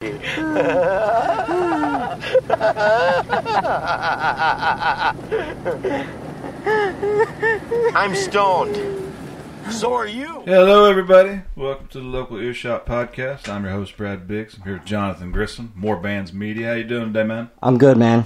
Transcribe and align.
I'm 7.94 8.14
stoned. 8.14 9.12
So 9.70 9.92
are 9.92 10.06
you. 10.06 10.40
Hello, 10.46 10.86
everybody. 10.88 11.42
Welcome 11.54 11.88
to 11.88 11.98
the 11.98 12.06
Local 12.06 12.40
Earshot 12.40 12.86
Podcast. 12.86 13.46
I'm 13.46 13.64
your 13.64 13.72
host, 13.72 13.94
Brad 13.98 14.26
Biggs. 14.26 14.56
I'm 14.56 14.62
here 14.62 14.72
with 14.78 14.86
Johnathan 14.86 15.32
Grissom, 15.32 15.74
More 15.76 15.98
Bands 15.98 16.32
Media. 16.32 16.68
How 16.68 16.72
you 16.76 16.84
doing 16.84 17.12
today, 17.12 17.24
man? 17.24 17.50
I'm 17.62 17.76
good, 17.76 17.98
man. 17.98 18.24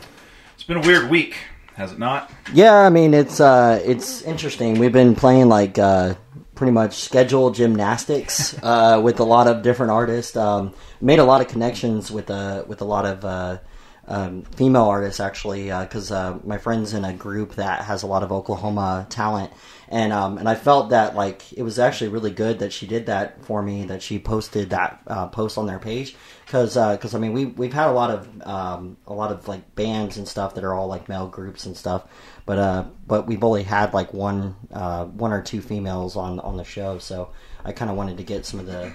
It's 0.54 0.62
been 0.62 0.77
a 0.77 0.86
weird 0.86 1.11
week, 1.11 1.34
has 1.75 1.91
it 1.91 1.98
not? 1.98 2.30
Yeah, 2.52 2.75
I 2.77 2.88
mean 2.91 3.14
it's 3.14 3.41
uh 3.41 3.82
it's 3.84 4.22
interesting. 4.22 4.79
We've 4.79 4.93
been 4.93 5.16
playing 5.16 5.48
like 5.48 5.77
uh 5.77 6.14
pretty 6.55 6.73
much 6.73 6.95
scheduled 6.95 7.55
gymnastics 7.55 8.57
uh 8.62 9.00
with 9.03 9.21
a 9.21 9.25
lot 9.25 9.46
of 9.46 9.62
different 9.62 9.93
artists. 9.93 10.36
Um 10.36 10.75
made 11.00 11.18
a 11.18 11.25
lot 11.25 11.41
of 11.41 11.48
connections 11.48 12.11
with 12.11 12.30
uh 12.30 12.64
with 12.66 12.80
a 12.80 12.84
lot 12.84 13.04
of 13.07 13.25
uh 13.25 13.58
um, 14.07 14.43
female 14.43 14.85
artists 14.85 15.21
actually 15.21 15.64
because 15.64 16.11
uh, 16.11 16.39
my 16.45 16.59
friend's 16.59 16.95
in 16.95 17.04
a 17.04 17.12
group 17.12 17.54
that 17.54 17.85
has 17.85 18.03
a 18.03 18.07
lot 18.07 18.22
of 18.22 18.32
Oklahoma 18.32 19.07
talent. 19.09 19.53
And 19.89 20.12
um, 20.12 20.39
and 20.39 20.48
I 20.48 20.54
felt 20.54 20.90
that 20.90 21.14
like 21.14 21.53
it 21.53 21.62
was 21.62 21.79
actually 21.79 22.09
really 22.09 22.31
good 22.31 22.61
that 22.61 22.73
she 22.73 22.86
did 22.86 23.07
that 23.07 23.45
for 23.45 23.62
me 23.62 23.84
that 23.86 24.03
she 24.03 24.18
posted 24.18 24.71
that 24.71 25.00
uh, 25.07 25.29
post 25.29 25.59
on 25.59 25.67
their 25.67 25.79
page. 25.79 26.17
Because 26.45 26.75
because 26.75 27.14
I 27.14 27.18
mean 27.18 27.32
we 27.32 27.46
we've 27.46 27.73
had 27.73 27.89
a 27.89 27.93
lot 27.93 28.11
of 28.11 28.43
um, 28.46 28.96
a 29.07 29.12
lot 29.12 29.31
of 29.31 29.46
like 29.46 29.75
bands 29.75 30.17
and 30.17 30.26
stuff 30.26 30.54
that 30.54 30.64
are 30.64 30.75
all 30.75 30.86
like 30.86 31.09
male 31.09 31.29
groups 31.29 31.67
and 31.67 31.76
stuff 31.76 32.05
but 32.47 32.58
uh 32.58 32.84
but 33.06 33.27
we've 33.27 33.44
only 33.44 33.62
had 33.62 33.92
like 33.94 34.12
one 34.12 34.56
uh, 34.72 35.05
one 35.06 35.33
or 35.33 35.42
two 35.42 35.61
females 35.61 36.16
on 36.16 36.41
on 36.41 36.56
the 36.56 36.64
show 36.64 36.98
so 36.98 37.30
I 37.64 37.72
kind 37.72 37.91
of 37.91 37.97
wanted 37.97 38.17
to 38.19 38.22
get 38.22 38.44
some 38.47 38.61
of 38.61 38.67
the 38.67 38.92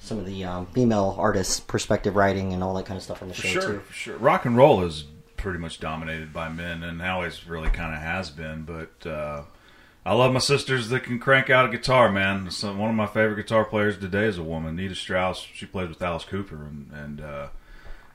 some 0.00 0.18
of 0.18 0.26
the 0.26 0.44
um, 0.44 0.66
female 0.66 1.14
artists 1.18 1.60
perspective 1.60 2.16
writing 2.16 2.52
and 2.52 2.64
all 2.64 2.74
that 2.74 2.86
kind 2.86 2.96
of 2.96 3.02
stuff 3.02 3.22
on 3.22 3.28
the 3.28 3.34
For 3.34 3.46
show 3.46 3.60
sure, 3.60 3.72
too. 3.72 3.80
for 3.80 3.92
sure. 3.92 4.16
Rock 4.16 4.44
and 4.46 4.56
roll 4.56 4.82
is 4.82 5.04
pretty 5.36 5.58
much 5.58 5.78
dominated 5.80 6.32
by 6.32 6.48
men, 6.48 6.82
and 6.82 7.00
always 7.02 7.46
really 7.46 7.68
kind 7.70 7.94
of 7.94 8.00
has 8.00 8.30
been. 8.30 8.62
But 8.62 9.06
uh, 9.08 9.42
I 10.04 10.14
love 10.14 10.32
my 10.32 10.38
sisters 10.38 10.88
that 10.88 11.02
can 11.02 11.18
crank 11.18 11.50
out 11.50 11.66
a 11.66 11.68
guitar, 11.68 12.10
man. 12.10 12.50
So 12.50 12.74
one 12.74 12.88
of 12.90 12.96
my 12.96 13.06
favorite 13.06 13.36
guitar 13.36 13.64
players 13.64 13.98
today 13.98 14.24
is 14.24 14.38
a 14.38 14.42
woman, 14.42 14.76
Nita 14.76 14.94
Strauss. 14.94 15.38
She 15.38 15.66
plays 15.66 15.88
with 15.88 16.00
Alice 16.02 16.24
Cooper, 16.24 16.56
and, 16.56 16.90
and 16.92 17.20
uh, 17.20 17.48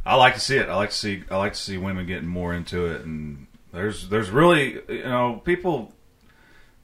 I 0.05 0.15
like 0.15 0.33
to 0.33 0.39
see 0.39 0.57
it. 0.57 0.69
I 0.69 0.75
like 0.75 0.89
to 0.89 0.95
see 0.95 1.23
I 1.29 1.37
like 1.37 1.53
to 1.53 1.59
see 1.59 1.77
women 1.77 2.07
getting 2.07 2.27
more 2.27 2.53
into 2.53 2.87
it, 2.87 3.01
and 3.05 3.45
there's 3.75 4.09
there's 4.09 4.29
really 4.29 4.81
you 4.89 5.03
know 5.03 5.41
people 5.43 5.93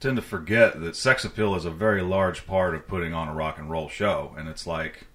tend 0.00 0.16
to 0.16 0.22
forget 0.22 0.80
that 0.80 0.96
sex 0.96 1.24
appeal 1.24 1.54
is 1.54 1.64
a 1.64 1.70
very 1.70 2.02
large 2.02 2.46
part 2.46 2.74
of 2.74 2.86
putting 2.88 3.14
on 3.14 3.28
a 3.28 3.34
rock 3.34 3.58
and 3.58 3.70
roll 3.70 3.88
show, 3.88 4.34
and 4.36 4.48
it's 4.48 4.66
like. 4.66 5.06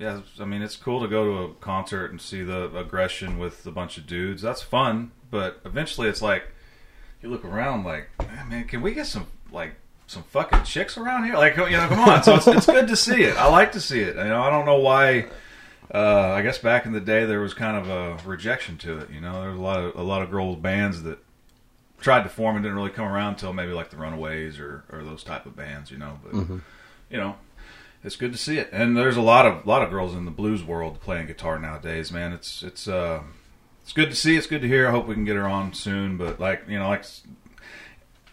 Yeah, 0.00 0.20
I 0.38 0.44
mean 0.44 0.62
it's 0.62 0.76
cool 0.76 1.00
to 1.00 1.08
go 1.08 1.24
to 1.24 1.42
a 1.50 1.54
concert 1.54 2.12
and 2.12 2.20
see 2.20 2.44
the 2.44 2.72
aggression 2.76 3.36
with 3.36 3.66
a 3.66 3.72
bunch 3.72 3.98
of 3.98 4.06
dudes. 4.06 4.40
That's 4.42 4.62
fun, 4.62 5.10
but 5.28 5.60
eventually 5.64 6.08
it's 6.08 6.22
like 6.22 6.44
you 7.20 7.28
look 7.28 7.44
around 7.44 7.82
like, 7.82 8.08
"Man, 8.48 8.62
can 8.68 8.80
we 8.80 8.94
get 8.94 9.06
some 9.06 9.26
like 9.50 9.74
some 10.08 10.22
fucking 10.24 10.64
chicks 10.64 10.96
around 10.96 11.24
here? 11.24 11.34
Like, 11.34 11.56
you 11.56 11.70
know, 11.70 11.86
come 11.86 12.00
on. 12.00 12.22
So 12.22 12.34
it's, 12.36 12.46
it's 12.46 12.66
good 12.66 12.88
to 12.88 12.96
see 12.96 13.22
it. 13.22 13.36
I 13.36 13.48
like 13.48 13.72
to 13.72 13.80
see 13.80 14.00
it. 14.00 14.16
You 14.16 14.24
know, 14.24 14.42
I 14.42 14.50
don't 14.50 14.66
know 14.66 14.78
why. 14.78 15.26
Uh, 15.92 16.32
I 16.36 16.42
guess 16.42 16.58
back 16.58 16.84
in 16.84 16.92
the 16.92 17.00
day 17.00 17.24
there 17.24 17.40
was 17.40 17.54
kind 17.54 17.76
of 17.76 17.88
a 17.88 18.28
rejection 18.28 18.76
to 18.78 18.98
it. 18.98 19.10
You 19.10 19.20
know, 19.20 19.40
there 19.40 19.50
was 19.50 19.58
a 19.58 19.62
lot 19.62 19.78
of 19.80 19.94
a 19.96 20.02
lot 20.02 20.22
of 20.22 20.30
girls 20.30 20.56
bands 20.56 21.02
that 21.04 21.18
tried 22.00 22.22
to 22.22 22.28
form 22.28 22.56
and 22.56 22.62
didn't 22.62 22.76
really 22.76 22.90
come 22.90 23.06
around 23.06 23.34
until 23.34 23.52
maybe 23.52 23.72
like 23.72 23.90
the 23.90 23.96
Runaways 23.96 24.58
or 24.58 24.84
or 24.92 25.02
those 25.02 25.24
type 25.24 25.46
of 25.46 25.56
bands. 25.56 25.90
You 25.90 25.98
know, 25.98 26.20
but 26.22 26.34
you 27.10 27.16
know, 27.16 27.36
it's 28.04 28.16
good 28.16 28.32
to 28.32 28.38
see 28.38 28.58
it. 28.58 28.68
And 28.72 28.96
there's 28.96 29.16
a 29.16 29.22
lot 29.22 29.46
of 29.46 29.66
lot 29.66 29.82
of 29.82 29.90
girls 29.90 30.14
in 30.14 30.24
the 30.24 30.30
blues 30.30 30.62
world 30.62 31.00
playing 31.00 31.26
guitar 31.26 31.58
nowadays. 31.58 32.12
Man, 32.12 32.32
it's 32.32 32.62
it's 32.62 32.86
uh 32.86 33.22
it's 33.82 33.92
good 33.92 34.10
to 34.10 34.16
see. 34.16 34.36
It's 34.36 34.46
good 34.46 34.62
to 34.62 34.68
hear. 34.68 34.88
I 34.88 34.90
hope 34.90 35.06
we 35.06 35.14
can 35.14 35.24
get 35.24 35.36
her 35.36 35.48
on 35.48 35.72
soon. 35.72 36.16
But 36.16 36.38
like 36.38 36.64
you 36.68 36.78
know, 36.78 36.88
like 36.88 37.00
it's 37.00 37.22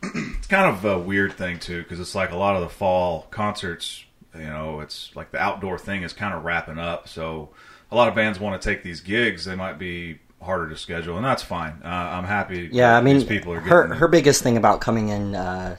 kind 0.50 0.76
of 0.76 0.86
a 0.86 1.00
weird 1.00 1.34
thing 1.34 1.60
too 1.60 1.82
because 1.84 2.00
it's 2.00 2.16
like 2.16 2.32
a 2.32 2.38
lot 2.38 2.56
of 2.56 2.62
the 2.62 2.70
fall 2.70 3.28
concerts. 3.32 4.05
You 4.38 4.48
know, 4.48 4.80
it's 4.80 5.16
like 5.16 5.32
the 5.32 5.40
outdoor 5.40 5.78
thing 5.78 6.04
is 6.04 6.14
kind 6.14 6.34
of 6.34 6.44
wrapping 6.44 6.80
up. 6.80 7.08
So 7.08 7.50
a 7.92 7.96
lot 7.96 8.08
of 8.08 8.16
bands 8.16 8.40
want 8.40 8.62
to 8.62 8.70
take 8.70 8.84
these 8.84 9.02
gigs. 9.02 9.46
They 9.46 9.56
might 9.56 9.80
be 9.80 10.20
harder 10.42 10.70
to 10.70 10.78
schedule, 10.78 11.18
and 11.18 11.26
that's 11.26 11.44
fine. 11.44 11.82
Uh, 11.84 11.88
I'm 11.88 12.26
happy. 12.26 12.70
Yeah, 12.72 12.98
I 12.98 13.02
mean, 13.02 13.16
these 13.16 13.26
people 13.26 13.54
are 13.54 13.60
her 13.60 13.94
her 13.96 14.08
biggest 14.08 14.44
thing 14.44 14.58
about 14.58 14.82
coming 14.82 15.10
in 15.10 15.36
uh, 15.36 15.78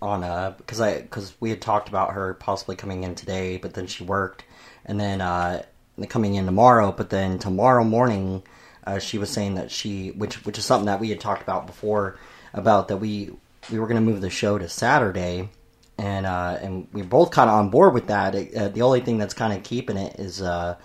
on 0.00 0.22
a 0.22 0.54
because 0.58 0.80
I 0.80 1.02
because 1.02 1.34
we 1.40 1.50
had 1.50 1.60
talked 1.60 1.88
about 1.88 2.12
her 2.12 2.34
possibly 2.34 2.76
coming 2.76 3.04
in 3.04 3.14
today, 3.14 3.56
but 3.56 3.74
then 3.74 3.86
she 3.86 4.04
worked, 4.04 4.44
and 4.84 4.98
then 5.00 5.20
uh 5.20 5.62
coming 6.08 6.34
in 6.34 6.46
tomorrow, 6.46 6.92
but 6.92 7.10
then 7.10 7.38
tomorrow 7.38 7.84
morning, 7.84 8.42
uh, 8.86 8.98
she 8.98 9.18
was 9.18 9.30
saying 9.30 9.54
that 9.54 9.70
she 9.70 10.10
which 10.10 10.44
which 10.44 10.58
is 10.58 10.64
something 10.64 10.86
that 10.86 11.00
we 11.00 11.10
had 11.10 11.20
talked 11.20 11.42
about 11.42 11.66
before 11.66 12.18
about 12.52 12.88
that 12.88 12.96
we 12.98 13.30
we 13.70 13.78
were 13.78 13.86
going 13.86 14.02
to 14.04 14.12
move 14.12 14.20
the 14.20 14.30
show 14.30 14.58
to 14.58 14.68
Saturday. 14.68 15.48
And 15.96 16.26
uh, 16.26 16.58
and 16.60 16.88
we're 16.92 17.04
both 17.04 17.30
kind 17.30 17.48
of 17.48 17.56
on 17.56 17.70
board 17.70 17.94
with 17.94 18.08
that. 18.08 18.34
It, 18.34 18.54
uh, 18.54 18.68
the 18.68 18.82
only 18.82 19.00
thing 19.00 19.18
that's 19.18 19.34
kind 19.34 19.52
of 19.52 19.62
keeping 19.62 19.96
it 19.96 20.18
is 20.18 20.42
uh, 20.42 20.76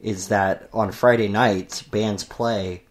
is 0.00 0.28
that 0.28 0.68
on 0.72 0.92
Friday 0.92 1.28
nights 1.28 1.82
bands 1.82 2.22
play, 2.22 2.82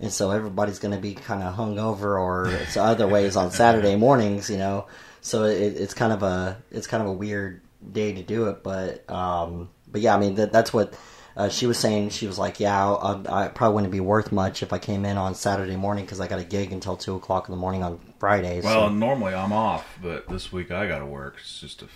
and 0.00 0.12
so 0.12 0.30
everybody's 0.30 0.78
going 0.78 0.94
to 0.94 1.00
be 1.00 1.14
kind 1.14 1.42
of 1.42 1.54
hungover 1.56 2.20
or 2.20 2.48
it's 2.48 2.76
other 2.76 3.08
ways 3.08 3.36
on 3.36 3.50
Saturday 3.50 3.96
mornings, 4.06 4.50
you 4.50 4.58
know. 4.58 4.86
So 5.22 5.44
it, 5.44 5.76
it's 5.76 5.94
kind 5.94 6.12
of 6.12 6.22
a 6.22 6.62
it's 6.70 6.86
kind 6.86 7.02
of 7.02 7.08
a 7.08 7.12
weird 7.12 7.62
day 7.90 8.12
to 8.12 8.22
do 8.22 8.48
it, 8.48 8.62
but 8.62 9.08
um, 9.10 9.70
but 9.90 10.02
yeah, 10.02 10.14
I 10.14 10.18
mean 10.18 10.34
that, 10.34 10.52
that's 10.52 10.74
what 10.74 10.94
uh, 11.36 11.48
she 11.48 11.66
was 11.66 11.78
saying. 11.78 12.10
She 12.10 12.26
was 12.26 12.38
like, 12.38 12.60
yeah, 12.60 12.92
I, 12.92 13.44
I 13.44 13.48
probably 13.48 13.74
wouldn't 13.74 13.92
be 13.92 14.00
worth 14.00 14.32
much 14.32 14.62
if 14.62 14.72
I 14.72 14.78
came 14.78 15.04
in 15.04 15.16
on 15.18 15.34
Saturday 15.34 15.76
morning 15.76 16.04
because 16.04 16.20
I 16.20 16.28
got 16.28 16.38
a 16.38 16.44
gig 16.44 16.72
until 16.72 16.96
two 16.96 17.14
o'clock 17.16 17.48
in 17.48 17.52
the 17.52 17.60
morning 17.60 17.82
on 17.82 17.98
Friday. 18.18 18.60
so- 18.60 18.68
Well, 18.68 18.90
normally 18.90 19.34
I'm 19.34 19.52
off, 19.52 19.98
but 20.02 20.28
this 20.28 20.52
week 20.52 20.70
I 20.70 20.86
got 20.86 20.98
to 21.00 21.06
work. 21.06 21.36
It's 21.40 21.60
just 21.60 21.82
a, 21.82 21.86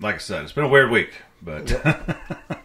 like 0.00 0.16
I 0.16 0.18
said, 0.18 0.42
it's 0.44 0.52
been 0.52 0.64
a 0.64 0.68
weird 0.68 0.90
week, 0.90 1.10
but 1.42 1.70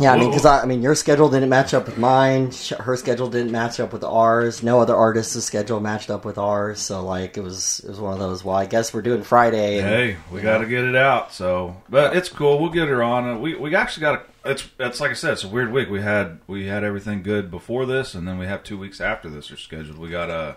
Yeah, 0.00 0.14
I 0.14 0.18
mean, 0.18 0.30
because 0.30 0.46
I, 0.46 0.62
I 0.62 0.64
mean, 0.66 0.82
your 0.82 0.94
schedule 0.94 1.28
didn't 1.28 1.50
match 1.50 1.74
up 1.74 1.84
with 1.86 1.98
mine. 1.98 2.50
Her 2.78 2.96
schedule 2.96 3.28
didn't 3.28 3.52
match 3.52 3.78
up 3.80 3.92
with 3.92 4.02
ours. 4.02 4.62
No 4.62 4.80
other 4.80 4.96
artist's 4.96 5.44
schedule 5.44 5.78
matched 5.78 6.08
up 6.10 6.24
with 6.24 6.38
ours. 6.38 6.80
So 6.80 7.04
like, 7.04 7.36
it 7.36 7.42
was 7.42 7.80
it 7.80 7.90
was 7.90 8.00
one 8.00 8.14
of 8.14 8.18
those. 8.18 8.42
Well, 8.42 8.56
I 8.56 8.64
guess 8.64 8.94
we're 8.94 9.02
doing 9.02 9.22
Friday. 9.22 9.78
And, 9.78 9.86
hey, 9.86 10.16
we 10.32 10.40
got 10.40 10.58
to 10.58 10.66
get 10.66 10.84
it 10.84 10.96
out. 10.96 11.32
So, 11.34 11.76
but 11.90 12.16
it's 12.16 12.30
cool. 12.30 12.58
We'll 12.58 12.70
get 12.70 12.88
her 12.88 13.02
on. 13.02 13.42
We 13.42 13.54
we 13.56 13.74
actually 13.76 14.00
got 14.00 14.14
a. 14.14 14.22
It's 14.44 14.68
it's 14.78 15.00
like 15.00 15.10
I 15.10 15.14
said, 15.14 15.34
it's 15.34 15.44
a 15.44 15.48
weird 15.48 15.72
week. 15.72 15.90
We 15.90 16.00
had 16.00 16.40
we 16.46 16.66
had 16.66 16.82
everything 16.82 17.22
good 17.22 17.50
before 17.50 17.84
this, 17.84 18.14
and 18.14 18.26
then 18.26 18.38
we 18.38 18.46
have 18.46 18.62
two 18.62 18.78
weeks 18.78 19.00
after 19.00 19.28
this 19.28 19.50
are 19.50 19.56
scheduled. 19.56 19.98
We 19.98 20.08
got 20.08 20.30
a 20.30 20.56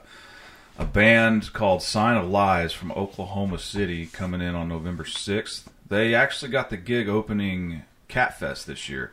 a 0.77 0.85
band 0.85 1.53
called 1.53 1.83
Sign 1.83 2.17
of 2.17 2.29
Lies 2.29 2.73
from 2.73 2.91
Oklahoma 2.93 3.59
City 3.59 4.05
coming 4.05 4.41
in 4.41 4.55
on 4.55 4.69
November 4.69 5.05
sixth. 5.05 5.69
They 5.87 6.15
actually 6.15 6.51
got 6.51 6.69
the 6.69 6.77
gig 6.77 7.09
opening 7.09 7.83
Kattfest 8.09 8.65
this 8.65 8.87
year 8.87 9.11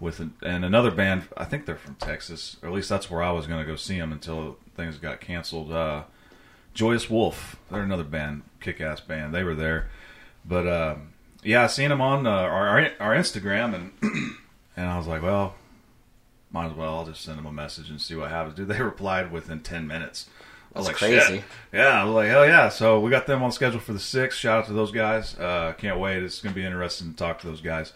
with 0.00 0.20
an, 0.20 0.34
and 0.42 0.64
another 0.64 0.90
band. 0.90 1.28
I 1.36 1.44
think 1.44 1.64
they're 1.64 1.76
from 1.76 1.94
Texas, 1.94 2.56
or 2.62 2.68
at 2.68 2.74
least 2.74 2.88
that's 2.88 3.10
where 3.10 3.22
I 3.22 3.30
was 3.30 3.46
going 3.46 3.60
to 3.60 3.66
go 3.66 3.76
see 3.76 3.98
them 3.98 4.12
until 4.12 4.56
things 4.76 4.98
got 4.98 5.20
canceled. 5.20 5.72
Uh, 5.72 6.02
Joyous 6.74 7.08
Wolf, 7.08 7.56
they're 7.70 7.82
another 7.82 8.04
band, 8.04 8.42
kick-ass 8.60 9.00
band. 9.00 9.34
They 9.34 9.44
were 9.44 9.54
there, 9.54 9.88
but 10.44 10.66
uh, 10.66 10.96
yeah, 11.42 11.64
I 11.64 11.66
seen 11.66 11.90
them 11.90 12.00
on 12.00 12.26
uh, 12.26 12.30
our 12.30 12.90
our 13.00 13.14
Instagram, 13.14 13.74
and 13.74 13.92
and 14.76 14.88
I 14.88 14.98
was 14.98 15.06
like, 15.06 15.22
well, 15.22 15.54
might 16.50 16.70
as 16.70 16.72
well. 16.74 16.98
I'll 16.98 17.06
just 17.06 17.22
send 17.22 17.38
them 17.38 17.46
a 17.46 17.52
message 17.52 17.90
and 17.90 18.00
see 18.00 18.14
what 18.14 18.30
happens. 18.30 18.54
Dude, 18.54 18.68
they 18.68 18.80
replied 18.82 19.30
within 19.30 19.60
ten 19.60 19.86
minutes. 19.86 20.28
I 20.74 20.78
was 20.78 20.88
That's 20.88 21.02
like, 21.02 21.10
crazy. 21.10 21.36
Shit. 21.36 21.44
Yeah, 21.72 22.02
I 22.02 22.04
was 22.04 22.14
like, 22.14 22.28
hell 22.28 22.46
yeah. 22.46 22.68
So 22.68 23.00
we 23.00 23.10
got 23.10 23.26
them 23.26 23.42
on 23.42 23.52
schedule 23.52 23.80
for 23.80 23.94
the 23.94 23.98
sixth. 23.98 24.38
Shout 24.38 24.58
out 24.58 24.66
to 24.66 24.74
those 24.74 24.90
guys. 24.90 25.36
Uh, 25.38 25.72
can't 25.78 25.98
wait. 25.98 26.22
It's 26.22 26.40
going 26.42 26.54
to 26.54 26.60
be 26.60 26.66
interesting 26.66 27.10
to 27.10 27.16
talk 27.16 27.40
to 27.40 27.46
those 27.46 27.62
guys. 27.62 27.94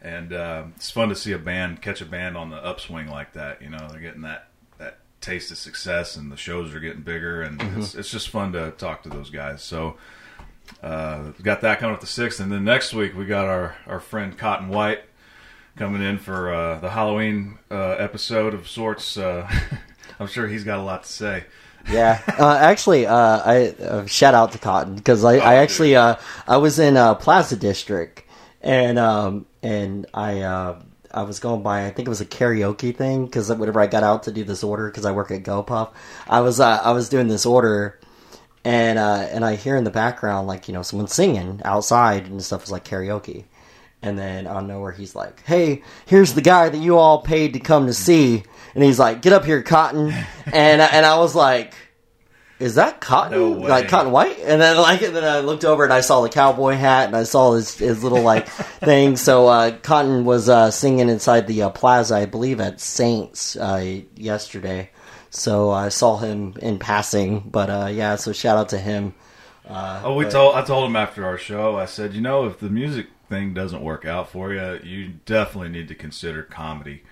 And 0.00 0.32
uh, 0.32 0.64
it's 0.76 0.90
fun 0.90 1.10
to 1.10 1.16
see 1.16 1.32
a 1.32 1.38
band 1.38 1.82
catch 1.82 2.00
a 2.00 2.06
band 2.06 2.36
on 2.36 2.50
the 2.50 2.56
upswing 2.56 3.08
like 3.08 3.34
that. 3.34 3.60
You 3.60 3.68
know, 3.68 3.88
they're 3.90 4.00
getting 4.00 4.22
that 4.22 4.48
that 4.78 4.98
taste 5.20 5.50
of 5.50 5.58
success, 5.58 6.16
and 6.16 6.32
the 6.32 6.36
shows 6.36 6.74
are 6.74 6.80
getting 6.80 7.02
bigger, 7.02 7.42
and 7.42 7.60
it's, 7.78 7.94
it's 7.94 8.10
just 8.10 8.28
fun 8.30 8.52
to 8.52 8.70
talk 8.72 9.02
to 9.04 9.08
those 9.08 9.30
guys. 9.30 9.62
So 9.62 9.96
uh, 10.82 11.30
got 11.42 11.60
that 11.62 11.78
coming 11.78 11.94
up 11.94 12.00
the 12.00 12.06
sixth, 12.06 12.40
and 12.40 12.50
then 12.50 12.64
next 12.64 12.92
week 12.94 13.16
we 13.16 13.26
got 13.26 13.46
our 13.46 13.76
our 13.86 14.00
friend 14.00 14.36
Cotton 14.36 14.68
White 14.68 15.02
coming 15.76 16.02
in 16.02 16.18
for 16.18 16.52
uh, 16.52 16.78
the 16.80 16.90
Halloween 16.90 17.58
uh, 17.70 17.92
episode 17.92 18.54
of 18.54 18.68
sorts. 18.68 19.16
Uh, 19.16 19.50
I'm 20.20 20.26
sure 20.26 20.46
he's 20.46 20.64
got 20.64 20.78
a 20.78 20.82
lot 20.82 21.04
to 21.04 21.12
say. 21.12 21.44
Yeah, 21.90 22.22
uh, 22.38 22.56
actually, 22.56 23.06
uh, 23.06 23.14
I 23.16 24.04
shout 24.06 24.34
out 24.34 24.52
to 24.52 24.58
Cotton 24.58 24.94
because 24.94 25.22
I, 25.24 25.36
I 25.36 25.54
actually 25.56 25.96
I 25.96 26.16
was 26.56 26.78
in 26.78 26.94
Plaza 27.16 27.56
District 27.56 28.22
and 28.62 28.98
um, 28.98 29.46
and 29.62 30.06
I 30.14 30.42
I 31.14 31.22
was 31.22 31.38
going 31.38 31.62
by 31.62 31.86
I 31.86 31.90
think 31.90 32.06
it 32.06 32.10
was 32.10 32.20
a 32.20 32.26
karaoke 32.26 32.94
thing 32.94 33.26
because 33.26 33.48
whenever 33.48 33.80
I 33.80 33.86
got 33.86 34.02
out 34.02 34.24
to 34.24 34.32
do 34.32 34.44
this 34.44 34.64
order 34.64 34.90
because 34.90 35.06
I 35.06 35.12
work 35.12 35.30
at 35.30 35.44
GoPuff, 35.44 35.92
I 36.28 36.40
was 36.40 36.60
uh, 36.60 36.80
I 36.82 36.90
was 36.90 37.08
doing 37.08 37.28
this 37.28 37.46
order 37.46 38.00
and 38.64 38.98
uh, 38.98 39.26
and 39.30 39.44
I 39.44 39.56
hear 39.56 39.76
in 39.76 39.84
the 39.84 39.90
background 39.90 40.46
like 40.46 40.68
you 40.68 40.74
know 40.74 40.82
someone 40.82 41.08
singing 41.08 41.60
outside 41.64 42.26
and 42.26 42.42
stuff 42.42 42.62
was 42.62 42.70
like 42.70 42.84
karaoke. 42.84 43.44
And 44.02 44.18
then 44.18 44.46
out 44.46 44.58
of 44.58 44.66
nowhere, 44.66 44.92
he's 44.92 45.14
like, 45.14 45.42
"Hey, 45.44 45.82
here's 46.04 46.34
the 46.34 46.42
guy 46.42 46.68
that 46.68 46.76
you 46.76 46.98
all 46.98 47.22
paid 47.22 47.54
to 47.54 47.58
come 47.60 47.86
to 47.86 47.94
see." 47.94 48.42
And 48.74 48.84
he's 48.84 48.98
like, 48.98 49.22
"Get 49.22 49.32
up 49.32 49.46
here, 49.46 49.62
Cotton." 49.62 50.12
And 50.46 50.82
and 50.82 51.06
I 51.06 51.18
was 51.18 51.34
like, 51.34 51.72
"Is 52.58 52.74
that 52.74 53.00
Cotton? 53.00 53.38
No 53.38 53.50
way. 53.52 53.68
like 53.68 53.88
Cotton 53.88 54.12
White?" 54.12 54.38
And 54.40 54.60
then 54.60 54.76
like 54.76 55.00
and 55.00 55.16
then 55.16 55.24
I 55.24 55.40
looked 55.40 55.64
over 55.64 55.84
and 55.84 55.92
I 55.92 56.02
saw 56.02 56.20
the 56.20 56.28
cowboy 56.28 56.74
hat 56.74 57.06
and 57.06 57.16
I 57.16 57.22
saw 57.22 57.54
his 57.54 57.78
his 57.78 58.02
little 58.02 58.20
like 58.20 58.46
thing. 58.80 59.16
So 59.16 59.48
uh, 59.48 59.70
Cotton 59.78 60.26
was 60.26 60.50
uh, 60.50 60.70
singing 60.70 61.08
inside 61.08 61.46
the 61.46 61.62
uh, 61.62 61.70
plaza, 61.70 62.14
I 62.16 62.26
believe, 62.26 62.60
at 62.60 62.80
Saints 62.82 63.56
uh, 63.56 64.00
yesterday. 64.16 64.90
So 65.34 65.70
I 65.70 65.88
saw 65.88 66.16
him 66.18 66.54
in 66.62 66.78
passing, 66.78 67.40
but 67.40 67.68
uh, 67.68 67.88
yeah. 67.92 68.16
So 68.16 68.32
shout 68.32 68.56
out 68.56 68.68
to 68.70 68.78
him. 68.78 69.14
Uh, 69.68 70.00
Oh, 70.04 70.14
we 70.14 70.24
but- 70.24 70.30
told 70.32 70.54
I 70.56 70.62
told 70.62 70.86
him 70.88 70.96
after 70.96 71.24
our 71.26 71.38
show. 71.38 71.76
I 71.76 71.86
said, 71.86 72.14
you 72.14 72.20
know, 72.20 72.46
if 72.46 72.58
the 72.60 72.68
music 72.70 73.08
thing 73.28 73.52
doesn't 73.54 73.82
work 73.82 74.04
out 74.04 74.28
for 74.30 74.52
you, 74.52 74.78
you 74.84 75.08
definitely 75.26 75.70
need 75.70 75.88
to 75.88 75.94
consider 75.94 76.42
comedy. 76.42 77.02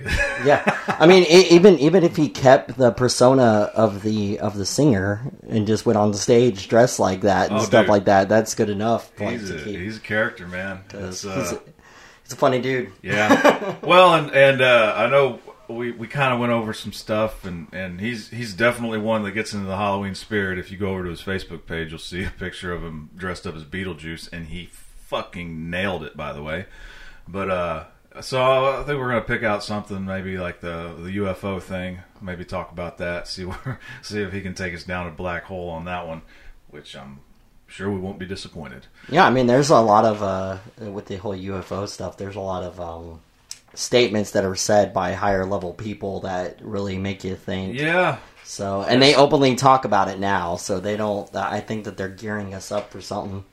yeah 0.44 0.78
i 1.00 1.08
mean 1.08 1.24
e- 1.24 1.48
even 1.50 1.76
even 1.80 2.04
if 2.04 2.14
he 2.14 2.28
kept 2.28 2.78
the 2.78 2.92
persona 2.92 3.68
of 3.74 4.02
the 4.04 4.38
of 4.38 4.56
the 4.56 4.64
singer 4.64 5.20
and 5.48 5.66
just 5.66 5.84
went 5.86 5.96
on 5.98 6.12
the 6.12 6.16
stage 6.18 6.68
dressed 6.68 7.00
like 7.00 7.22
that 7.22 7.50
and 7.50 7.58
Oh, 7.58 7.62
stuff 7.64 7.82
dude. 7.86 7.88
like 7.90 8.04
that 8.04 8.28
that's 8.28 8.54
good 8.54 8.70
enough 8.70 9.12
point 9.16 9.40
he's 9.40 9.50
to 9.50 9.56
a, 9.56 9.64
keep 9.64 9.80
he's 9.80 9.96
a 9.96 10.00
character, 10.00 10.46
man. 10.46 10.84
Uh, 10.94 11.06
he's, 11.06 11.24
a, 11.24 11.60
he's 12.22 12.32
a 12.32 12.36
funny 12.36 12.60
dude 12.60 12.92
Yeah. 13.02 13.74
well, 13.82 14.14
and 14.14 14.30
and 14.30 14.60
uh, 14.62 14.94
I 14.96 15.08
know 15.08 15.40
we, 15.68 15.92
we 15.92 16.06
kind 16.08 16.32
of 16.32 16.40
went 16.40 16.52
over 16.52 16.72
some 16.72 16.92
stuff, 16.92 17.44
and, 17.44 17.68
and 17.72 18.00
he's 18.00 18.28
he's 18.30 18.54
definitely 18.54 18.98
one 18.98 19.22
that 19.24 19.32
gets 19.32 19.52
into 19.52 19.66
the 19.66 19.76
Halloween 19.76 20.14
spirit. 20.14 20.58
If 20.58 20.70
you 20.70 20.78
go 20.78 20.90
over 20.90 21.04
to 21.04 21.10
his 21.10 21.22
Facebook 21.22 21.66
page, 21.66 21.90
you'll 21.90 21.98
see 21.98 22.24
a 22.24 22.30
picture 22.30 22.72
of 22.72 22.82
him 22.82 23.10
dressed 23.16 23.46
up 23.46 23.54
as 23.54 23.64
Beetlejuice, 23.64 24.32
and 24.32 24.46
he 24.46 24.66
fucking 24.66 25.70
nailed 25.70 26.02
it. 26.04 26.16
By 26.16 26.32
the 26.32 26.42
way, 26.42 26.66
but 27.26 27.50
uh, 27.50 27.84
so 28.20 28.40
I 28.80 28.84
think 28.84 28.98
we're 28.98 29.08
gonna 29.10 29.20
pick 29.22 29.42
out 29.42 29.62
something 29.62 30.04
maybe 30.04 30.38
like 30.38 30.60
the 30.60 30.94
the 30.98 31.16
UFO 31.18 31.60
thing. 31.62 31.98
Maybe 32.20 32.44
talk 32.44 32.72
about 32.72 32.98
that. 32.98 33.28
See 33.28 33.44
where 33.46 33.78
see 34.02 34.22
if 34.22 34.32
he 34.32 34.40
can 34.40 34.54
take 34.54 34.74
us 34.74 34.84
down 34.84 35.06
a 35.06 35.10
black 35.10 35.44
hole 35.44 35.68
on 35.70 35.84
that 35.84 36.06
one, 36.06 36.22
which 36.68 36.96
I'm 36.96 37.20
sure 37.66 37.90
we 37.90 37.98
won't 37.98 38.18
be 38.18 38.24
disappointed. 38.24 38.86
yeah 39.10 39.26
i 39.26 39.30
mean 39.30 39.46
there's 39.46 39.68
a 39.68 39.78
lot 39.78 40.06
of 40.06 40.22
uh 40.22 40.56
with 40.90 41.04
the 41.04 41.16
whole 41.16 41.34
ufo 41.36 41.86
stuff 41.86 42.16
there's 42.16 42.34
a 42.34 42.40
lot 42.40 42.62
of 42.62 42.80
um 42.80 43.20
statements 43.74 44.32
that 44.32 44.44
are 44.44 44.54
said 44.56 44.92
by 44.92 45.12
higher 45.12 45.44
level 45.44 45.72
people 45.72 46.20
that 46.20 46.60
really 46.62 46.98
make 46.98 47.22
you 47.24 47.36
think 47.36 47.74
Yeah. 47.78 48.18
so 48.44 48.82
and 48.82 49.00
they 49.02 49.14
openly 49.14 49.54
talk 49.54 49.84
about 49.84 50.08
it 50.08 50.18
now 50.18 50.56
so 50.56 50.80
they 50.80 50.96
don't 50.96 51.34
i 51.36 51.60
think 51.60 51.84
that 51.84 51.96
they're 51.96 52.08
gearing 52.08 52.54
us 52.54 52.72
up 52.72 52.90
for 52.90 53.00
something 53.00 53.44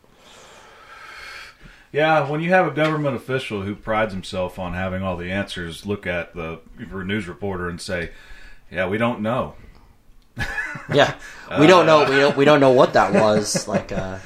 Yeah, 1.91 2.29
when 2.29 2.41
you 2.41 2.49
have 2.49 2.67
a 2.67 2.71
government 2.71 3.15
official 3.15 3.61
who 3.61 3.73
prides 3.75 4.11
himself 4.13 4.59
on 4.59 4.73
having 4.73 5.01
all 5.01 5.15
the 5.15 5.31
answers, 5.31 5.85
look 5.85 6.05
at 6.05 6.33
the 6.35 6.59
news 6.77 7.25
reporter 7.27 7.69
and 7.69 7.79
say, 7.79 8.11
"Yeah, 8.69 8.87
we 8.89 8.97
don't 8.97 9.21
know." 9.21 9.53
Yeah, 10.93 11.13
we 11.59 11.67
don't 11.67 11.85
know. 11.85 11.99
We 12.09 12.17
don't. 12.17 12.35
We 12.35 12.43
don't 12.43 12.59
know 12.59 12.71
what 12.71 12.93
that 12.93 13.13
was. 13.13 13.65
Like, 13.75 13.93
uh, 13.93 14.17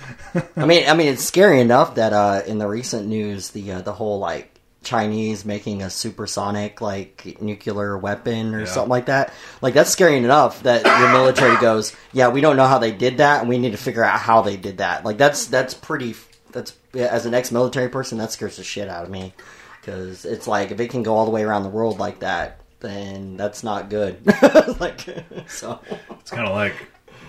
I 0.58 0.66
mean, 0.66 0.90
I 0.90 0.96
mean, 0.96 1.10
it's 1.14 1.24
scary 1.24 1.60
enough 1.62 1.94
that 1.96 2.12
uh, 2.12 2.42
in 2.48 2.58
the 2.58 2.68
recent 2.68 3.08
news, 3.08 3.52
the 3.52 3.72
uh, 3.74 3.82
the 3.82 3.94
whole 3.94 4.18
like 4.18 4.59
Chinese 4.84 5.44
making 5.46 5.82
a 5.84 5.90
supersonic 5.90 6.80
like 6.82 7.38
nuclear 7.42 7.98
weapon 7.98 8.56
or 8.56 8.60
Yeah. 8.62 8.66
something 8.66 8.90
like 8.90 9.08
that. 9.08 9.34
Like 9.62 9.74
that's 9.74 9.90
scary 9.90 10.18
enough 10.18 10.64
that 10.64 10.86
your 10.86 11.12
military 11.12 11.58
goes, 11.58 11.96
yeah, 12.14 12.30
we 12.30 12.42
don't 12.42 12.56
know 12.56 12.66
how 12.68 12.80
they 12.80 12.92
did 12.92 13.18
that, 13.18 13.42
and 13.42 13.50
we 13.50 13.58
need 13.58 13.72
to 13.72 13.78
figure 13.78 14.04
out 14.04 14.20
how 14.20 14.42
they 14.42 14.56
did 14.58 14.78
that. 14.78 15.04
Like 15.06 15.18
that's 15.18 15.48
that's 15.48 15.74
pretty. 15.74 16.16
That's 16.52 16.74
as 16.96 17.26
an 17.28 17.34
ex-military 17.36 17.90
person, 17.90 18.18
that 18.18 18.32
scares 18.32 18.58
the 18.58 18.64
shit 18.64 18.88
out 18.90 19.04
of 19.04 19.12
me 19.12 19.34
because 19.82 20.26
it's 20.26 20.48
like 20.48 20.72
if 20.72 20.80
it 20.80 20.90
can 20.90 21.04
go 21.04 21.16
all 21.16 21.26
the 21.26 21.32
way 21.32 21.44
around 21.44 21.64
the 21.64 21.70
world 21.70 22.00
like 22.00 22.20
that, 22.20 22.60
then 22.80 23.38
that's 23.38 23.64
not 23.64 23.90
good. 23.90 24.18
like 24.80 25.02
so. 25.48 25.80
It's 26.22 26.32
kind 26.32 26.48
of 26.48 26.56
like 26.56 26.74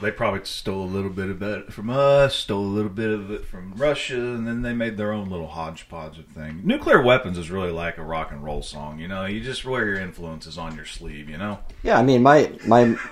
they 0.00 0.10
probably 0.10 0.44
stole 0.44 0.84
a 0.84 0.86
little 0.86 1.10
bit 1.10 1.28
of 1.28 1.42
it 1.42 1.72
from 1.72 1.90
us, 1.90 2.34
stole 2.34 2.64
a 2.64 2.66
little 2.66 2.90
bit 2.90 3.10
of 3.10 3.30
it 3.30 3.44
from 3.44 3.74
Russia, 3.76 4.16
and 4.16 4.46
then 4.46 4.62
they 4.62 4.72
made 4.72 4.96
their 4.96 5.12
own 5.12 5.28
little 5.28 5.48
hodgepodge 5.48 6.18
of 6.18 6.26
thing. 6.26 6.62
Nuclear 6.64 7.02
weapons 7.02 7.36
is 7.38 7.50
really 7.50 7.70
like 7.70 7.98
a 7.98 8.02
rock 8.02 8.32
and 8.32 8.42
roll 8.42 8.62
song, 8.62 8.98
you 8.98 9.08
know. 9.08 9.26
You 9.26 9.40
just 9.40 9.64
wear 9.64 9.86
your 9.86 10.00
influences 10.00 10.56
on 10.58 10.74
your 10.76 10.86
sleeve, 10.86 11.28
you 11.28 11.36
know. 11.38 11.58
Yeah, 11.82 11.98
I 11.98 12.02
mean, 12.02 12.22
my 12.22 12.52
my. 12.66 12.96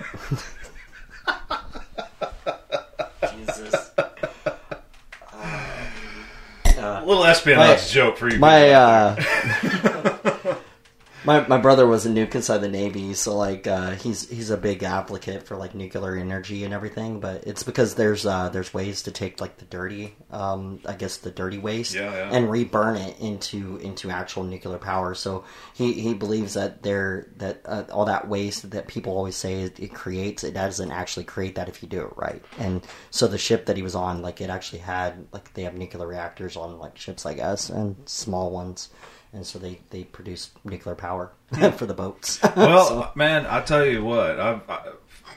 Jesus. 3.31 3.91
A 6.77 7.03
little 7.05 7.25
espionage 7.25 7.89
joke 7.91 8.17
for 8.17 8.29
you. 8.29 8.39
My 8.39 8.71
uh, 8.71 9.15
my 11.29 11.47
my 11.47 11.57
brother 11.59 11.85
was 11.85 12.07
a 12.07 12.09
nuke 12.09 12.33
inside 12.33 12.57
the 12.57 12.67
Navy, 12.67 13.13
so 13.13 13.37
like 13.37 13.67
uh, 13.67 13.91
he's 13.91 14.27
he's 14.27 14.49
a 14.49 14.57
big 14.57 14.81
advocate 14.81 15.43
for 15.43 15.57
like 15.57 15.75
nuclear 15.75 16.15
energy 16.15 16.63
and 16.63 16.73
everything. 16.73 17.19
But 17.19 17.43
it's 17.45 17.61
because 17.61 17.93
there's 17.93 18.25
uh, 18.25 18.49
there's 18.49 18.73
ways 18.73 19.03
to 19.03 19.11
take 19.11 19.39
like 19.39 19.57
the 19.57 19.65
dirty, 19.65 20.15
um, 20.31 20.79
I 20.87 20.95
guess 20.95 21.17
the 21.17 21.29
dirty 21.29 21.59
waste, 21.59 21.93
Yeah, 21.93 22.11
yeah. 22.11 22.29
and 22.31 22.49
reburn 22.49 22.95
it 22.95 23.19
into 23.19 23.77
into 23.77 24.09
actual 24.09 24.43
nuclear 24.43 24.79
power. 24.79 25.13
So 25.13 25.43
he, 25.75 25.93
he 25.93 26.15
believes 26.15 26.55
that 26.55 26.81
there 26.81 27.27
that 27.37 27.61
uh, 27.63 27.83
all 27.91 28.05
that 28.05 28.27
waste 28.27 28.71
that 28.71 28.87
people 28.87 29.13
always 29.15 29.35
say 29.35 29.61
it, 29.61 29.79
it 29.79 29.93
creates, 29.93 30.43
it 30.43 30.55
doesn't 30.55 30.91
actually 30.91 31.25
create 31.25 31.53
that 31.55 31.69
if 31.69 31.83
you 31.83 31.87
do 31.89 32.01
it 32.01 32.13
right. 32.17 32.43
And 32.57 32.83
so 33.11 33.27
the 33.27 33.37
ship 33.37 33.67
that 33.67 33.77
he 33.77 33.83
was 33.83 33.93
on, 33.93 34.23
like 34.23 34.41
it 34.41 34.49
actually 34.49 34.79
had 34.79 35.27
like 35.31 35.53
they 35.53 35.61
have 35.61 35.75
nuclear 35.75 36.07
reactors 36.07 36.57
on 36.57 36.79
like 36.79 36.97
ships, 36.97 37.27
I 37.27 37.35
guess, 37.35 37.69
and 37.69 37.95
small 38.05 38.49
ones. 38.49 38.89
And 39.31 39.45
so 39.45 39.59
they, 39.59 39.79
they 39.91 40.03
produce 40.05 40.51
nuclear 40.63 40.95
power 40.95 41.31
for 41.77 41.85
the 41.85 41.93
boats. 41.93 42.39
Well, 42.55 42.87
So- 42.87 43.11
man, 43.15 43.45
I 43.45 43.61
tell 43.61 43.85
you 43.85 44.03
what, 44.03 44.39
I've, 44.39 44.69
I, 44.69 44.89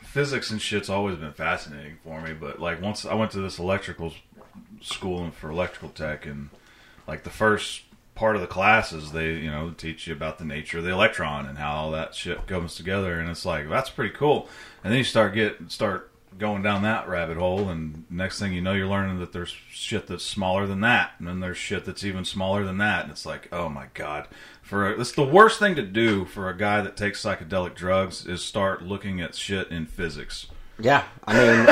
physics 0.02 0.50
and 0.50 0.60
shit's 0.60 0.88
always 0.88 1.16
been 1.16 1.32
fascinating 1.32 1.98
for 2.04 2.20
me. 2.22 2.32
But 2.32 2.60
like 2.60 2.80
once 2.80 3.04
I 3.04 3.14
went 3.14 3.30
to 3.32 3.40
this 3.40 3.58
electrical 3.58 4.12
school 4.80 5.30
for 5.30 5.50
electrical 5.50 5.90
tech, 5.90 6.26
and 6.26 6.50
like 7.06 7.24
the 7.24 7.30
first 7.30 7.82
part 8.14 8.34
of 8.36 8.42
the 8.42 8.48
classes, 8.48 9.12
they 9.12 9.32
you 9.34 9.50
know 9.50 9.70
teach 9.70 10.06
you 10.06 10.12
about 10.14 10.38
the 10.38 10.44
nature 10.44 10.78
of 10.78 10.84
the 10.84 10.90
electron 10.90 11.46
and 11.46 11.58
how 11.58 11.72
all 11.74 11.90
that 11.92 12.14
shit 12.14 12.46
comes 12.46 12.74
together, 12.74 13.18
and 13.20 13.28
it's 13.30 13.44
like 13.46 13.68
that's 13.68 13.90
pretty 13.90 14.14
cool. 14.14 14.48
And 14.84 14.90
then 14.92 14.98
you 14.98 15.04
start 15.04 15.34
get 15.34 15.70
start 15.70 16.10
going 16.38 16.62
down 16.62 16.82
that 16.82 17.08
rabbit 17.08 17.36
hole, 17.36 17.68
and 17.68 18.04
next 18.10 18.38
thing 18.38 18.52
you 18.52 18.60
know, 18.60 18.72
you're 18.72 18.86
learning 18.88 19.18
that 19.20 19.32
there's 19.32 19.54
shit 19.70 20.06
that's 20.06 20.24
smaller 20.24 20.66
than 20.66 20.80
that, 20.80 21.12
and 21.18 21.26
then 21.28 21.40
there's 21.40 21.56
shit 21.58 21.84
that's 21.84 22.04
even 22.04 22.24
smaller 22.24 22.64
than 22.64 22.78
that, 22.78 23.02
and 23.02 23.10
it's 23.10 23.26
like, 23.26 23.48
oh 23.52 23.68
my 23.68 23.86
god. 23.94 24.28
For 24.62 24.90
a, 24.92 25.00
it's 25.00 25.12
the 25.12 25.24
worst 25.24 25.58
thing 25.58 25.74
to 25.74 25.82
do 25.82 26.24
for 26.24 26.48
a 26.48 26.56
guy 26.56 26.80
that 26.80 26.96
takes 26.96 27.22
psychedelic 27.22 27.74
drugs 27.74 28.26
is 28.26 28.42
start 28.44 28.82
looking 28.82 29.20
at 29.20 29.34
shit 29.34 29.68
in 29.70 29.86
physics. 29.86 30.46
yeah, 30.78 31.04
I 31.26 31.34
mean, 31.34 31.66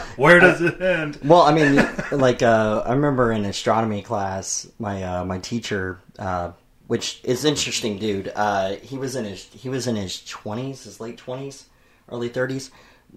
Where 0.16 0.38
does 0.40 0.60
it 0.60 0.80
end? 0.80 1.18
Well, 1.24 1.42
I 1.42 1.54
mean, 1.54 1.76
like 2.10 2.42
uh, 2.42 2.82
I 2.84 2.92
remember 2.92 3.32
in 3.32 3.44
astronomy 3.44 4.02
class, 4.02 4.68
my 4.78 5.02
uh, 5.02 5.24
my 5.24 5.38
teacher, 5.38 6.00
uh, 6.18 6.52
which 6.86 7.20
is 7.24 7.44
interesting, 7.44 7.98
dude. 7.98 8.30
Uh, 8.34 8.76
he 8.82 8.98
was 8.98 9.16
in 9.16 9.24
his 9.24 9.44
he 9.46 9.68
was 9.68 9.86
in 9.86 9.96
his 9.96 10.22
twenties, 10.24 10.84
his 10.84 11.00
late 11.00 11.16
twenties, 11.16 11.66
early 12.10 12.28
thirties. 12.28 12.70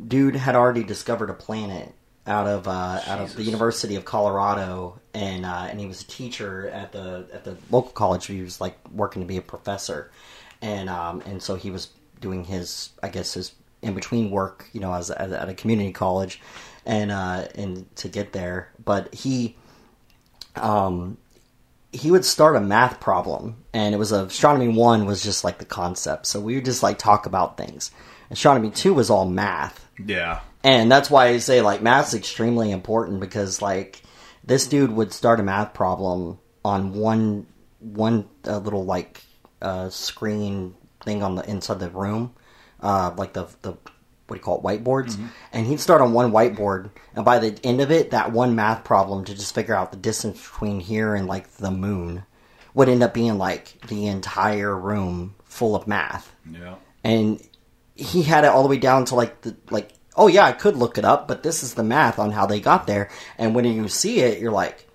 Dude 0.08 0.36
had 0.36 0.56
already 0.56 0.84
discovered 0.84 1.30
a 1.30 1.34
planet 1.34 1.94
out 2.28 2.48
of 2.48 2.68
uh, 2.68 3.02
out 3.06 3.22
of 3.22 3.36
the 3.36 3.44
University 3.44 3.96
of 3.96 4.06
Colorado, 4.06 5.00
and 5.14 5.46
uh, 5.46 5.68
and 5.70 5.80
he 5.80 5.86
was 5.86 6.02
a 6.02 6.08
teacher 6.08 6.70
at 6.70 6.92
the 6.92 7.28
at 7.34 7.44
the 7.44 7.58
local 7.70 7.92
college. 7.92 8.26
He 8.26 8.42
was 8.42 8.60
like 8.60 8.78
working 8.92 9.22
to 9.22 9.28
be 9.28 9.38
a 9.38 9.42
professor, 9.42 10.12
and 10.62 10.90
um, 10.90 11.22
and 11.26 11.42
so 11.42 11.56
he 11.56 11.72
was 11.72 11.90
doing 12.20 12.44
his 12.44 12.90
I 13.04 13.10
guess 13.10 13.34
his 13.34 13.54
in 13.86 13.94
between 13.94 14.32
work, 14.32 14.68
you 14.74 14.82
know, 14.82 14.94
as, 14.94 15.12
as 15.12 15.32
at 15.32 15.48
a 15.48 15.54
community 15.54 15.92
college, 15.92 16.42
and 16.86 17.12
uh, 17.12 17.48
and 17.56 17.94
to 17.98 18.10
get 18.10 18.34
there. 18.34 18.72
But 18.84 19.14
he, 19.14 19.56
um, 20.56 21.18
he 21.92 22.10
would 22.10 22.26
start 22.26 22.56
a 22.56 22.62
math 22.62 23.00
problem, 23.00 23.64
and 23.74 23.94
it 23.94 23.98
was 23.98 24.12
astronomy 24.12 24.70
one 24.70 25.06
was 25.06 25.24
just 25.24 25.44
like 25.44 25.60
the 25.60 25.66
concept. 25.66 26.26
So 26.26 26.40
we 26.42 26.56
would 26.56 26.66
just 26.66 26.84
like 26.84 26.98
talk 26.98 27.26
about 27.28 27.58
things. 27.58 27.92
Astronomy 28.32 28.72
two 28.72 28.94
was 28.94 29.12
all 29.12 29.30
math, 29.30 29.85
Yeah. 30.04 30.42
and 30.64 30.92
that's 30.92 31.10
why 31.10 31.28
I 31.28 31.38
say 31.38 31.62
like 31.62 31.82
math's 31.82 32.14
extremely 32.14 32.72
important 32.72 33.20
because 33.20 33.62
like 33.62 34.02
this 34.44 34.68
dude 34.68 34.92
would 34.92 35.14
start 35.14 35.40
a 35.40 35.44
math 35.44 35.74
problem 35.74 36.40
on 36.64 36.94
one 36.94 37.48
one 37.80 38.28
uh, 38.48 38.58
little 38.58 38.86
like 38.86 39.22
uh, 39.62 39.90
screen 39.90 40.76
thing 41.04 41.22
on 41.24 41.36
the 41.36 41.48
inside 41.50 41.80
the 41.80 41.90
room, 41.90 42.34
uh, 42.82 43.14
like 43.18 43.34
the 43.34 43.46
the 43.62 43.72
what 44.28 44.30
do 44.30 44.36
you 44.36 44.40
call 44.42 44.58
it 44.58 44.64
whiteboards, 44.64 45.20
and 45.54 45.68
he'd 45.68 45.80
start 45.80 46.02
on 46.02 46.12
one 46.14 46.32
whiteboard, 46.32 46.90
and 47.16 47.24
by 47.24 47.38
the 47.38 47.60
end 47.64 47.80
of 47.82 47.92
it, 47.92 48.10
that 48.12 48.32
one 48.32 48.56
math 48.56 48.84
problem 48.84 49.24
to 49.26 49.36
just 49.36 49.54
figure 49.54 49.76
out 49.76 49.92
the 49.92 49.98
distance 49.98 50.42
between 50.42 50.80
here 50.80 51.14
and 51.14 51.28
like 51.28 51.48
the 51.58 51.70
moon 51.70 52.24
would 52.74 52.90
end 52.90 53.04
up 53.04 53.14
being 53.14 53.38
like 53.38 53.80
the 53.88 54.08
entire 54.08 54.76
room 54.76 55.36
full 55.44 55.76
of 55.76 55.88
math 55.88 56.36
Yeah. 56.52 56.76
and 57.04 57.40
he 57.96 58.24
had 58.24 58.44
it 58.44 58.48
all 58.48 58.64
the 58.64 58.70
way 58.70 58.78
down 58.78 59.06
to 59.06 59.16
like 59.16 59.42
the 59.42 59.56
like 59.72 59.92
oh 60.16 60.28
yeah 60.28 60.46
i 60.46 60.52
could 60.52 60.76
look 60.76 60.98
it 60.98 61.06
up 61.06 61.28
but 61.28 61.44
this 61.44 61.64
is 61.64 61.74
the 61.74 61.84
math 61.84 62.20
on 62.20 62.32
how 62.32 62.46
they 62.46 62.60
got 62.60 62.88
there 62.88 63.10
and 63.38 63.56
when 63.56 63.66
you 63.66 63.88
see 63.88 64.20
it 64.20 64.40
you're 64.40 64.52
like 64.52 64.86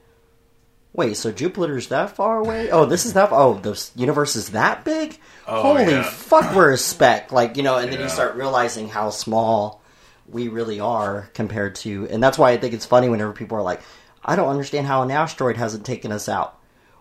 Wait, 0.93 1.17
so 1.17 1.31
Jupiter's 1.31 1.89
that 1.89 2.17
far 2.17 2.41
away? 2.41 2.71
Oh, 2.71 2.85
this 2.85 3.07
is 3.07 3.13
that. 3.13 3.29
Oh, 3.31 3.55
the 3.55 3.91
universe 3.95 4.35
is 4.35 4.51
that 4.51 4.85
big. 4.85 5.19
Oh, 5.47 5.63
Holy 5.63 5.93
yeah. 5.93 6.03
fuck, 6.03 6.55
we're 6.55 6.73
a 6.73 6.77
speck. 6.77 7.31
Like 7.31 7.57
you 7.57 7.63
know, 7.63 7.79
and 7.79 7.93
then 7.93 8.01
you 8.01 8.09
start 8.09 8.35
realizing 8.35 8.89
how 8.89 9.11
small 9.11 9.83
we 10.27 10.49
really 10.49 10.81
are 10.81 11.31
compared 11.33 11.77
to. 11.77 12.09
And 12.09 12.23
that's 12.23 12.39
why 12.39 12.51
I 12.51 12.57
think 12.57 12.75
it's 12.75 12.87
funny 12.87 13.09
whenever 13.09 13.33
people 13.33 13.57
are 13.57 13.63
like, 13.63 13.83
"I 14.25 14.35
don't 14.35 14.49
understand 14.49 14.89
how 14.89 15.03
an 15.03 15.13
asteroid 15.13 15.57
hasn't 15.57 15.87
taken 15.87 16.11
us 16.11 16.29
out." 16.29 16.59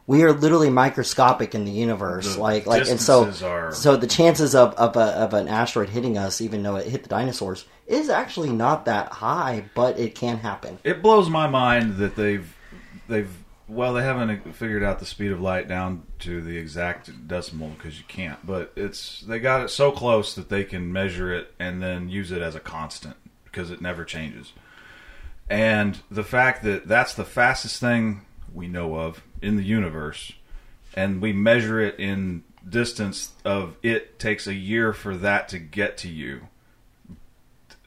We 0.09 0.23
are 0.23 0.33
literally 0.33 0.71
microscopic 0.71 1.53
in 1.53 1.65
the 1.65 1.71
universe. 1.71 2.33
The 2.33 2.41
like, 2.41 2.65
like, 2.65 2.87
and 2.87 2.99
so, 2.99 3.31
are- 3.43 3.71
so 3.71 3.95
the 3.95 4.07
chances 4.07 4.55
of 4.55 4.73
of, 4.73 4.95
a, 4.95 5.01
of 5.01 5.35
an 5.35 5.47
asteroid 5.47 5.89
hitting 5.89 6.17
us, 6.17 6.41
even 6.41 6.63
though 6.63 6.77
it 6.77 6.87
hit 6.87 7.03
the 7.03 7.09
dinosaurs, 7.09 7.65
is 7.85 8.09
actually 8.09 8.49
not 8.49 8.85
that 8.85 9.09
high. 9.11 9.65
But 9.75 9.99
it 9.99 10.15
can 10.15 10.37
happen. 10.37 10.79
It 10.83 11.03
blows 11.03 11.29
my 11.29 11.45
mind 11.45 11.97
that 11.97 12.15
they've 12.15 12.51
they've 13.07 13.29
well 13.67 13.93
they 13.93 14.01
haven't 14.01 14.55
figured 14.55 14.81
out 14.81 14.97
the 14.97 15.05
speed 15.05 15.31
of 15.31 15.41
light 15.41 15.67
down 15.67 16.01
to 16.21 16.41
the 16.41 16.57
exact 16.57 17.27
decimal 17.27 17.69
because 17.77 17.99
you 17.99 18.05
can't. 18.07 18.43
But 18.43 18.73
it's 18.75 19.21
they 19.21 19.37
got 19.37 19.61
it 19.61 19.69
so 19.69 19.91
close 19.91 20.33
that 20.33 20.49
they 20.49 20.63
can 20.63 20.91
measure 20.91 21.31
it 21.31 21.53
and 21.59 21.83
then 21.83 22.09
use 22.09 22.31
it 22.31 22.41
as 22.41 22.55
a 22.55 22.59
constant 22.59 23.15
because 23.43 23.69
it 23.69 23.79
never 23.79 24.03
changes. 24.05 24.53
And 25.51 25.99
the 26.09 26.23
fact 26.23 26.63
that 26.63 26.87
that's 26.87 27.13
the 27.13 27.25
fastest 27.25 27.79
thing 27.79 28.25
we 28.51 28.67
know 28.67 28.95
of 28.95 29.21
in 29.41 29.55
the 29.55 29.63
universe, 29.63 30.31
and 30.93 31.21
we 31.21 31.33
measure 31.33 31.79
it 31.79 31.99
in 31.99 32.43
distance 32.67 33.31
of 33.45 33.75
it 33.81 34.19
takes 34.19 34.45
a 34.45 34.53
year 34.53 34.93
for 34.93 35.15
that 35.15 35.49
to 35.49 35.59
get 35.59 35.97
to 35.97 36.09
you 36.09 36.47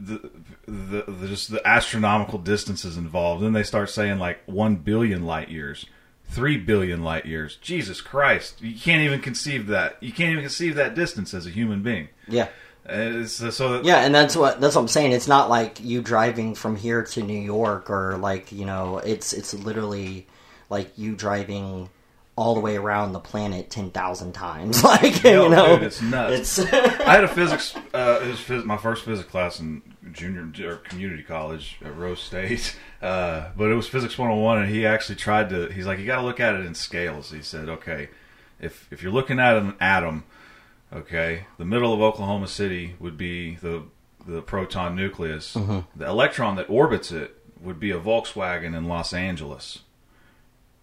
the, 0.07 0.31
the, 0.67 1.05
the 1.07 1.29
just 1.29 1.51
the 1.51 1.67
astronomical 1.67 2.39
distances 2.39 2.97
involved. 2.97 3.43
Then 3.43 3.53
they 3.53 3.63
start 3.63 3.91
saying 3.91 4.19
like 4.19 4.41
one 4.47 4.77
billion 4.77 5.25
light 5.25 5.49
years, 5.49 5.87
three 6.25 6.57
billion 6.57 7.03
light 7.03 7.27
years. 7.27 7.57
Jesus 7.57 8.01
Christ, 8.01 8.61
you 8.61 8.79
can't 8.79 9.03
even 9.03 9.21
conceive 9.21 9.67
that. 9.69 10.03
You 10.03 10.13
can't 10.13 10.31
even 10.33 10.43
conceive 10.43 10.75
that 10.77 10.95
distance 10.95 11.35
as 11.35 11.47
a 11.47 11.51
human 11.51 11.83
being. 11.83 12.09
Yeah. 12.27 12.49
Uh, 12.89 13.23
It's, 13.23 13.35
so 13.55 13.73
that, 13.75 13.85
Yeah, 13.85 14.05
and 14.05 14.15
that's 14.15 14.37
what 14.37 14.61
that's 14.61 14.75
what 14.75 14.83
I'm 14.83 14.89
saying. 14.89 15.13
It's 15.13 15.29
not 15.29 15.49
like 15.49 15.81
you 15.81 16.03
driving 16.03 16.55
from 16.55 16.75
here 16.75 17.05
to 17.05 17.23
New 17.23 17.41
York 17.41 17.91
or 17.91 18.17
like, 18.17 18.51
you 18.51 18.65
know, 18.65 18.99
it's 18.99 19.33
it's 19.33 19.55
literally 19.55 20.27
like 20.73 20.99
you 20.99 21.15
driving 21.15 21.91
all 22.35 22.55
the 22.55 22.61
way 22.61 22.77
around 22.77 23.13
the 23.13 23.21
planet 23.21 23.69
10,000 23.71 24.33
times. 24.33 24.83
Like, 24.93 25.23
Yo, 25.23 25.45
you 25.45 25.49
know, 25.51 25.77
dude, 25.77 25.85
it's 25.85 26.01
nuts. 26.03 26.59
It's 26.59 26.73
I 26.73 27.15
had 27.15 27.25
a 27.25 27.29
physics. 27.29 27.77
Uh, 27.93 28.21
it 28.23 28.29
was 28.29 28.39
phys- 28.41 28.65
my 28.65 28.79
first 28.79 29.05
physics 29.05 29.29
class 29.29 29.61
in 29.61 29.83
junior 30.13 30.51
or 30.69 30.77
community 30.77 31.23
college 31.23 31.79
at 31.85 31.97
Rose 31.97 32.21
State. 32.21 32.77
Uh, 33.03 33.51
but 33.57 33.69
it 33.69 33.75
was 33.75 33.89
physics 33.89 34.17
101, 34.17 34.63
and 34.63 34.71
he 34.71 34.87
actually 34.87 35.17
tried 35.17 35.51
to. 35.51 35.67
He's 35.67 35.87
like, 35.87 35.99
you 35.99 36.07
got 36.07 36.21
to 36.21 36.23
look 36.23 36.39
at 36.39 36.55
it 36.55 36.65
in 36.65 36.73
scales. 36.73 37.33
He 37.33 37.43
said, 37.43 37.69
okay, 37.69 38.11
if 38.61 38.87
if 38.93 39.03
you're 39.03 39.11
looking 39.11 39.41
at 39.41 39.57
an 39.57 39.75
atom, 39.81 40.23
okay, 40.93 41.47
the 41.59 41.65
middle 41.65 41.93
of 41.93 42.01
Oklahoma 42.01 42.47
City 42.47 42.95
would 43.01 43.19
be 43.19 43.57
the 43.57 43.83
the 44.25 44.41
proton 44.41 44.95
nucleus. 44.95 45.55
The 45.55 45.85
electron 46.07 46.55
that 46.55 46.71
orbits 46.71 47.11
it 47.11 47.37
would 47.61 47.81
be 47.81 47.91
a 47.91 47.99
Volkswagen 47.99 48.77
in 48.77 48.85
Los 48.85 49.13
Angeles. 49.13 49.81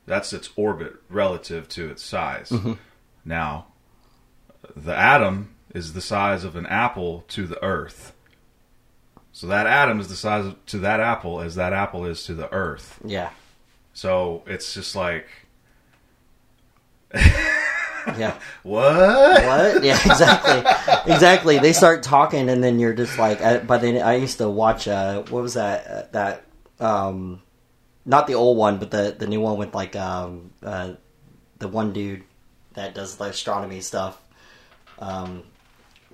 That's 0.09 0.33
its 0.33 0.49
orbit 0.55 0.95
relative 1.07 1.69
to 1.69 1.89
its 1.89 2.03
size. 2.03 2.51
Now, 3.23 3.67
the 4.75 4.95
atom 4.97 5.55
is 5.75 5.93
the 5.93 6.01
size 6.01 6.43
of 6.43 6.55
an 6.55 6.65
apple 6.65 7.23
to 7.29 7.45
the 7.45 7.63
earth. 7.63 8.13
So 9.31 9.45
that 9.47 9.67
atom 9.67 9.99
is 9.99 10.07
the 10.07 10.15
size 10.15 10.47
of, 10.47 10.65
to 10.65 10.79
that 10.79 10.99
apple 10.99 11.39
as 11.41 11.53
that 11.55 11.73
apple 11.73 12.05
is 12.05 12.23
to 12.23 12.33
the 12.33 12.51
earth. 12.51 12.99
yeah. 13.05 13.29
So 13.93 14.43
it's 14.47 14.73
just 14.73 14.95
like 14.95 15.27
Yeah. 17.13 18.39
what? 18.63 19.43
What? 19.43 19.83
Yeah, 19.83 19.99
exactly. 20.05 21.11
exactly. 21.13 21.59
They 21.59 21.73
start 21.73 22.01
talking 22.01 22.49
and 22.49 22.63
then 22.63 22.79
you're 22.79 22.93
just 22.93 23.17
like 23.19 23.41
I, 23.41 23.59
but 23.59 23.81
then 23.81 24.01
I 24.01 24.15
used 24.15 24.37
to 24.39 24.49
watch 24.49 24.87
uh 24.87 25.23
what 25.29 25.43
was 25.43 25.53
that 25.53 25.87
uh, 25.87 26.03
that 26.13 26.43
um 26.79 27.41
not 28.09 28.25
the 28.25 28.33
old 28.33 28.57
one 28.57 28.79
but 28.79 28.89
the 28.89 29.15
the 29.17 29.27
new 29.27 29.39
one 29.39 29.57
with 29.57 29.73
like 29.75 29.95
um 29.95 30.49
uh 30.63 30.93
the 31.59 31.67
one 31.67 31.93
dude 31.93 32.23
that 32.73 32.95
does 32.95 33.15
the 33.15 33.25
astronomy 33.25 33.81
stuff. 33.81 34.19
Um 34.97 35.43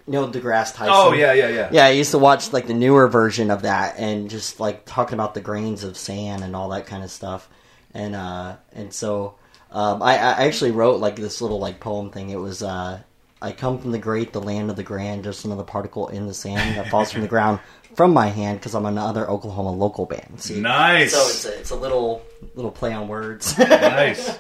Neil 0.05 0.31
deGrasse 0.31 0.75
Tyson. 0.75 0.93
Oh 0.93 1.13
yeah, 1.13 1.33
yeah, 1.33 1.47
yeah. 1.47 1.69
Yeah, 1.71 1.85
I 1.85 1.91
used 1.91 2.11
to 2.11 2.19
watch 2.19 2.51
like 2.53 2.67
the 2.67 2.73
newer 2.73 3.07
version 3.07 3.49
of 3.49 3.63
that 3.63 3.95
and 3.97 4.29
just 4.29 4.59
like 4.59 4.85
talking 4.85 5.15
about 5.15 5.33
the 5.33 5.41
grains 5.41 5.83
of 5.83 5.97
sand 5.97 6.43
and 6.43 6.55
all 6.55 6.69
that 6.69 6.85
kind 6.85 7.03
of 7.03 7.09
stuff. 7.09 7.49
And 7.93 8.13
uh 8.13 8.57
and 8.73 8.93
so 8.93 9.35
um 9.71 10.03
I, 10.03 10.15
I 10.17 10.45
actually 10.45 10.71
wrote 10.71 10.99
like 10.99 11.15
this 11.15 11.41
little 11.41 11.59
like 11.59 11.79
poem 11.79 12.11
thing. 12.11 12.29
It 12.29 12.39
was 12.39 12.61
uh 12.61 12.99
I 13.41 13.51
come 13.51 13.79
from 13.79 13.91
the 13.91 13.99
great, 13.99 14.33
the 14.33 14.41
land 14.41 14.69
of 14.69 14.75
the 14.75 14.83
grand, 14.83 15.23
just 15.23 15.45
another 15.45 15.63
particle 15.63 16.07
in 16.07 16.27
the 16.27 16.33
sand 16.33 16.77
that 16.77 16.89
falls 16.89 17.11
from 17.11 17.21
the 17.21 17.27
ground 17.35 17.59
from 17.95 18.13
my 18.13 18.27
hand 18.27 18.59
because 18.59 18.75
I'm 18.75 18.85
another 18.85 19.29
Oklahoma 19.29 19.71
local 19.71 20.05
band. 20.05 20.39
See, 20.41 20.59
Nice. 20.59 21.13
So 21.13 21.19
it's 21.27 21.45
a, 21.45 21.59
it's 21.59 21.69
a 21.71 21.75
little 21.75 22.21
little 22.55 22.71
play 22.71 22.93
on 22.93 23.07
words. 23.07 23.57
nice. 23.59 24.37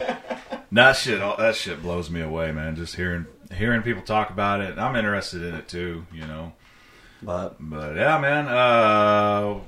That 0.71 0.93
shit, 0.97 1.21
all- 1.21 1.37
that 1.37 1.55
shit 1.55 1.81
blows 1.81 2.09
me 2.09 2.21
away, 2.21 2.51
man. 2.51 2.75
Just 2.75 2.95
hearing 2.95 3.25
hearing 3.53 3.81
people 3.81 4.03
talk 4.03 4.29
about 4.29 4.61
it. 4.61 4.77
I'm 4.77 4.95
interested 4.95 5.41
in 5.43 5.55
it 5.55 5.67
too, 5.67 6.05
you 6.13 6.25
know. 6.27 6.53
but 7.21 7.55
But 7.59 7.95
yeah, 7.95 8.17
man. 8.19 8.47
Uh, 8.47 9.59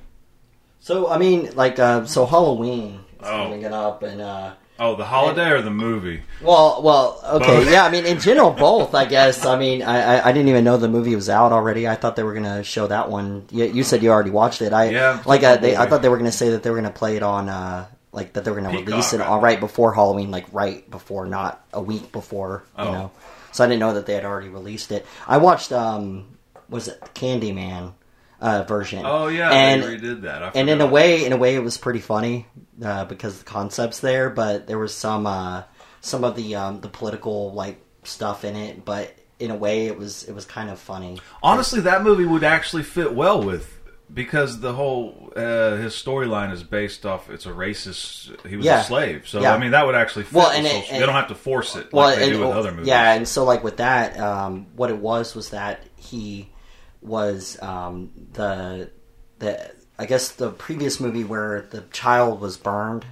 so 0.80 1.08
I 1.10 1.18
mean, 1.18 1.52
like, 1.56 1.80
uh, 1.80 2.06
so 2.06 2.26
Halloween 2.26 2.96
is 3.22 3.28
Oh. 3.28 3.44
coming 3.46 3.66
up, 3.66 4.04
and 4.04 4.22
uh, 4.22 4.54
oh, 4.80 4.96
the 4.96 5.06
holiday 5.06 5.50
or 5.52 5.62
the 5.62 5.72
movie? 5.72 6.22
Well, 6.42 6.82
well, 6.84 7.20
okay, 7.42 7.46
Both. 7.60 7.72
yeah. 7.72 7.84
I 7.86 7.90
mean, 7.92 8.06
in 8.06 8.20
general, 8.20 8.52
both. 8.52 8.94
I 8.96 9.06
guess. 9.06 9.46
I 9.46 9.58
mean, 9.58 9.82
I, 9.82 10.18
I, 10.20 10.30
I 10.30 10.32
didn't 10.32 10.50
even 10.50 10.64
know 10.64 10.78
the 10.78 10.88
movie 10.88 11.16
was 11.16 11.30
out 11.30 11.52
already. 11.52 11.88
I 11.88 11.96
thought 11.96 12.16
they 12.16 12.24
were 12.24 12.34
gonna 12.34 12.64
show 12.64 12.88
that 12.88 13.10
one. 13.10 13.46
You, 13.52 13.66
you 13.66 13.84
said 13.84 14.04
you 14.04 14.12
already 14.12 14.30
watched 14.32 14.62
it. 14.62 14.74
I 14.74 14.90
Yeah, 14.90 15.22
like. 15.26 15.44
Uh, 15.44 15.58
they, 15.58 15.76
I 15.76 15.88
thought 15.88 16.02
they 16.02 16.10
were 16.10 16.18
gonna 16.18 16.32
say 16.32 16.50
that 16.50 16.64
they 16.64 16.70
were 16.70 16.78
gonna 16.78 16.90
play 16.92 17.16
it 17.18 17.24
on, 17.24 17.50
uh, 17.50 17.88
like 18.12 18.34
that 18.34 18.44
they 18.46 18.52
were 18.52 18.58
gonna 18.58 18.72
Peacock, 18.72 18.88
release 18.88 19.14
it 19.14 19.22
I 19.22 19.28
think. 19.28 19.44
right 19.44 19.60
before 19.60 19.94
Halloween, 19.94 20.32
like 20.32 20.46
right 20.52 20.90
before, 20.90 21.26
not 21.26 21.64
a 21.74 21.82
week 21.82 22.12
before. 22.12 22.64
You 22.78 22.84
Oh. 22.86 22.92
know, 22.92 23.12
so 23.52 23.64
I 23.64 23.68
didn't 23.68 23.80
know 23.80 23.94
that 23.94 24.06
they 24.06 24.14
had 24.14 24.26
already 24.26 24.50
released 24.50 24.92
it. 24.92 25.06
I 25.28 25.38
watched. 25.38 25.72
um 25.72 26.26
Was 26.70 26.88
it 26.90 27.00
Candyman 27.16 27.94
uh, 28.40 28.64
version? 28.64 29.04
Oh 29.06 29.28
yeah, 29.28 29.52
and 29.52 29.84
they 29.84 29.98
redid 29.98 30.22
that. 30.22 30.56
And 30.56 30.70
in 30.70 30.82
a 30.82 30.88
way, 30.88 31.26
in 31.26 31.34
a 31.34 31.38
way, 31.38 31.56
it 31.56 31.64
was 31.64 31.78
pretty 31.78 32.00
funny 32.00 32.46
uh, 32.84 33.06
because 33.06 33.40
the 33.40 33.46
concept's 33.46 34.00
there, 34.00 34.30
but 34.30 34.68
there 34.68 34.78
was 34.80 34.94
some 34.94 35.26
uh, 35.26 35.64
some 36.02 36.24
of 36.24 36.36
the 36.36 36.56
um, 36.56 36.82
the 36.82 36.90
political 36.90 37.54
like 37.54 37.82
stuff 38.04 38.44
in 38.46 38.56
it. 38.56 38.86
But 38.86 39.14
in 39.40 39.52
a 39.52 39.56
way, 39.56 39.88
it 39.88 39.98
was 39.98 40.24
it 40.24 40.34
was 40.34 40.46
kind 40.46 40.70
of 40.70 40.80
funny. 40.80 41.20
Honestly, 41.44 41.82
that 41.82 42.04
movie 42.04 42.26
would 42.26 42.44
actually 42.44 42.84
fit 42.84 43.14
well 43.14 43.42
with 43.42 43.74
because 44.14 44.62
the 44.62 44.72
whole 44.74 45.34
uh, 45.36 45.76
his 45.76 45.94
storyline 45.94 46.52
is 46.54 46.64
based 46.64 47.06
off. 47.06 47.30
It's 47.30 47.46
a 47.46 47.50
racist. 47.52 48.48
He 48.48 48.56
was 48.56 48.66
Yeah. 48.66 48.80
a 48.82 48.84
slave, 48.84 49.28
so 49.28 49.42
Yeah. 49.42 49.54
I 49.54 49.58
mean 49.58 49.72
that 49.72 49.86
would 49.86 49.96
actually 49.96 50.24
fit. 50.24 50.34
Well, 50.34 50.50
and 50.52 50.66
it- 50.66 50.72
social- 50.72 50.94
and- 50.94 51.02
they 51.02 51.06
don't 51.06 51.16
have 51.16 51.28
to 51.28 51.36
force 51.36 51.76
it 51.76 51.92
like 51.92 51.94
well, 51.94 52.16
they 52.16 52.24
and, 52.24 52.34
do 52.34 52.40
with 52.48 52.56
other 52.56 52.72
movies. 52.72 52.88
yeah, 52.88 53.14
and 53.14 53.28
so 53.28 53.44
like 53.44 53.64
with 53.66 53.78
that, 53.78 54.18
um, 54.20 54.68
what 54.76 54.90
it 54.90 54.98
was 54.98 55.36
was 55.36 55.50
that 55.50 55.84
he 55.98 56.50
was 57.08 57.58
um, 57.62 58.12
the 58.34 58.90
the 59.40 59.72
I 60.00 60.06
guess 60.06 60.30
the 60.32 60.52
previous 60.52 61.00
movie 61.00 61.24
where 61.24 61.62
the 61.72 61.82
child 61.92 62.40
was 62.42 62.58
burned, 62.58 63.06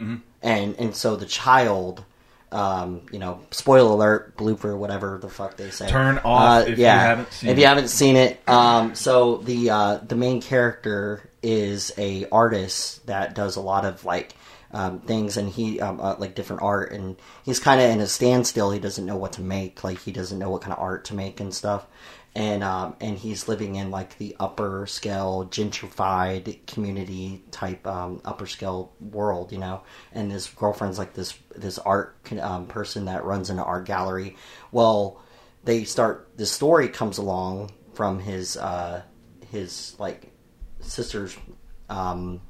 Mm-hmm. 0.00 0.16
and 0.42 0.74
and 0.78 0.94
so 0.96 1.16
the 1.16 1.26
child. 1.26 2.04
Um, 2.50 3.06
you 3.10 3.18
know, 3.18 3.40
spoiler 3.50 3.92
alert, 3.92 4.36
blooper, 4.36 4.76
whatever 4.76 5.16
the 5.22 5.30
fuck 5.30 5.56
they 5.56 5.70
say. 5.70 5.88
Turn 5.88 6.18
off 6.18 6.68
if 6.68 6.78
you 6.78 6.84
haven't 6.84 7.32
seen 7.32 7.48
if 7.48 7.56
it. 7.56 7.60
you 7.62 7.66
haven't 7.66 7.88
seen 7.88 8.14
it. 8.16 8.46
Um, 8.46 8.94
so 8.94 9.38
the 9.38 9.70
uh, 9.70 9.96
the 10.06 10.16
main 10.16 10.42
character 10.42 11.30
is 11.42 11.92
a 11.96 12.26
artist 12.30 13.06
that 13.06 13.34
does 13.34 13.56
a 13.56 13.62
lot 13.62 13.86
of 13.86 14.04
like 14.04 14.34
um, 14.70 15.00
things, 15.00 15.38
and 15.38 15.48
he 15.48 15.80
um, 15.80 15.98
uh, 15.98 16.16
like 16.18 16.34
different 16.34 16.60
art, 16.60 16.92
and 16.92 17.16
he's 17.42 17.58
kind 17.58 17.80
of 17.80 17.88
in 17.88 18.00
a 18.00 18.06
standstill. 18.06 18.70
He 18.70 18.78
doesn't 18.80 19.06
know 19.06 19.16
what 19.16 19.32
to 19.34 19.40
make. 19.40 19.82
Like 19.82 20.00
he 20.00 20.12
doesn't 20.12 20.38
know 20.38 20.50
what 20.50 20.60
kind 20.60 20.74
of 20.74 20.78
art 20.78 21.06
to 21.06 21.14
make 21.14 21.40
and 21.40 21.54
stuff. 21.54 21.86
And 22.34 22.64
um, 22.64 22.96
and 23.00 23.18
he's 23.18 23.46
living 23.46 23.74
in 23.74 23.90
like 23.90 24.16
the 24.16 24.34
upper 24.40 24.86
scale 24.86 25.46
gentrified 25.50 26.66
community 26.66 27.44
type 27.50 27.86
um, 27.86 28.22
upper 28.24 28.46
scale 28.46 28.94
world, 29.00 29.52
you 29.52 29.58
know. 29.58 29.82
And 30.12 30.32
his 30.32 30.46
girlfriend's 30.46 30.98
like 30.98 31.12
this 31.12 31.34
this 31.54 31.78
art 31.78 32.16
um, 32.40 32.66
person 32.66 33.04
that 33.04 33.24
runs 33.24 33.50
an 33.50 33.58
art 33.58 33.84
gallery. 33.84 34.36
Well, 34.70 35.20
they 35.64 35.84
start 35.84 36.30
the 36.36 36.46
story 36.46 36.88
comes 36.88 37.18
along 37.18 37.70
from 37.94 38.18
his 38.18 38.56
uh 38.56 39.02
his 39.50 39.94
like 39.98 40.32
sister's 40.80 41.36
um 41.88 42.40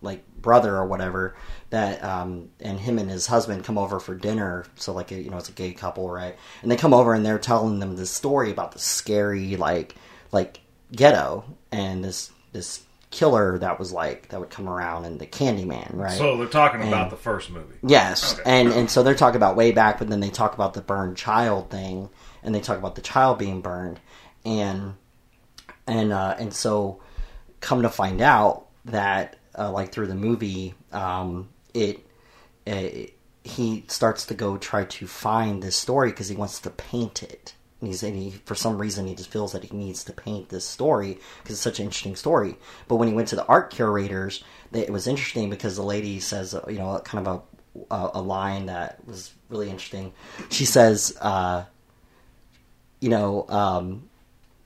like 0.00 0.24
brother 0.42 0.76
or 0.76 0.86
whatever 0.86 1.34
that 1.70 2.02
um 2.04 2.48
and 2.60 2.78
him 2.80 2.98
and 2.98 3.10
his 3.10 3.26
husband 3.26 3.64
come 3.64 3.76
over 3.78 3.98
for 4.00 4.14
dinner 4.14 4.64
so 4.76 4.92
like 4.92 5.10
you 5.10 5.28
know 5.30 5.36
it's 5.36 5.48
a 5.48 5.52
gay 5.52 5.72
couple 5.72 6.08
right 6.10 6.36
and 6.62 6.70
they 6.70 6.76
come 6.76 6.94
over 6.94 7.12
and 7.14 7.24
they're 7.26 7.38
telling 7.38 7.78
them 7.80 7.96
this 7.96 8.10
story 8.10 8.50
about 8.50 8.72
the 8.72 8.78
scary 8.78 9.56
like 9.56 9.94
like 10.32 10.60
ghetto 10.92 11.44
and 11.72 12.04
this 12.04 12.30
this 12.52 12.82
killer 13.10 13.58
that 13.58 13.78
was 13.78 13.90
like 13.92 14.28
that 14.28 14.38
would 14.38 14.50
come 14.50 14.68
around 14.68 15.06
and 15.06 15.18
the 15.18 15.26
Candyman, 15.26 15.94
right? 15.94 16.18
So 16.18 16.36
they're 16.36 16.46
talking 16.46 16.80
And- 16.82 16.90
about 16.90 17.08
the 17.08 17.16
first 17.16 17.48
movie. 17.48 17.76
Yes, 17.82 18.34
Okay. 18.34 18.42
and 18.44 18.70
and 18.70 18.90
so 18.90 19.02
they're 19.02 19.14
talking 19.14 19.36
about 19.36 19.56
way 19.56 19.72
back, 19.72 19.98
but 19.98 20.10
then 20.10 20.20
they 20.20 20.28
talk 20.28 20.52
about 20.52 20.74
the 20.74 20.82
burned 20.82 21.16
child 21.16 21.70
thing, 21.70 22.10
and 22.42 22.54
they 22.54 22.60
talk 22.60 22.76
about 22.76 22.96
the 22.96 23.00
child 23.00 23.38
being 23.38 23.62
burned, 23.62 23.98
and 24.44 24.92
and 25.86 26.12
uh, 26.12 26.34
and 26.38 26.52
so 26.52 27.00
come 27.60 27.80
to 27.80 27.88
find 27.88 28.20
out 28.20 28.66
that 28.84 29.36
uh, 29.58 29.70
like 29.70 29.92
through 29.92 30.06
the 30.06 30.14
movie, 30.14 30.74
um, 30.92 31.48
it, 31.74 32.06
it 32.66 33.14
he 33.44 33.84
starts 33.88 34.26
to 34.26 34.34
go 34.34 34.58
try 34.58 34.84
to 34.84 35.06
find 35.06 35.62
this 35.62 35.76
story 35.76 36.10
because 36.10 36.28
he 36.28 36.36
wants 36.36 36.60
to 36.60 36.70
paint 36.70 37.22
it. 37.22 37.54
And 37.80 37.88
he's 37.88 38.02
and 38.02 38.16
he 38.16 38.30
for 38.44 38.54
some 38.54 38.78
reason 38.78 39.06
he 39.06 39.14
just 39.14 39.30
feels 39.30 39.52
that 39.52 39.64
he 39.64 39.76
needs 39.76 40.04
to 40.04 40.12
paint 40.12 40.48
this 40.48 40.66
story 40.66 41.18
because 41.42 41.56
it's 41.56 41.60
such 41.60 41.78
an 41.78 41.86
interesting 41.86 42.16
story. 42.16 42.56
But 42.88 42.96
when 42.96 43.08
he 43.08 43.14
went 43.14 43.28
to 43.28 43.36
the 43.36 43.46
art 43.46 43.70
curators, 43.70 44.42
they, 44.72 44.80
it 44.80 44.90
was 44.90 45.06
interesting 45.06 45.48
because 45.48 45.76
the 45.76 45.82
lady 45.82 46.20
says 46.20 46.54
uh, 46.54 46.64
you 46.68 46.78
know 46.78 46.98
kind 47.04 47.26
of 47.26 47.36
a 47.36 47.94
a, 47.94 48.10
a 48.14 48.22
line 48.22 48.66
that 48.66 49.06
was 49.06 49.32
really 49.48 49.70
interesting. 49.70 50.12
She 50.50 50.64
says, 50.64 51.16
uh, 51.20 51.64
you 53.00 53.08
know, 53.08 53.46
um, 53.48 54.07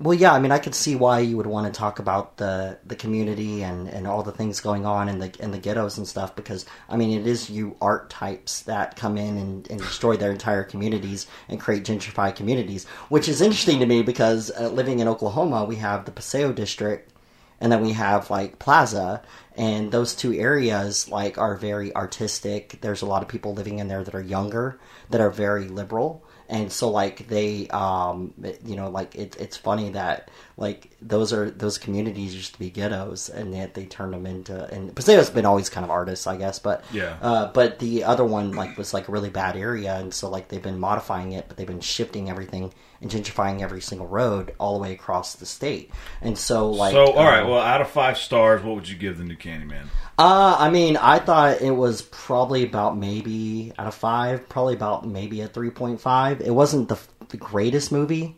well, 0.03 0.19
yeah, 0.19 0.33
I 0.33 0.41
mean, 0.41 0.51
I 0.51 0.59
could 0.59 0.75
see 0.75 0.97
why 0.97 1.21
you 1.21 1.37
would 1.37 1.47
want 1.47 1.73
to 1.73 1.79
talk 1.79 2.01
about 2.01 2.37
the 2.39 2.79
the 2.85 2.97
community 2.97 3.63
and, 3.63 3.89
and 3.89 4.07
all 4.07 4.23
the 4.23 4.33
things 4.33 4.61
going 4.61 4.85
on 4.85 5.09
in 5.09 5.21
the 5.21 5.33
in 5.39 5.53
the 5.53 5.59
ghettos 5.59 5.97
and 5.97 6.09
stuff 6.09 6.35
because 6.35 6.67
I 6.89 6.97
mean, 6.97 7.21
it 7.21 7.27
is 7.27 7.51
you 7.51 7.77
art 7.81 8.11
types 8.11 8.63
that 8.63 8.97
come 8.97 9.17
in 9.17 9.37
and, 9.37 9.71
and 9.71 9.81
destroy 9.81 10.17
their 10.17 10.33
entire 10.33 10.65
communities 10.65 11.27
and 11.49 11.61
create 11.61 11.85
gentrified 11.85 12.35
communities, 12.35 12.85
which 13.11 13.29
is 13.29 13.41
interesting 13.41 13.79
to 13.79 13.87
me 13.87 14.03
because 14.03 14.51
uh, 14.59 14.69
living 14.69 14.99
in 14.99 15.09
Oklahoma, 15.09 15.65
we 15.65 15.77
have 15.77 16.05
the 16.05 16.11
Paseo 16.11 16.53
district, 16.53 17.13
and 17.61 17.71
then 17.71 17.83
we 17.83 17.93
have 17.93 18.29
like 18.29 18.59
Plaza, 18.59 19.23
and 19.57 19.93
those 19.93 20.17
two 20.17 20.33
areas 20.33 21.09
like 21.09 21.39
are 21.39 21.55
very 21.55 21.95
artistic. 21.95 22.81
There's 22.81 23.03
a 23.03 23.07
lot 23.07 23.23
of 23.23 23.29
people 23.29 23.55
living 23.55 23.79
in 23.79 23.87
there 23.87 24.03
that 24.03 24.17
are 24.17 24.23
younger, 24.23 24.81
that 25.11 25.21
are 25.21 25.31
very 25.31 25.69
liberal 25.69 26.25
and 26.49 26.71
so 26.73 26.91
like 26.91 27.29
they 27.29 27.69
um 27.69 28.33
you 28.65 28.77
know 28.77 28.91
like 28.91 29.15
it, 29.15 29.37
it's 29.39 29.57
funny 29.57 29.91
that 29.91 30.31
like 30.57 30.97
those 31.01 31.33
are 31.33 31.51
those 31.51 31.79
communities 31.79 32.35
used 32.35 32.53
to 32.53 32.59
be 32.59 32.69
ghettos 32.71 33.29
and 33.29 33.55
yet 33.55 33.75
they 33.75 33.85
turned 33.87 34.13
them 34.13 34.27
into 34.27 34.65
and 34.73 34.95
Paseo's 34.95 35.31
been 35.31 35.47
always 35.47 35.69
kind 35.71 35.83
of 35.85 35.91
artists 35.91 36.27
I 36.27 36.37
guess 36.37 36.59
but 36.59 36.85
Yeah. 36.93 37.17
uh, 37.23 37.51
but 37.53 37.79
the 37.79 38.05
other 38.05 38.25
one 38.25 38.53
like 38.53 38.77
was 38.77 38.93
like 38.93 39.09
a 39.09 39.13
really 39.13 39.31
bad 39.31 39.57
area 39.57 39.97
and 39.97 40.13
so 40.13 40.29
like 40.29 40.49
they've 40.49 40.63
been 40.63 40.79
modifying 40.79 41.33
it 41.33 41.47
but 41.49 41.57
they've 41.57 41.67
been 41.67 41.81
shifting 41.81 42.29
everything 42.29 42.73
and 43.01 43.11
gentrifying 43.11 43.63
every 43.63 43.81
single 43.81 44.07
road 44.07 44.55
all 44.61 44.75
the 44.75 44.83
way 44.83 44.93
across 44.93 45.35
the 45.37 45.47
state 45.47 45.91
and 46.21 46.37
so 46.39 46.71
like 46.71 46.93
so, 46.93 47.13
all 47.13 47.25
right. 47.25 47.43
um, 47.43 47.49
Well, 47.51 47.61
out 47.61 47.81
of 47.81 47.89
five 47.91 48.19
stars, 48.19 48.63
what 48.63 48.75
would 48.77 48.89
you 48.89 48.97
give 48.97 49.19
the 49.19 49.25
new 49.25 49.37
Candyman? 49.37 49.87
uh, 50.19 50.57
I 50.59 50.71
mean, 50.71 50.97
I 50.97 51.19
thought 51.19 51.63
it 51.63 51.73
was 51.73 52.03
probably 52.03 52.63
about 52.65 52.97
maybe 52.97 53.73
out 53.79 53.87
of 53.89 53.95
five, 53.95 54.49
probably 54.49 54.75
about 54.75 55.07
maybe 55.07 55.41
a 55.41 55.49
three 55.49 55.71
point 55.71 56.01
five. 56.01 56.41
It 56.43 56.51
wasn't 56.55 56.89
the, 56.91 56.99
the 57.31 57.39
greatest 57.39 57.91
movie, 57.91 58.37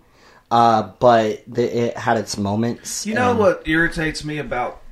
uh, 0.54 0.92
but 1.00 1.42
the, 1.48 1.86
it 1.86 1.96
had 1.96 2.16
its 2.16 2.38
moments. 2.38 3.04
You 3.04 3.14
know 3.14 3.30
and- 3.32 3.40
what 3.40 3.66
irritates 3.66 4.24
me 4.24 4.38
about 4.38 4.82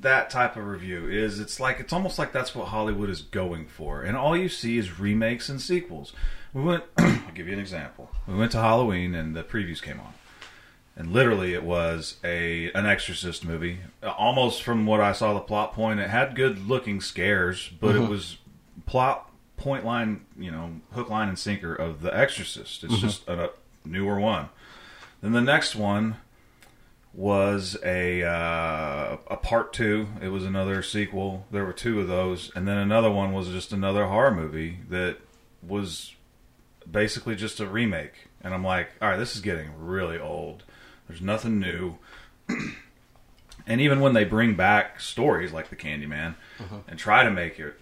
that 0.00 0.30
type 0.30 0.56
of 0.56 0.64
review 0.64 1.08
is 1.08 1.40
it's 1.40 1.58
like 1.60 1.80
it's 1.80 1.92
almost 1.92 2.18
like 2.18 2.32
that's 2.32 2.54
what 2.54 2.68
Hollywood 2.68 3.10
is 3.10 3.22
going 3.22 3.66
for, 3.66 4.02
and 4.02 4.16
all 4.16 4.36
you 4.36 4.48
see 4.48 4.78
is 4.78 5.00
remakes 5.00 5.48
and 5.48 5.60
sequels. 5.60 6.12
We 6.54 6.62
went. 6.62 6.84
I'll 6.98 7.32
give 7.34 7.48
you 7.48 7.52
an 7.52 7.58
example. 7.58 8.10
We 8.28 8.36
went 8.36 8.52
to 8.52 8.58
Halloween, 8.58 9.16
and 9.16 9.34
the 9.34 9.42
previews 9.42 9.82
came 9.82 9.98
on, 9.98 10.14
and 10.96 11.12
literally 11.12 11.52
it 11.52 11.64
was 11.64 12.18
a 12.22 12.70
an 12.72 12.86
Exorcist 12.86 13.44
movie. 13.44 13.80
Almost 14.04 14.62
from 14.62 14.86
what 14.86 15.00
I 15.00 15.10
saw, 15.10 15.34
the 15.34 15.40
plot 15.40 15.74
point, 15.74 15.98
it 15.98 16.10
had 16.10 16.36
good 16.36 16.68
looking 16.68 17.00
scares, 17.00 17.70
but 17.80 17.96
it 17.96 18.08
was 18.08 18.38
plot 18.86 19.28
point 19.56 19.84
line, 19.84 20.24
you 20.38 20.52
know, 20.52 20.80
hook, 20.92 21.10
line, 21.10 21.28
and 21.28 21.38
sinker 21.38 21.74
of 21.74 22.02
the 22.02 22.16
Exorcist. 22.16 22.84
It's 22.84 23.00
just 23.00 23.26
a, 23.26 23.46
a 23.46 23.50
newer 23.84 24.20
one. 24.20 24.50
Then 25.20 25.32
the 25.32 25.40
next 25.40 25.74
one 25.74 26.16
was 27.12 27.76
a 27.84 28.22
uh, 28.22 29.16
a 29.26 29.36
part 29.36 29.72
two. 29.72 30.08
It 30.22 30.28
was 30.28 30.44
another 30.44 30.82
sequel. 30.82 31.46
There 31.50 31.64
were 31.64 31.72
two 31.72 32.00
of 32.00 32.06
those, 32.06 32.52
and 32.54 32.68
then 32.68 32.78
another 32.78 33.10
one 33.10 33.32
was 33.32 33.48
just 33.48 33.72
another 33.72 34.06
horror 34.06 34.34
movie 34.34 34.78
that 34.88 35.18
was 35.66 36.14
basically 36.90 37.34
just 37.34 37.60
a 37.60 37.66
remake. 37.66 38.28
And 38.40 38.54
I'm 38.54 38.64
like, 38.64 38.90
all 39.02 39.08
right, 39.08 39.16
this 39.16 39.34
is 39.34 39.40
getting 39.40 39.70
really 39.78 40.18
old. 40.18 40.62
There's 41.08 41.20
nothing 41.20 41.58
new. 41.58 41.96
and 43.66 43.80
even 43.80 44.00
when 44.00 44.12
they 44.12 44.24
bring 44.24 44.54
back 44.54 45.00
stories 45.00 45.52
like 45.52 45.70
the 45.70 45.76
Candyman 45.76 46.36
and 46.86 46.98
try 46.98 47.24
to 47.24 47.30
make 47.30 47.58
it 47.58 47.74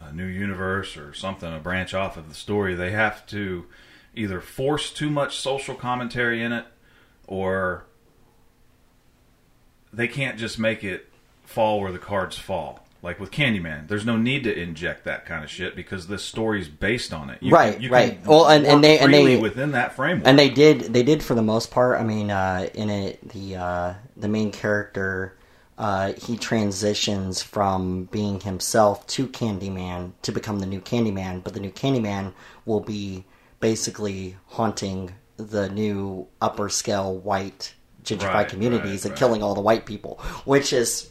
a 0.00 0.12
new 0.12 0.26
universe 0.26 0.96
or 0.96 1.14
something, 1.14 1.52
a 1.52 1.58
branch 1.58 1.94
off 1.94 2.16
of 2.16 2.28
the 2.28 2.34
story, 2.34 2.74
they 2.74 2.90
have 2.90 3.26
to 3.28 3.66
either 4.14 4.40
force 4.40 4.92
too 4.92 5.08
much 5.08 5.38
social 5.38 5.74
commentary 5.74 6.42
in 6.42 6.52
it 6.52 6.66
or 7.26 7.84
they 9.92 10.08
can't 10.08 10.38
just 10.38 10.58
make 10.58 10.82
it 10.84 11.08
fall 11.44 11.80
where 11.80 11.92
the 11.92 11.98
cards 11.98 12.36
fall. 12.38 12.80
Like 13.02 13.20
with 13.20 13.30
Candyman, 13.30 13.86
there's 13.88 14.06
no 14.06 14.16
need 14.16 14.44
to 14.44 14.58
inject 14.58 15.04
that 15.04 15.26
kind 15.26 15.44
of 15.44 15.50
shit 15.50 15.76
because 15.76 16.06
this 16.06 16.24
story's 16.24 16.68
based 16.68 17.12
on 17.12 17.28
it. 17.28 17.42
You 17.42 17.52
Right, 17.52 17.74
can, 17.74 17.82
you 17.82 17.90
right. 17.90 18.18
Can 18.22 18.30
Well, 18.30 18.46
and- 18.48 18.64
and 18.66 18.82
they- 18.82 18.98
and 18.98 19.12
they- 19.12 19.36
within 19.36 19.72
that 19.72 19.94
framework. 19.94 20.26
and 20.26 20.38
they 20.38 20.48
did 20.48 20.80
they 20.94 21.02
did 21.02 21.22
for 21.22 21.34
the 21.34 21.42
most 21.42 21.70
part. 21.70 22.00
I 22.00 22.02
mean, 22.04 22.30
uh, 22.30 22.68
in 22.74 22.88
it 22.88 23.28
the 23.28 23.56
uh, 23.56 23.94
the 24.16 24.28
main 24.28 24.50
character 24.52 25.36
uh, 25.76 26.12
he 26.14 26.36
transitions 26.38 27.42
from 27.42 28.04
being 28.04 28.40
himself 28.40 29.06
to 29.08 29.26
Candyman 29.26 30.12
to 30.22 30.30
become 30.32 30.60
the 30.60 30.66
new 30.66 30.80
Candyman, 30.80 31.42
but 31.44 31.52
the 31.52 31.58
new 31.60 31.72
Candyman 31.72 32.32
will 32.64 32.80
be 32.80 33.24
basically 33.60 34.36
haunting 34.50 35.12
the 35.36 35.68
new 35.68 36.26
upper 36.40 36.68
scale 36.68 37.16
white 37.16 37.74
gentrified 38.04 38.34
Right, 38.34 38.48
communities 38.48 38.84
right, 38.84 39.04
and 39.04 39.10
right. 39.12 39.18
killing 39.18 39.42
all 39.42 39.54
the 39.54 39.60
white 39.60 39.86
people, 39.86 40.20
which 40.44 40.72
is. 40.72 41.10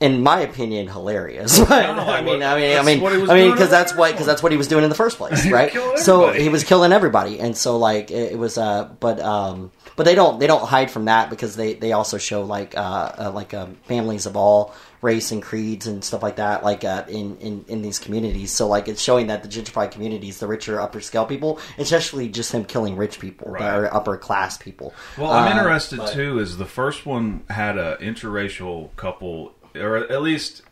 In 0.00 0.20
my 0.20 0.40
opinion, 0.40 0.88
hilarious. 0.88 1.60
But, 1.68 1.70
I 1.72 2.22
mean, 2.22 2.42
I 2.42 2.56
mean, 2.56 2.76
I 2.76 2.82
mean, 2.82 3.00
what 3.00 3.12
he 3.12 3.18
was 3.18 3.30
I 3.30 3.34
mean, 3.34 3.52
because 3.52 3.70
that's 3.70 3.94
what 3.94 4.10
because 4.10 4.26
that's 4.26 4.42
what 4.42 4.50
he 4.50 4.58
was 4.58 4.66
doing 4.66 4.82
in 4.82 4.90
the 4.90 4.96
first 4.96 5.16
place, 5.16 5.46
right? 5.50 5.72
So 5.96 6.32
he 6.32 6.48
was 6.48 6.64
killing 6.64 6.90
everybody, 6.92 7.38
and 7.38 7.56
so 7.56 7.78
like 7.78 8.10
it, 8.10 8.32
it 8.32 8.38
was. 8.38 8.58
Uh, 8.58 8.88
but 8.98 9.20
um, 9.20 9.70
but 9.96 10.04
they 10.04 10.14
don't 10.14 10.38
they 10.40 10.46
don't 10.46 10.64
hide 10.66 10.90
from 10.90 11.04
that 11.06 11.30
because 11.30 11.56
they 11.56 11.74
they 11.74 11.92
also 11.92 12.18
show 12.18 12.42
like 12.42 12.76
uh, 12.76 13.12
uh 13.18 13.30
like 13.32 13.54
uh, 13.54 13.66
families 13.84 14.26
of 14.26 14.36
all 14.36 14.74
race 15.00 15.32
and 15.32 15.42
creeds 15.42 15.88
and 15.88 16.04
stuff 16.04 16.22
like 16.22 16.36
that 16.36 16.62
like 16.62 16.84
uh, 16.84 17.04
in 17.08 17.36
in 17.38 17.64
in 17.68 17.82
these 17.82 17.98
communities. 17.98 18.50
So 18.52 18.68
like 18.68 18.88
it's 18.88 19.02
showing 19.02 19.26
that 19.26 19.42
the 19.42 19.48
gentrified 19.48 19.90
communities, 19.90 20.38
the 20.38 20.46
richer 20.46 20.80
upper 20.80 21.00
scale 21.00 21.26
people, 21.26 21.58
especially 21.78 22.28
just 22.28 22.52
him 22.52 22.64
killing 22.64 22.96
rich 22.96 23.18
people 23.18 23.50
Right. 23.50 23.62
are 23.62 23.92
upper 23.92 24.16
class 24.16 24.56
people. 24.56 24.94
Well, 25.18 25.30
I'm 25.32 25.48
Uh, 25.52 25.58
interested 25.58 25.98
but- 25.98 26.12
too. 26.12 26.38
Is 26.38 26.56
the 26.58 26.66
first 26.66 27.04
one 27.06 27.42
had 27.50 27.76
a 27.76 27.96
interracial 28.00 28.94
couple, 28.96 29.52
or 29.74 29.96
at 29.96 30.22
least 30.22 30.62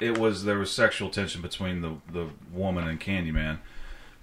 it 0.00 0.18
was 0.18 0.44
there 0.44 0.58
was 0.58 0.70
sexual 0.70 1.08
tension 1.10 1.40
between 1.42 1.82
the 1.82 1.92
the 2.12 2.26
woman 2.52 2.86
and 2.88 3.00
Candyman. 3.00 3.58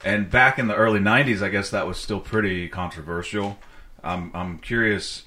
And 0.05 0.29
back 0.29 0.59
in 0.59 0.67
the 0.67 0.75
early 0.75 0.99
'90s, 0.99 1.41
I 1.41 1.49
guess 1.49 1.69
that 1.69 1.87
was 1.87 1.97
still 1.97 2.19
pretty 2.19 2.67
controversial. 2.67 3.57
I'm 4.03 4.31
I'm 4.33 4.59
curious. 4.59 5.23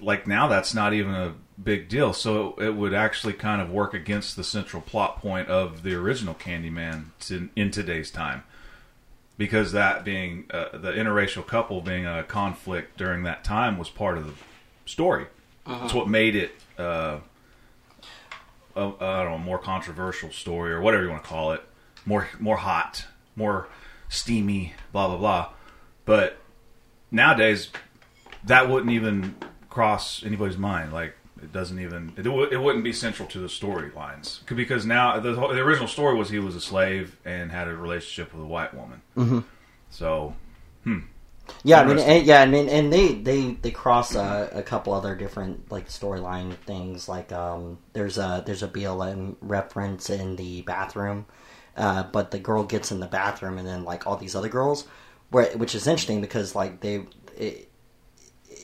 Like 0.00 0.26
now, 0.26 0.46
that's 0.46 0.74
not 0.74 0.92
even 0.92 1.14
a 1.14 1.34
big 1.62 1.88
deal. 1.88 2.12
So 2.12 2.54
it 2.58 2.74
would 2.74 2.92
actually 2.92 3.32
kind 3.32 3.62
of 3.62 3.70
work 3.70 3.94
against 3.94 4.36
the 4.36 4.44
central 4.44 4.82
plot 4.82 5.20
point 5.20 5.48
of 5.48 5.82
the 5.82 5.94
original 5.94 6.34
Candyman 6.34 7.06
to, 7.20 7.48
in 7.56 7.70
today's 7.70 8.10
time 8.10 8.42
because 9.40 9.72
that 9.72 10.04
being 10.04 10.44
uh, 10.50 10.76
the 10.76 10.92
interracial 10.92 11.46
couple 11.46 11.80
being 11.80 12.04
a 12.04 12.22
conflict 12.22 12.98
during 12.98 13.22
that 13.22 13.42
time 13.42 13.78
was 13.78 13.88
part 13.88 14.18
of 14.18 14.26
the 14.26 14.34
story. 14.84 15.26
It's 15.84 15.94
what 15.94 16.08
made 16.08 16.36
it 16.36 16.52
uh, 16.78 17.20
a, 18.76 18.92
I 19.00 19.22
don't 19.22 19.32
know, 19.32 19.38
more 19.38 19.58
controversial 19.58 20.30
story 20.30 20.72
or 20.72 20.80
whatever 20.80 21.04
you 21.04 21.10
want 21.10 21.22
to 21.22 21.28
call 21.28 21.52
it, 21.52 21.62
more 22.04 22.28
more 22.38 22.58
hot, 22.58 23.06
more 23.36 23.68
steamy, 24.08 24.74
blah 24.92 25.08
blah 25.08 25.16
blah. 25.16 25.48
But 26.04 26.39
nowadays, 27.10 27.70
that 28.44 28.68
wouldn't 28.68 28.92
even 28.92 29.34
cross 29.68 30.24
anybody's 30.24 30.58
mind. 30.58 30.92
Like 30.92 31.14
it 31.42 31.52
doesn't 31.52 31.78
even 31.78 32.12
it, 32.16 32.22
w- 32.22 32.48
it 32.50 32.60
wouldn't 32.60 32.84
be 32.84 32.92
central 32.92 33.28
to 33.28 33.38
the 33.38 33.46
storylines 33.46 34.44
because 34.54 34.84
now 34.84 35.18
the, 35.20 35.32
the 35.32 35.60
original 35.60 35.88
story 35.88 36.16
was 36.16 36.28
he 36.28 36.38
was 36.38 36.54
a 36.56 36.60
slave 36.60 37.16
and 37.24 37.50
had 37.50 37.68
a 37.68 37.74
relationship 37.74 38.32
with 38.34 38.42
a 38.42 38.46
white 38.46 38.74
woman. 38.74 39.00
Mm-hmm. 39.16 39.40
So 39.90 40.34
Yeah, 41.64 41.80
I 41.80 41.84
mean, 41.84 41.98
and, 41.98 42.26
yeah, 42.26 42.42
I 42.42 42.46
mean, 42.46 42.68
and 42.68 42.92
they 42.92 43.14
they 43.14 43.52
they 43.52 43.70
cross 43.70 44.14
uh, 44.14 44.48
a 44.52 44.62
couple 44.62 44.92
other 44.92 45.14
different 45.14 45.70
like 45.70 45.88
storyline 45.88 46.54
things. 46.54 47.08
Like, 47.08 47.32
um, 47.32 47.78
there's 47.92 48.18
a 48.18 48.42
there's 48.46 48.62
a 48.62 48.68
BLM 48.68 49.36
reference 49.40 50.10
in 50.10 50.36
the 50.36 50.62
bathroom, 50.62 51.26
uh, 51.76 52.04
but 52.04 52.30
the 52.30 52.38
girl 52.38 52.64
gets 52.64 52.92
in 52.92 53.00
the 53.00 53.06
bathroom, 53.06 53.58
and 53.58 53.66
then 53.66 53.84
like 53.84 54.06
all 54.06 54.16
these 54.16 54.34
other 54.34 54.48
girls, 54.48 54.86
where 55.30 55.46
which 55.56 55.74
is 55.74 55.86
interesting 55.86 56.20
because 56.20 56.54
like 56.54 56.80
they. 56.80 57.06
It, 57.36 57.66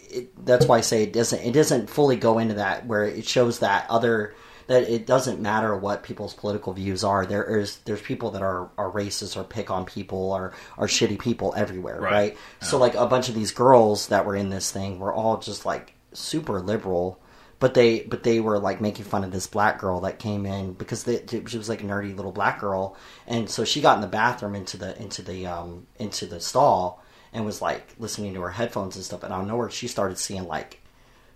it, 0.08 0.46
that's 0.46 0.66
why 0.66 0.78
I 0.78 0.80
say 0.82 1.02
it 1.02 1.12
doesn't 1.12 1.40
it 1.40 1.52
doesn't 1.52 1.90
fully 1.90 2.16
go 2.16 2.38
into 2.38 2.54
that 2.54 2.86
where 2.86 3.04
it 3.04 3.26
shows 3.26 3.58
that 3.58 3.86
other 3.90 4.34
that 4.66 4.82
it 4.84 5.06
doesn't 5.06 5.40
matter 5.40 5.76
what 5.76 6.02
people's 6.02 6.32
political 6.34 6.72
views 6.72 7.04
are. 7.04 7.26
There 7.26 7.58
is 7.58 7.78
there's 7.84 8.00
people 8.00 8.30
that 8.32 8.42
are, 8.42 8.70
are 8.78 8.90
racist 8.90 9.36
or 9.36 9.44
pick 9.44 9.70
on 9.70 9.84
people 9.84 10.32
or 10.32 10.52
are 10.78 10.86
shitty 10.86 11.18
people 11.18 11.54
everywhere, 11.56 12.00
Right. 12.00 12.12
right? 12.12 12.36
So 12.62 12.78
like 12.78 12.94
a 12.94 13.06
bunch 13.06 13.28
of 13.28 13.34
these 13.34 13.52
girls 13.52 14.08
that 14.08 14.24
were 14.24 14.34
in 14.36 14.48
this 14.50 14.70
thing 14.70 14.98
were 14.98 15.12
all 15.12 15.38
just 15.38 15.66
like 15.66 15.94
super 16.12 16.60
liberal, 16.60 17.20
but 17.58 17.74
they 17.74 18.00
but 18.00 18.22
they 18.22 18.40
were 18.40 18.58
like 18.58 18.80
making 18.80 19.04
fun 19.04 19.24
of 19.24 19.32
this 19.32 19.46
black 19.46 19.78
girl 19.78 20.00
that 20.00 20.18
came 20.18 20.44
in 20.46 20.72
because 20.74 21.04
they, 21.04 21.24
she 21.26 21.58
was 21.58 21.68
like 21.68 21.82
a 21.82 21.86
nerdy 21.86 22.14
little 22.14 22.32
black 22.32 22.60
girl, 22.60 22.96
and 23.26 23.48
so 23.48 23.64
she 23.64 23.80
got 23.80 23.96
in 23.96 24.02
the 24.02 24.06
bathroom 24.06 24.54
into 24.54 24.76
the 24.76 25.00
into 25.00 25.22
the 25.22 25.46
um 25.46 25.86
into 25.98 26.26
the 26.26 26.40
stall 26.40 27.02
and 27.32 27.44
was 27.44 27.62
like 27.62 27.94
listening 27.98 28.34
to 28.34 28.40
her 28.40 28.50
headphones 28.50 28.96
and 28.96 29.04
stuff, 29.04 29.22
and 29.22 29.32
out 29.32 29.42
of 29.42 29.48
nowhere 29.48 29.70
she 29.70 29.88
started 29.88 30.18
seeing 30.18 30.46
like 30.46 30.80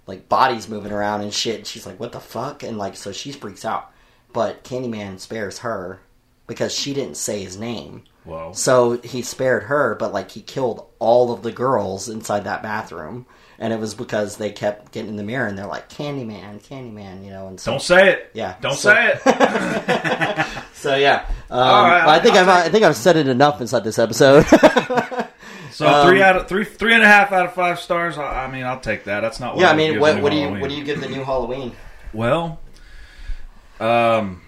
like 0.06 0.28
bodies 0.28 0.68
moving 0.68 0.92
around 0.92 1.22
and 1.22 1.32
shit. 1.32 1.56
And 1.56 1.66
she's 1.66 1.86
like, 1.86 1.98
"What 1.98 2.12
the 2.12 2.20
fuck?" 2.20 2.62
And 2.62 2.76
like, 2.78 2.96
so 2.96 3.12
she 3.12 3.32
freaks 3.32 3.64
out. 3.64 3.90
But 4.32 4.64
Candyman 4.64 5.18
spares 5.18 5.58
her 5.58 6.00
because 6.46 6.74
she 6.74 6.92
didn't 6.92 7.16
say 7.16 7.42
his 7.42 7.56
name. 7.56 8.04
Whoa. 8.24 8.52
So 8.52 8.98
he 8.98 9.22
spared 9.22 9.64
her, 9.64 9.94
but 9.94 10.12
like 10.12 10.32
he 10.32 10.42
killed 10.42 10.86
all 10.98 11.32
of 11.32 11.42
the 11.42 11.52
girls 11.52 12.08
inside 12.08 12.44
that 12.44 12.62
bathroom, 12.62 13.26
and 13.60 13.72
it 13.72 13.78
was 13.78 13.94
because 13.94 14.36
they 14.38 14.50
kept 14.50 14.90
getting 14.90 15.10
in 15.10 15.16
the 15.16 15.22
mirror 15.22 15.46
and 15.46 15.56
they're 15.56 15.66
like, 15.66 15.88
"Candyman, 15.88 16.60
Candyman," 16.66 17.24
you 17.24 17.30
know. 17.30 17.46
And 17.46 17.60
so 17.60 17.72
Don't 17.72 17.82
say 17.82 18.10
it. 18.10 18.30
Yeah. 18.34 18.56
Don't 18.60 18.74
So- 18.74 18.90
say 18.92 19.12
it. 19.24 20.46
so 20.74 20.96
yeah. 20.96 21.26
Um, 21.50 21.60
right, 21.60 22.08
I 22.08 22.18
think 22.20 22.34
I'll 22.36 22.48
I've 22.50 22.66
I 22.66 22.68
think 22.70 22.84
I've 22.84 22.96
said 22.96 23.16
it 23.16 23.28
enough 23.28 23.60
inside 23.60 23.84
this 23.84 23.98
episode. 23.98 24.44
So 25.72 25.86
Um, 25.86 26.06
three 26.08 26.20
out 26.20 26.36
of 26.36 26.48
three, 26.48 26.64
three 26.64 26.92
and 26.94 27.02
a 27.02 27.06
half 27.06 27.32
out 27.32 27.46
of 27.46 27.54
five 27.54 27.80
stars. 27.80 28.18
I, 28.18 28.44
I 28.44 28.50
mean, 28.50 28.64
I'll 28.64 28.80
take 28.80 29.04
that. 29.04 29.20
That's 29.20 29.38
not. 29.40 29.54
What 29.54 29.62
yeah, 29.62 29.70
I 29.70 29.76
mean, 29.76 29.98
what, 30.00 30.20
what 30.20 30.30
do 30.30 30.36
you 30.36 30.42
Halloween. 30.42 30.60
what 30.60 30.68
do 30.68 30.76
you 30.76 30.84
give 30.84 31.00
the 31.00 31.08
new 31.08 31.22
Halloween? 31.24 31.72
Well, 32.12 32.60
um, 33.78 34.42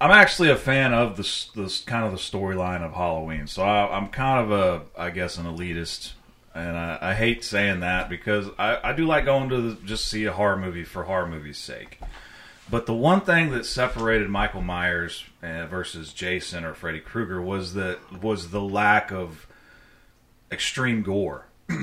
I'm 0.00 0.10
actually 0.10 0.50
a 0.50 0.56
fan 0.56 0.92
of 0.92 1.16
this 1.16 1.46
this 1.56 1.80
kind 1.80 2.04
of 2.04 2.12
the 2.12 2.18
storyline 2.18 2.82
of 2.82 2.92
Halloween. 2.92 3.46
So 3.46 3.62
I, 3.62 3.96
I'm 3.96 4.08
kind 4.08 4.44
of 4.44 4.52
a, 4.52 4.82
I 5.00 5.10
guess, 5.10 5.38
an 5.38 5.46
elitist, 5.46 6.12
and 6.56 6.76
I, 6.76 6.98
I 7.00 7.14
hate 7.14 7.44
saying 7.44 7.80
that 7.80 8.08
because 8.08 8.46
I, 8.58 8.78
I 8.82 8.92
do 8.92 9.06
like 9.06 9.24
going 9.24 9.48
to 9.50 9.60
the, 9.60 9.86
just 9.86 10.08
see 10.08 10.24
a 10.24 10.32
horror 10.32 10.56
movie 10.56 10.84
for 10.84 11.04
horror 11.04 11.26
movie's 11.28 11.58
sake. 11.58 12.00
But 12.68 12.86
the 12.86 12.94
one 12.94 13.20
thing 13.20 13.50
that 13.50 13.64
separated 13.66 14.28
Michael 14.28 14.62
Myers 14.62 15.24
uh, 15.42 15.66
versus 15.66 16.12
Jason 16.12 16.64
or 16.64 16.74
Freddy 16.74 16.98
Krueger 17.00 17.40
was 17.40 17.74
that 17.74 17.98
was 18.22 18.50
the 18.50 18.60
lack 18.62 19.12
of 19.12 19.46
extreme 20.50 21.02
gore. 21.02 21.46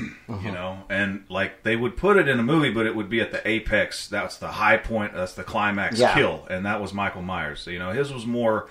You 0.42 0.52
know, 0.54 0.80
and 0.90 1.26
like 1.30 1.64
they 1.64 1.76
would 1.76 1.96
put 1.98 2.16
it 2.18 2.28
in 2.30 2.40
a 2.40 2.44
movie, 2.44 2.72
but 2.72 2.86
it 2.88 2.96
would 2.96 3.10
be 3.10 3.20
at 3.22 3.32
the 3.32 3.46
apex. 3.48 4.08
That's 4.08 4.38
the 4.38 4.48
high 4.48 4.78
point. 4.78 5.14
That's 5.14 5.34
the 5.34 5.44
climax 5.44 6.00
Yeah. 6.00 6.14
kill, 6.16 6.48
and 6.50 6.66
that 6.66 6.82
was 6.82 6.94
Michael 6.94 7.22
Myers. 7.22 7.60
So, 7.62 7.70
you 7.72 7.78
know, 7.78 7.92
his 7.92 8.12
was 8.12 8.26
more 8.26 8.68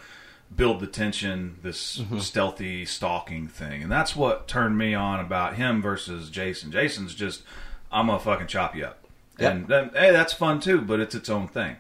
build 0.56 0.80
the 0.80 0.86
tension, 0.86 1.58
this 1.62 1.98
Mm-hmm. 1.98 2.18
stealthy 2.18 2.84
stalking 2.84 3.48
thing, 3.48 3.82
and 3.82 3.90
that's 3.92 4.14
what 4.16 4.48
turned 4.48 4.76
me 4.78 4.94
on 4.94 5.20
about 5.20 5.54
him 5.56 5.80
versus 5.82 6.30
Jason. 6.30 6.70
Jason's 6.72 7.14
just, 7.14 7.42
I'm 7.90 8.06
gonna 8.06 8.18
fucking 8.18 8.46
chop 8.48 8.74
you 8.76 8.86
up, 8.86 9.04
Yep. 9.38 9.52
and 9.52 9.68
then 9.68 9.90
hey, 9.94 10.10
that's 10.10 10.32
fun 10.32 10.60
too, 10.60 10.80
but 10.80 11.00
it's 11.00 11.14
its 11.14 11.28
own 11.30 11.48
thing. 11.48 11.76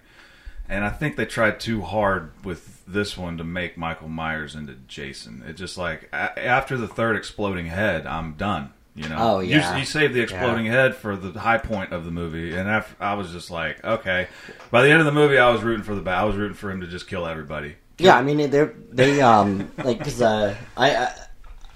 And 0.68 0.84
I 0.84 0.90
think 0.90 1.16
they 1.16 1.26
tried 1.26 1.60
too 1.60 1.82
hard 1.82 2.30
with 2.44 2.82
this 2.86 3.16
one 3.18 3.36
to 3.38 3.44
make 3.44 3.76
Michael 3.76 4.08
Myers 4.08 4.54
into 4.54 4.74
Jason. 4.88 5.42
It 5.46 5.54
just 5.54 5.76
like 5.76 6.08
a- 6.12 6.38
after 6.46 6.76
the 6.78 6.88
third 6.88 7.16
exploding 7.16 7.66
head, 7.66 8.06
I'm 8.06 8.34
done. 8.34 8.72
You 8.94 9.08
know, 9.08 9.16
Oh, 9.18 9.40
You- 9.40 9.56
yeah. 9.58 9.76
you, 9.78 9.84
saved 9.86 10.12
the 10.14 10.20
exploding 10.20 10.66
head 10.66 10.94
for 10.94 11.16
the 11.16 11.38
high 11.38 11.58
point 11.58 11.92
of 11.92 12.04
the 12.04 12.10
movie, 12.10 12.54
and 12.54 12.68
after, 12.68 12.94
I 13.02 13.14
was 13.14 13.32
just 13.32 13.50
like, 13.50 13.82
okay. 13.84 14.28
By 14.70 14.82
the 14.82 14.90
end 14.90 15.00
of 15.00 15.06
the 15.06 15.12
movie, 15.12 15.38
I 15.38 15.50
was 15.50 15.62
rooting 15.62 15.82
for 15.82 15.94
the 15.94 16.02
bat. 16.02 16.18
I 16.18 16.24
was 16.24 16.36
rooting 16.36 16.54
for 16.56 16.70
him 16.70 16.80
to 16.82 16.86
just 16.86 17.06
kill 17.08 17.26
everybody. 17.26 17.76
Yeah, 17.98 18.16
I 18.16 18.22
mean 18.22 18.50
they 18.50 18.68
they 18.90 19.20
um 19.20 19.70
like 19.78 19.98
because 19.98 20.20
uh, 20.20 20.56
I, 20.76 20.96
I 20.96 21.14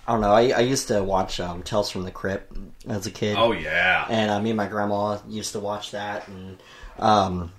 I 0.06 0.12
don't 0.12 0.20
know 0.20 0.32
I, 0.32 0.50
I 0.50 0.60
used 0.60 0.88
to 0.88 1.02
watch 1.02 1.40
um, 1.40 1.62
Tales 1.62 1.90
from 1.90 2.02
the 2.04 2.10
Crypt 2.10 2.56
as 2.88 3.06
a 3.06 3.10
kid. 3.10 3.36
Oh 3.38 3.52
yeah, 3.52 4.06
and 4.08 4.30
uh, 4.30 4.40
me 4.40 4.50
and 4.50 4.56
my 4.56 4.66
grandma 4.66 5.18
used 5.28 5.52
to 5.52 5.60
watch 5.60 5.92
that 5.92 6.28
and 6.28 6.58
um 6.98 7.52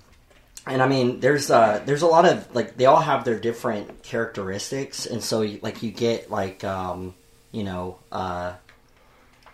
and 0.66 0.82
I 0.82 0.88
mean 0.88 1.20
there's 1.20 1.50
uh 1.50 1.82
there's 1.84 2.02
a 2.02 2.06
lot 2.06 2.24
of 2.24 2.54
like 2.54 2.76
they 2.76 2.86
all 2.86 3.00
have 3.00 3.24
their 3.24 3.38
different 3.38 4.02
characteristics. 4.02 5.06
And 5.06 5.22
so 5.22 5.40
like 5.62 5.82
you 5.82 5.90
get 5.90 6.30
like 6.30 6.64
um 6.64 7.14
you 7.52 7.64
know 7.64 7.98
uh 8.12 8.54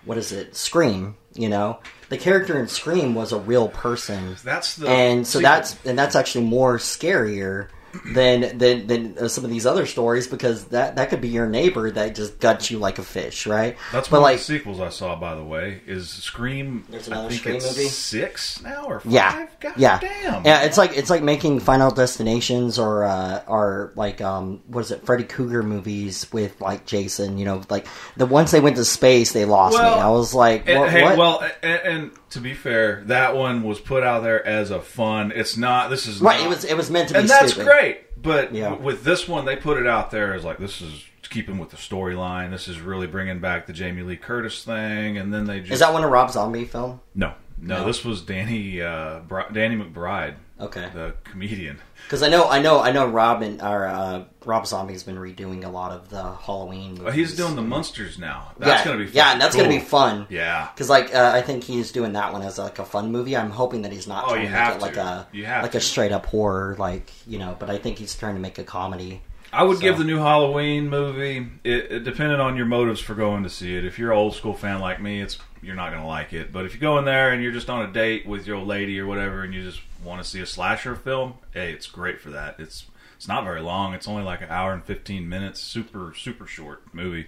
what 0.05 0.19
is 0.19 0.33
it? 0.33 0.57
Scream 0.57 1.17
you 1.35 1.49
know? 1.49 1.81
The 2.09 2.19
character 2.19 2.59
in 2.59 2.69
Scream 2.69 3.14
was 3.14 3.33
a 3.33 3.38
real 3.38 3.69
person. 3.69 4.37
That's 4.45 4.77
the 4.77 4.88
and 4.88 5.27
so 5.27 5.40
that's 5.40 5.77
and 5.85 5.99
that's 5.99 6.14
actually 6.14 6.45
more 6.45 6.79
scarier 6.79 7.69
than 8.15 8.59
than 8.59 8.87
than 8.87 9.19
uh, 9.19 9.29
some 9.29 9.45
of 9.45 9.51
these 9.51 9.67
other 9.67 9.87
stories 9.87 10.27
because 10.27 10.65
that 10.67 10.97
that 10.97 11.11
could 11.11 11.21
be 11.21 11.29
your 11.29 11.47
neighbor 11.49 11.91
that 11.91 12.15
just 12.15 12.39
guts 12.41 12.71
you 12.71 12.79
like 12.79 12.99
a 12.99 13.03
fish, 13.03 13.47
right? 13.47 13.77
That's 13.93 14.09
but 14.09 14.17
one 14.21 14.23
like 14.23 14.35
of 14.35 14.41
the 14.41 14.45
sequels 14.45 14.81
I 14.81 14.89
saw, 14.89 15.17
by 15.17 15.35
the 15.35 15.45
way. 15.45 15.81
Is 15.87 16.09
Scream? 16.11 16.85
There's 16.89 17.09
I 17.09 17.13
another 17.13 17.29
think 17.31 17.41
Scream 17.41 17.57
it's 17.57 17.77
movie? 17.77 17.89
six 17.89 18.63
now 18.63 18.85
or 18.85 19.01
five. 19.01 19.13
yeah, 19.13 19.47
God 19.61 19.75
yeah, 19.77 19.99
damn. 20.01 20.45
yeah. 20.45 20.63
It's 20.63 20.79
like 20.79 20.97
it's 20.97 21.11
like 21.11 21.23
making 21.23 21.61
Final 21.61 21.91
Destinations 21.91 22.79
or 22.79 23.05
uh, 23.05 23.43
or 23.47 23.93
like 23.97 24.21
um 24.21 24.63
what 24.67 24.81
is 24.81 24.91
it 24.91 25.05
Freddy 25.07 25.25
Krueger 25.25 25.63
movies 25.63 26.27
with 26.33 26.61
like 26.61 26.87
Jason. 26.87 27.39
You 27.39 27.45
know, 27.45 27.63
like 27.71 27.87
the 28.17 28.27
once 28.27 28.51
they 28.51 28.61
went 28.61 28.77
to 28.77 28.85
space, 28.85 29.33
they 29.33 29.45
lost 29.45 29.75
Well, 29.75 29.97
me. 29.97 30.01
I 30.03 30.09
was 30.11 30.35
like, 30.35 30.67
what? 30.69 30.91
hey, 30.91 31.03
what? 31.03 31.17
well, 31.19 31.51
and, 31.63 31.81
and 31.85 32.11
to 32.35 32.40
be 32.40 32.55
fair, 32.55 33.03
that 33.07 33.35
one 33.35 33.62
was 33.62 33.81
put 33.81 34.03
out 34.05 34.23
there 34.23 34.47
as 34.47 34.70
a 34.70 34.81
fun. 34.81 35.33
It's 35.35 35.57
not. 35.57 35.90
This 35.90 36.07
is 36.07 36.20
right? 36.20 36.38
not- 36.38 36.47
It 36.47 36.49
was 36.49 36.64
it 36.64 36.77
was 36.77 36.90
meant 36.90 37.09
to 37.09 37.14
be 37.14 37.20
and 37.20 37.29
that's 37.29 37.53
stupid. 37.53 37.66
great. 37.66 38.23
But 38.23 38.55
Yeah. 38.55 38.75
with 38.75 39.03
this 39.05 39.27
one, 39.29 39.44
they 39.44 39.57
put 39.57 39.79
it 39.79 39.87
out 39.87 40.11
there 40.11 40.35
as 40.35 40.44
like 40.44 40.59
this 40.59 40.81
is 40.81 41.05
keeping 41.31 41.59
with 41.59 41.70
the 41.70 41.77
storyline. 41.77 42.51
This 42.51 42.68
is 42.68 42.81
really 42.81 43.07
bringing 43.07 43.40
back 43.40 43.66
the 43.66 43.73
Jamie 43.73 44.03
Lee 44.03 44.16
Curtis 44.16 44.62
thing, 44.64 45.18
and 45.18 45.33
then 45.35 45.47
they 45.47 45.61
just 45.61 45.73
Is 45.73 45.81
that 45.81 45.92
one 45.92 46.05
a 46.05 46.09
Rob 46.09 46.31
Zombie 46.31 46.64
film? 46.64 47.01
no, 47.14 47.33
no, 47.59 47.79
No. 47.81 47.87
This 47.87 48.05
was 48.05 48.20
Danny 48.23 48.81
uh, 48.81 49.20
Danny 49.53 49.77
McBride, 49.77 50.35
Okay. 50.61 50.88
the 50.95 51.14
comedian. 51.25 51.81
Because 52.05 52.23
I 52.23 52.29
know, 52.29 52.49
I 52.49 52.61
know, 52.61 52.81
I 52.81 52.93
know. 52.93 53.07
Rob 53.09 53.43
and 53.43 53.61
or 53.61 53.87
uh, 53.87 54.25
Rob 54.45 54.67
Zombie's 54.67 55.03
been 55.03 55.17
redoing 55.17 55.64
a 55.64 55.69
lot 55.69 55.90
of 55.90 56.11
the 56.11 56.23
Halloween. 56.35 56.90
Movies. 56.90 57.05
Oh, 57.07 57.11
he's 57.11 57.35
doing 57.37 57.57
the 57.57 57.62
monsters 57.62 58.19
now. 58.19 58.53
That's 58.59 58.85
yeah, 58.87 58.93
gonna 58.93 59.05
be 59.05 59.11
yeah, 59.11 59.33
and 59.33 59.40
that's 59.40 59.57
cool. 59.57 59.64
gonna 59.64 59.77
be 59.77 59.85
fun. 59.85 60.27
Yeah. 60.31 60.69
Because 60.73 60.88
like 60.88 61.12
uh, 61.14 61.33
I 61.35 61.43
think 61.43 61.64
he's 61.64 61.90
doing 61.90 62.12
that 62.12 62.33
one 62.33 62.43
as 62.43 62.59
like 62.59 62.79
a 62.79 62.85
fun 62.85 63.11
movie. 63.11 63.37
I'm 63.37 63.51
hoping 63.51 63.83
that 63.83 63.93
he's 63.93 64.07
not 64.07 64.25
Oh, 64.25 64.29
trying 64.29 64.43
you 64.43 64.49
to 64.49 64.55
have 64.55 64.75
make 64.75 64.77
it 64.77 64.83
like 64.83 64.97
a 64.97 65.27
You 65.33 65.45
have 65.47 65.62
like 65.62 65.73
to. 65.73 65.79
a 65.79 65.81
straight 65.81 66.12
up 66.12 66.27
horror, 66.27 66.77
like 66.79 67.11
you 67.27 67.38
know. 67.38 67.57
But 67.59 67.69
I 67.71 67.79
think 67.79 67.99
he's 67.99 68.14
trying 68.14 68.35
to 68.35 68.40
make 68.40 68.59
a 68.59 68.64
comedy. 68.64 69.23
I 69.53 69.62
would 69.64 69.79
So- 69.79 69.83
give 69.83 69.99
the 69.99 70.05
new 70.05 70.19
Halloween 70.19 70.88
movie, 70.90 71.49
it, 71.64 71.90
it 71.93 72.05
depending 72.05 72.38
on 72.40 72.57
your 72.57 72.67
motives 72.67 73.01
for 73.01 73.14
going 73.14 73.43
to 73.45 73.49
see 73.51 73.77
it. 73.77 73.85
If 73.85 73.99
you're 73.99 74.11
an 74.12 74.19
old 74.19 74.35
school 74.35 74.55
fan 74.55 74.81
like 74.81 75.01
me, 75.01 75.21
it's 75.21 75.38
you're 75.64 75.74
not 75.74 75.90
to 76.03 76.07
like 76.07 76.33
it. 76.33 76.53
But 76.53 76.64
if 76.64 76.74
you 76.74 76.81
go 76.81 76.98
in 76.98 77.05
there 77.05 77.33
and 77.33 77.42
you're 77.42 77.53
just 77.53 77.70
on 77.70 77.88
a 77.88 77.92
date 77.92 78.27
with 78.27 78.46
your 78.46 78.57
old 78.57 78.68
lady 78.68 78.98
or 79.00 79.07
whatever, 79.07 79.42
and 79.42 79.55
you 79.55 79.62
just 79.62 79.81
want 80.05 80.22
to 80.22 80.29
see 80.29 80.40
a 80.40 80.46
slasher 80.46 80.94
film, 80.94 81.35
hey, 81.53 81.72
it's 81.72 81.87
great 81.87 82.20
for 82.20 82.31
that. 82.31 82.57
It's 82.59 82.87
it's 83.16 83.29
not 83.29 83.44
very 83.44 83.61
long. 83.61 83.94
It's 83.94 84.09
only 84.09 84.22
like 84.22 84.42
an 84.42 84.50
hour 84.50 84.72
and 84.72 84.85
fifteen 84.85 85.29
minutes. 85.29 85.61
Super 85.61 86.14
super 86.14 86.46
short 86.46 86.83
movie, 86.92 87.27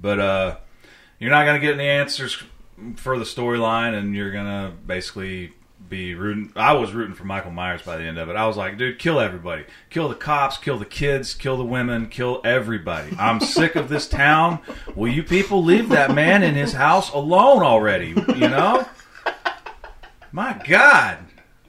but 0.00 0.18
uh, 0.18 0.56
you're 1.18 1.30
not 1.30 1.44
to 1.60 1.66
get 1.66 1.74
any 1.74 1.88
answers 1.88 2.42
for 2.96 3.18
the 3.18 3.24
storyline, 3.24 3.94
and 3.94 4.14
you're 4.14 4.32
to 4.44 4.72
basically 4.86 5.52
be 5.88 6.14
rooting. 6.14 6.52
I 6.56 6.72
was 6.74 6.92
rooting 6.92 7.14
for 7.14 7.24
Michael 7.24 7.50
Myers 7.50 7.82
by 7.82 7.96
the 7.96 8.04
end 8.04 8.18
of 8.18 8.28
it. 8.28 8.36
I 8.36 8.46
was 8.46 8.56
like, 8.56 8.78
dude, 8.78 8.98
kill 8.98 9.20
everybody, 9.20 9.64
kill 9.90 10.08
the 10.08 10.14
cops, 10.14 10.58
kill 10.58 10.78
the 10.78 10.84
kids, 10.84 11.34
kill 11.34 11.56
the 11.56 11.64
women, 11.64 12.08
kill 12.08 12.40
everybody. 12.44 13.14
I'm 13.18 13.40
sick 13.40 13.76
of 13.76 13.88
this 13.88 14.08
town. 14.08 14.60
Will 14.94 15.12
you 15.12 15.22
people 15.22 15.62
leave 15.62 15.88
that 15.90 16.14
man 16.14 16.42
in 16.42 16.54
his 16.54 16.72
house 16.72 17.12
alone 17.12 17.62
already? 17.62 18.08
You 18.08 18.48
know, 18.48 18.86
my 20.32 20.60
God. 20.66 21.18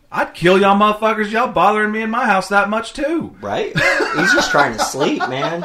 I'd 0.09 0.33
kill 0.33 0.59
y'all 0.59 0.77
motherfuckers. 0.79 1.31
Y'all 1.31 1.51
bothering 1.51 1.91
me 1.91 2.01
in 2.01 2.09
my 2.09 2.25
house 2.25 2.47
that 2.49 2.69
much 2.69 2.93
too. 2.93 3.35
Right? 3.41 3.77
he's 3.77 4.33
just 4.33 4.51
trying 4.51 4.73
to 4.77 4.83
sleep, 4.83 5.19
man. 5.29 5.61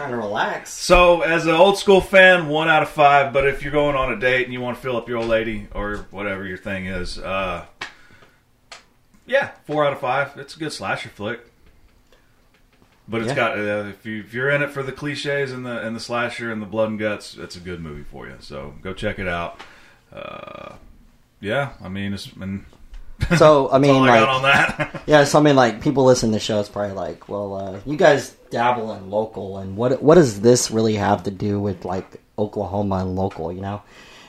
Trying 0.00 0.12
to 0.12 0.16
relax. 0.16 0.70
So, 0.70 1.20
as 1.20 1.44
an 1.46 1.54
old 1.54 1.76
school 1.78 2.00
fan, 2.00 2.48
one 2.48 2.68
out 2.68 2.82
of 2.82 2.88
five. 2.88 3.32
But 3.34 3.46
if 3.46 3.62
you're 3.62 3.72
going 3.72 3.96
on 3.96 4.12
a 4.12 4.18
date 4.18 4.44
and 4.44 4.52
you 4.52 4.60
want 4.60 4.76
to 4.76 4.82
fill 4.82 4.96
up 4.96 5.08
your 5.08 5.18
old 5.18 5.28
lady 5.28 5.68
or 5.74 6.06
whatever 6.10 6.46
your 6.46 6.56
thing 6.56 6.86
is, 6.86 7.18
uh, 7.18 7.66
yeah, 9.26 9.50
four 9.66 9.84
out 9.84 9.92
of 9.92 10.00
five. 10.00 10.32
It's 10.36 10.56
a 10.56 10.58
good 10.58 10.72
slasher 10.72 11.10
flick. 11.10 11.40
But 13.06 13.20
it's 13.22 13.28
Yeah. 13.30 13.34
got 13.34 13.58
uh, 13.58 13.88
if 13.90 14.06
you 14.06 14.20
if 14.20 14.32
you're 14.32 14.48
in 14.50 14.62
it 14.62 14.70
for 14.70 14.82
the 14.82 14.92
cliches 14.92 15.52
and 15.52 15.66
the 15.66 15.80
and 15.86 15.94
the 15.94 16.00
slasher 16.00 16.50
and 16.50 16.62
the 16.62 16.66
blood 16.66 16.88
and 16.90 16.98
guts, 16.98 17.36
it's 17.36 17.56
a 17.56 17.60
good 17.60 17.80
movie 17.80 18.04
for 18.04 18.26
you. 18.26 18.36
So 18.40 18.74
go 18.82 18.92
check 18.94 19.18
it 19.18 19.28
out. 19.28 19.60
Uh, 20.12 20.76
yeah, 21.40 21.72
I 21.82 21.88
mean, 21.88 22.14
it's 22.14 22.26
been 22.28 22.64
So 23.36 23.70
I 23.70 23.78
mean, 23.78 23.94
I 24.02 24.08
like, 24.08 24.20
got 24.20 24.28
on 24.28 24.42
that. 24.42 25.02
yeah. 25.06 25.24
So 25.24 25.38
I 25.38 25.42
mean, 25.42 25.56
like, 25.56 25.80
people 25.82 26.04
listen 26.04 26.30
to 26.30 26.34
the 26.34 26.40
show. 26.40 26.60
It's 26.60 26.68
probably 26.68 26.94
like, 26.96 27.28
well, 27.28 27.54
uh, 27.54 27.80
you 27.86 27.96
guys 27.96 28.30
dabble 28.50 28.92
in 28.94 29.10
local, 29.10 29.58
and 29.58 29.76
what 29.76 30.02
what 30.02 30.16
does 30.16 30.40
this 30.40 30.70
really 30.70 30.94
have 30.96 31.24
to 31.24 31.30
do 31.30 31.60
with 31.60 31.84
like 31.84 32.20
Oklahoma 32.38 32.96
and 32.96 33.16
local, 33.16 33.52
you 33.52 33.60
know. 33.60 33.82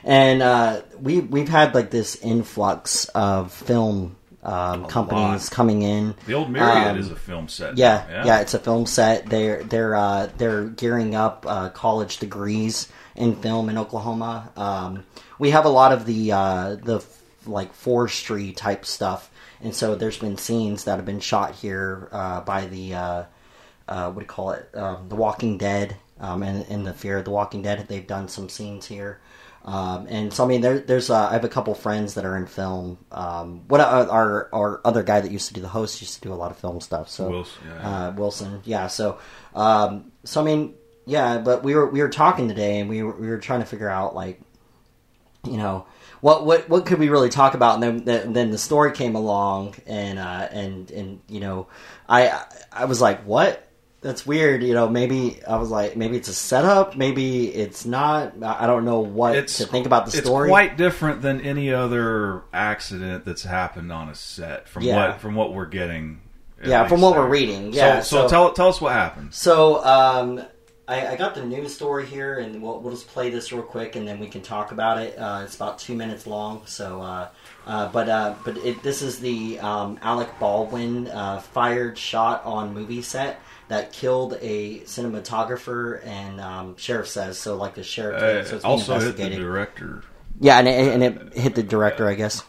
And 0.03 0.41
uh, 0.41 0.81
we 0.99 1.19
we've 1.19 1.49
had 1.49 1.73
like 1.75 1.91
this 1.91 2.15
influx 2.17 3.05
of 3.09 3.51
film 3.53 4.15
um, 4.43 4.85
companies 4.85 5.43
lot. 5.45 5.51
coming 5.51 5.81
in. 5.83 6.15
The 6.25 6.33
old 6.33 6.49
Myriad 6.51 6.87
Um, 6.87 6.97
is 6.97 7.11
a 7.11 7.15
film 7.15 7.47
set. 7.47 7.77
Yeah, 7.77 8.25
yeah, 8.25 8.39
it's 8.41 8.53
a 8.53 8.59
film 8.59 8.85
set. 8.85 9.27
They're 9.27 9.63
they're 9.63 9.95
uh, 9.95 10.29
they're 10.37 10.65
gearing 10.65 11.15
up 11.15 11.45
uh, 11.47 11.69
college 11.69 12.17
degrees 12.17 12.87
in 13.15 13.35
film 13.35 13.69
in 13.69 13.77
Oklahoma. 13.77 14.51
Um, 14.55 15.03
we 15.37 15.51
have 15.51 15.65
a 15.65 15.69
lot 15.69 15.91
of 15.91 16.05
the 16.05 16.31
uh, 16.31 16.75
the 16.81 17.03
like 17.45 17.73
forestry 17.73 18.51
type 18.51 18.85
stuff, 18.85 19.31
and 19.61 19.75
so 19.75 19.95
there's 19.95 20.17
been 20.17 20.37
scenes 20.37 20.85
that 20.85 20.97
have 20.97 21.05
been 21.05 21.19
shot 21.19 21.55
here 21.55 22.09
uh, 22.11 22.41
by 22.41 22.65
the 22.65 22.93
uh, 22.93 23.23
uh, 23.87 24.09
what 24.11 24.21
do 24.21 24.21
you 24.21 24.27
call 24.27 24.51
it, 24.51 24.69
um, 24.73 25.09
The 25.09 25.15
Walking 25.15 25.57
Dead, 25.57 25.97
um, 26.19 26.43
and 26.43 26.65
in 26.67 26.83
the 26.83 26.93
Fear 26.93 27.17
of 27.17 27.25
the 27.25 27.31
Walking 27.31 27.61
Dead. 27.61 27.85
They've 27.87 28.05
done 28.05 28.27
some 28.27 28.49
scenes 28.49 28.85
here. 28.85 29.19
Um, 29.63 30.07
and 30.09 30.33
so 30.33 30.43
I 30.43 30.47
mean, 30.47 30.61
there, 30.61 30.79
there's 30.79 31.09
uh, 31.09 31.27
I 31.27 31.33
have 31.33 31.43
a 31.43 31.49
couple 31.49 31.75
friends 31.75 32.15
that 32.15 32.25
are 32.25 32.35
in 32.35 32.47
film. 32.47 32.97
Um, 33.11 33.67
what 33.67 33.79
uh, 33.79 34.07
our 34.09 34.49
our 34.53 34.81
other 34.83 35.03
guy 35.03 35.21
that 35.21 35.31
used 35.31 35.49
to 35.49 35.53
do 35.53 35.61
the 35.61 35.67
host 35.67 36.01
used 36.01 36.15
to 36.15 36.21
do 36.21 36.33
a 36.33 36.35
lot 36.35 36.51
of 36.51 36.57
film 36.57 36.81
stuff. 36.81 37.09
So 37.09 37.29
Wilson, 37.29 37.61
yeah. 37.67 38.07
uh, 38.07 38.11
Wilson, 38.13 38.61
yeah. 38.63 38.87
So 38.87 39.19
um, 39.53 40.11
so 40.23 40.41
I 40.41 40.43
mean, 40.43 40.73
yeah. 41.05 41.37
But 41.37 41.63
we 41.63 41.75
were 41.75 41.87
we 41.87 42.01
were 42.01 42.09
talking 42.09 42.47
today, 42.47 42.79
and 42.79 42.89
we 42.89 43.03
were 43.03 43.15
we 43.15 43.27
were 43.27 43.37
trying 43.37 43.59
to 43.59 43.67
figure 43.67 43.89
out 43.89 44.15
like, 44.15 44.41
you 45.43 45.57
know, 45.57 45.85
what 46.21 46.45
what 46.45 46.69
what 46.69 46.85
could 46.85 46.99
we 46.99 47.09
really 47.09 47.29
talk 47.29 47.53
about? 47.53 47.83
And 47.83 48.05
then 48.05 48.33
then 48.33 48.51
the 48.51 48.57
story 48.57 48.91
came 48.93 49.15
along, 49.15 49.75
and 49.85 50.17
uh, 50.19 50.47
and 50.51 50.89
and 50.91 51.21
you 51.27 51.39
know, 51.39 51.67
I 52.07 52.43
I 52.71 52.85
was 52.85 53.01
like, 53.01 53.21
what? 53.23 53.67
That's 54.01 54.25
weird, 54.25 54.63
you 54.63 54.73
know. 54.73 54.89
Maybe 54.89 55.39
I 55.47 55.57
was 55.57 55.69
like, 55.69 55.95
maybe 55.95 56.17
it's 56.17 56.27
a 56.27 56.33
setup, 56.33 56.95
maybe 56.95 57.49
it's 57.53 57.85
not. 57.85 58.33
I 58.41 58.63
I 58.63 58.67
don't 58.67 58.83
know 58.83 58.99
what 59.01 59.35
It's 59.35 59.57
to 59.57 59.67
think 59.67 59.85
about 59.85 60.07
the 60.07 60.17
it's 60.17 60.25
story. 60.25 60.47
It's 60.47 60.51
quite 60.51 60.75
different 60.75 61.21
than 61.21 61.39
any 61.41 61.71
other 61.71 62.41
accident 62.51 63.25
that's 63.25 63.43
happened 63.43 63.91
on 63.91 64.09
a 64.09 64.15
set. 64.15 64.67
From 64.67 64.83
Yeah. 64.83 65.09
what 65.09 65.21
from 65.21 65.35
what 65.35 65.53
we're 65.53 65.67
getting. 65.67 66.21
Yeah, 66.63 66.87
from 66.87 67.01
what 67.01 67.13
there. 67.13 67.21
we're 67.21 67.29
reading, 67.29 67.73
yeah, 67.73 68.01
So, 68.01 68.17
so, 68.17 68.23
so- 68.23 68.29
tell 68.29 68.53
tell 68.53 68.67
us 68.69 68.81
what 68.81 68.93
happened. 68.93 69.33
So, 69.33 69.83
um, 69.85 70.41
I, 70.91 71.13
I 71.13 71.15
got 71.15 71.35
the 71.35 71.45
news 71.45 71.73
story 71.73 72.05
here, 72.05 72.39
and 72.39 72.61
we'll, 72.61 72.79
we'll 72.81 72.91
just 72.93 73.07
play 73.07 73.29
this 73.29 73.53
real 73.53 73.63
quick, 73.63 73.95
and 73.95 74.05
then 74.05 74.19
we 74.19 74.27
can 74.27 74.41
talk 74.41 74.73
about 74.73 74.97
it. 74.97 75.17
Uh, 75.17 75.41
it's 75.45 75.55
about 75.55 75.79
two 75.79 75.95
minutes 75.95 76.27
long, 76.27 76.63
so. 76.65 77.01
Uh, 77.01 77.29
uh, 77.65 77.87
but 77.93 78.09
uh, 78.09 78.35
but 78.43 78.57
it, 78.57 78.83
this 78.83 79.01
is 79.01 79.19
the 79.19 79.57
um, 79.61 79.97
Alec 80.01 80.27
Baldwin 80.37 81.07
uh, 81.07 81.39
fired 81.39 81.97
shot 81.97 82.43
on 82.43 82.73
movie 82.73 83.01
set 83.01 83.39
that 83.69 83.93
killed 83.93 84.37
a 84.41 84.79
cinematographer, 84.81 86.05
and 86.05 86.41
um, 86.41 86.75
sheriff 86.75 87.07
says 87.07 87.37
so. 87.37 87.55
Like 87.55 87.75
the 87.75 87.83
sheriff, 87.83 88.21
Uh, 88.21 88.59
so 88.59 88.67
also 88.67 88.99
hit 88.99 89.15
the 89.15 89.29
director. 89.29 90.03
yeah, 90.41 90.59
and 90.59 90.67
it, 90.67 90.93
and 90.93 91.03
it 91.03 91.33
hit 91.37 91.55
the 91.55 91.63
director, 91.63 92.07
I 92.09 92.15
guess. 92.15 92.43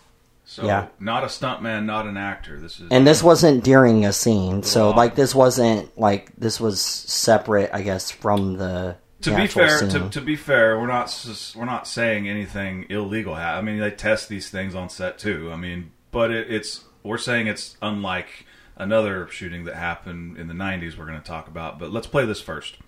So 0.45 0.65
Yeah. 0.67 0.87
not 0.99 1.23
a 1.23 1.27
stuntman, 1.29 1.85
not 1.85 2.07
an 2.07 2.17
actor. 2.17 2.59
This 2.59 2.81
is 2.81 2.89
And 2.91 3.07
this 3.07 3.23
wasn't 3.23 3.65
during 3.65 4.05
a 4.05 4.13
scene, 4.13 4.63
so 4.63 4.91
Wow. 4.91 4.97
like 4.97 5.15
this 5.15 5.35
wasn't 5.35 5.97
like 5.99 6.33
this 6.37 6.61
was 6.61 6.81
separate, 6.81 7.71
I 7.73 7.83
guess, 7.83 8.11
from 8.11 8.59
the. 8.59 8.97
to 9.23 9.35
be 9.37 9.47
fair, 9.47 9.79
to, 9.89 10.09
to 10.11 10.21
be 10.21 10.35
fair, 10.37 10.79
we're 10.81 10.89
not 10.89 11.15
we're 11.57 11.65
not 11.65 11.87
saying 11.87 12.29
anything 12.29 12.87
illegal. 12.91 13.35
I 13.35 13.61
mean, 13.63 13.79
they 13.79 13.91
test 13.93 14.29
these 14.29 14.51
things 14.51 14.75
on 14.75 14.89
set 14.89 15.17
too. 15.19 15.51
I 15.53 15.57
mean, 15.57 15.93
but 16.11 16.31
it, 16.33 16.51
it's 16.51 16.85
we're 17.05 17.19
saying 17.19 17.47
it's 17.47 17.77
unlike 17.81 18.47
another 18.77 19.29
shooting 19.29 19.65
that 19.65 19.77
happened 19.77 20.37
in 20.39 20.49
the 20.49 20.55
'90s. 20.55 20.99
We're 20.99 21.07
going 21.07 21.21
to 21.21 21.25
talk 21.27 21.47
about, 21.47 21.79
but 21.79 21.93
let's 21.93 22.07
play 22.09 22.27
this 22.27 22.41
first. 22.41 22.79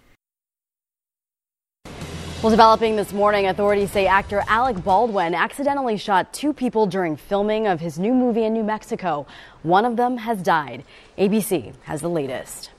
Well, 2.43 2.51
developing 2.51 2.97
this 2.97 3.13
morning, 3.13 3.47
authorities 3.47 3.91
say 3.91 4.07
actor 4.07 4.45
Alec 4.49 4.85
Baldwin 4.85 5.35
accidentally 5.35 5.97
shot 5.97 6.33
two 6.35 6.53
people 6.53 6.87
during 6.87 7.17
filming 7.17 7.67
of 7.67 7.81
his 7.81 7.99
new 7.99 8.13
movie 8.13 8.45
in 8.45 8.53
New 8.53 8.65
Mexico. 8.65 9.27
One 9.63 9.87
of 9.87 9.97
them 9.97 10.19
has 10.19 10.43
died. 10.43 10.85
ABC 11.17 11.73
has 11.85 12.03
the 12.03 12.11
latest. 12.11 12.71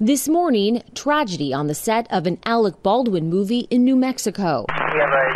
This 0.00 0.28
morning, 0.28 0.82
tragedy 0.94 1.54
on 1.54 1.68
the 1.68 1.74
set 1.74 2.10
of 2.10 2.26
an 2.26 2.40
Alec 2.44 2.82
Baldwin 2.82 3.30
movie 3.30 3.68
in 3.70 3.84
New 3.84 3.94
Mexico. 3.94 4.66
We 4.68 4.74
have 4.74 5.08
a 5.08 5.26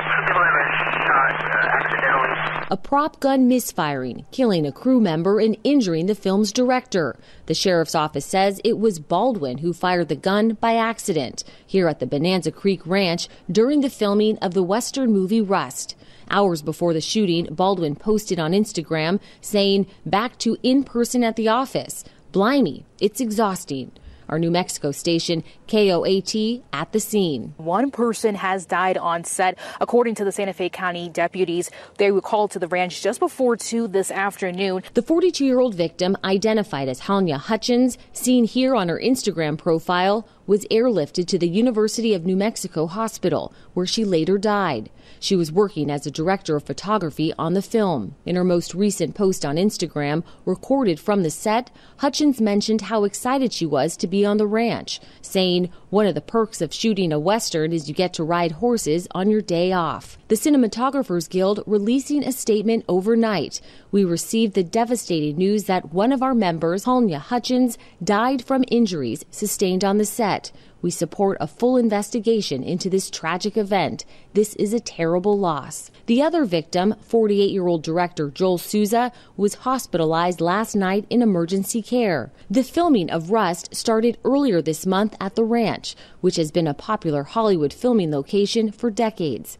two 0.00 0.10
people 0.26 0.42
that 0.42 0.52
were 0.52 0.72
shot 1.06 1.38
uh, 1.40 1.78
accidentally. 1.78 2.59
A 2.72 2.76
prop 2.76 3.18
gun 3.18 3.48
misfiring, 3.48 4.26
killing 4.30 4.64
a 4.64 4.70
crew 4.70 5.00
member 5.00 5.40
and 5.40 5.56
injuring 5.64 6.06
the 6.06 6.14
film's 6.14 6.52
director. 6.52 7.18
The 7.46 7.54
sheriff's 7.54 7.96
office 7.96 8.24
says 8.24 8.60
it 8.62 8.78
was 8.78 9.00
Baldwin 9.00 9.58
who 9.58 9.72
fired 9.72 10.08
the 10.08 10.14
gun 10.14 10.56
by 10.60 10.76
accident 10.76 11.42
here 11.66 11.88
at 11.88 11.98
the 11.98 12.06
Bonanza 12.06 12.52
Creek 12.52 12.80
Ranch 12.86 13.28
during 13.50 13.80
the 13.80 13.90
filming 13.90 14.38
of 14.38 14.54
the 14.54 14.62
Western 14.62 15.10
movie 15.10 15.40
Rust. 15.40 15.96
Hours 16.30 16.62
before 16.62 16.92
the 16.92 17.00
shooting, 17.00 17.48
Baldwin 17.50 17.96
posted 17.96 18.38
on 18.38 18.52
Instagram 18.52 19.18
saying, 19.40 19.88
Back 20.06 20.38
to 20.38 20.56
in 20.62 20.84
person 20.84 21.24
at 21.24 21.34
the 21.34 21.48
office. 21.48 22.04
Blimey, 22.30 22.84
it's 23.00 23.20
exhausting. 23.20 23.90
Our 24.30 24.38
New 24.38 24.52
Mexico 24.52 24.92
station, 24.92 25.42
KOAT, 25.66 26.62
at 26.72 26.92
the 26.92 27.00
scene. 27.00 27.52
One 27.56 27.90
person 27.90 28.36
has 28.36 28.64
died 28.64 28.96
on 28.96 29.24
set. 29.24 29.58
According 29.80 30.14
to 30.14 30.24
the 30.24 30.30
Santa 30.30 30.52
Fe 30.52 30.68
County 30.68 31.08
deputies, 31.08 31.68
they 31.98 32.12
were 32.12 32.20
called 32.20 32.52
to 32.52 32.60
the 32.60 32.68
ranch 32.68 33.02
just 33.02 33.18
before 33.18 33.56
2 33.56 33.88
this 33.88 34.12
afternoon. 34.12 34.84
The 34.94 35.02
42 35.02 35.44
year 35.44 35.58
old 35.58 35.74
victim, 35.74 36.16
identified 36.22 36.88
as 36.88 37.00
Halyna 37.00 37.38
Hutchins, 37.38 37.98
seen 38.12 38.44
here 38.44 38.76
on 38.76 38.88
her 38.88 39.00
Instagram 39.00 39.58
profile, 39.58 40.28
was 40.46 40.64
airlifted 40.66 41.26
to 41.26 41.38
the 41.38 41.48
University 41.48 42.14
of 42.14 42.24
New 42.24 42.36
Mexico 42.36 42.86
Hospital, 42.86 43.52
where 43.74 43.86
she 43.86 44.04
later 44.04 44.38
died. 44.38 44.90
She 45.22 45.36
was 45.36 45.52
working 45.52 45.90
as 45.90 46.06
a 46.06 46.10
director 46.10 46.56
of 46.56 46.64
photography 46.64 47.34
on 47.38 47.52
the 47.52 47.60
film. 47.60 48.16
In 48.24 48.36
her 48.36 48.42
most 48.42 48.74
recent 48.74 49.14
post 49.14 49.44
on 49.44 49.56
Instagram, 49.56 50.24
recorded 50.46 50.98
from 50.98 51.22
the 51.22 51.30
set, 51.30 51.70
Hutchins 51.98 52.40
mentioned 52.40 52.80
how 52.80 53.04
excited 53.04 53.52
she 53.52 53.66
was 53.66 53.98
to 53.98 54.06
be 54.06 54.24
on 54.24 54.38
the 54.38 54.46
ranch, 54.46 54.98
saying, 55.20 55.68
One 55.90 56.06
of 56.06 56.14
the 56.14 56.22
perks 56.22 56.62
of 56.62 56.72
shooting 56.72 57.12
a 57.12 57.20
Western 57.20 57.70
is 57.70 57.86
you 57.86 57.94
get 57.94 58.14
to 58.14 58.24
ride 58.24 58.52
horses 58.52 59.06
on 59.10 59.28
your 59.28 59.42
day 59.42 59.72
off. 59.72 60.16
The 60.28 60.36
Cinematographers 60.36 61.28
Guild 61.28 61.62
releasing 61.66 62.24
a 62.24 62.32
statement 62.32 62.86
overnight. 62.88 63.60
We 63.92 64.04
received 64.06 64.54
the 64.54 64.64
devastating 64.64 65.36
news 65.36 65.64
that 65.64 65.92
one 65.92 66.12
of 66.12 66.22
our 66.22 66.34
members, 66.34 66.86
Halyna 66.86 67.18
Hutchins, 67.18 67.76
died 68.02 68.42
from 68.42 68.64
injuries 68.68 69.26
sustained 69.30 69.84
on 69.84 69.98
the 69.98 70.06
set. 70.06 70.50
We 70.82 70.90
support 70.90 71.36
a 71.40 71.46
full 71.46 71.76
investigation 71.76 72.62
into 72.62 72.88
this 72.88 73.10
tragic 73.10 73.56
event. 73.56 74.04
This 74.32 74.54
is 74.54 74.72
a 74.72 74.80
terrible 74.80 75.38
loss. 75.38 75.90
The 76.06 76.22
other 76.22 76.44
victim, 76.44 76.94
48 77.02 77.50
year 77.50 77.66
old 77.66 77.82
director 77.82 78.30
Joel 78.30 78.58
Souza, 78.58 79.12
was 79.36 79.66
hospitalized 79.66 80.40
last 80.40 80.74
night 80.74 81.06
in 81.10 81.22
emergency 81.22 81.82
care. 81.82 82.32
The 82.50 82.62
filming 82.62 83.10
of 83.10 83.30
Rust 83.30 83.74
started 83.74 84.18
earlier 84.24 84.62
this 84.62 84.86
month 84.86 85.16
at 85.20 85.34
the 85.34 85.44
ranch, 85.44 85.94
which 86.20 86.36
has 86.36 86.50
been 86.50 86.66
a 86.66 86.74
popular 86.74 87.24
Hollywood 87.24 87.72
filming 87.72 88.10
location 88.10 88.72
for 88.72 88.90
decades. 88.90 89.58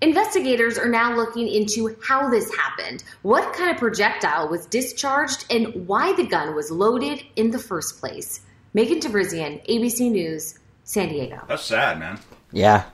Investigators 0.00 0.78
are 0.78 0.88
now 0.88 1.16
looking 1.16 1.48
into 1.48 1.96
how 2.06 2.30
this 2.30 2.54
happened, 2.54 3.02
what 3.22 3.52
kind 3.52 3.68
of 3.68 3.78
projectile 3.78 4.48
was 4.48 4.64
discharged, 4.66 5.44
and 5.50 5.88
why 5.88 6.12
the 6.12 6.24
gun 6.24 6.54
was 6.54 6.70
loaded 6.70 7.20
in 7.34 7.50
the 7.50 7.58
first 7.58 7.98
place. 7.98 8.40
Megan 8.74 9.00
Tevrizian, 9.00 9.64
ABC 9.68 10.10
News, 10.10 10.58
San 10.84 11.08
Diego. 11.08 11.40
That's 11.48 11.64
sad, 11.64 11.98
man. 11.98 12.18
Yeah, 12.52 12.84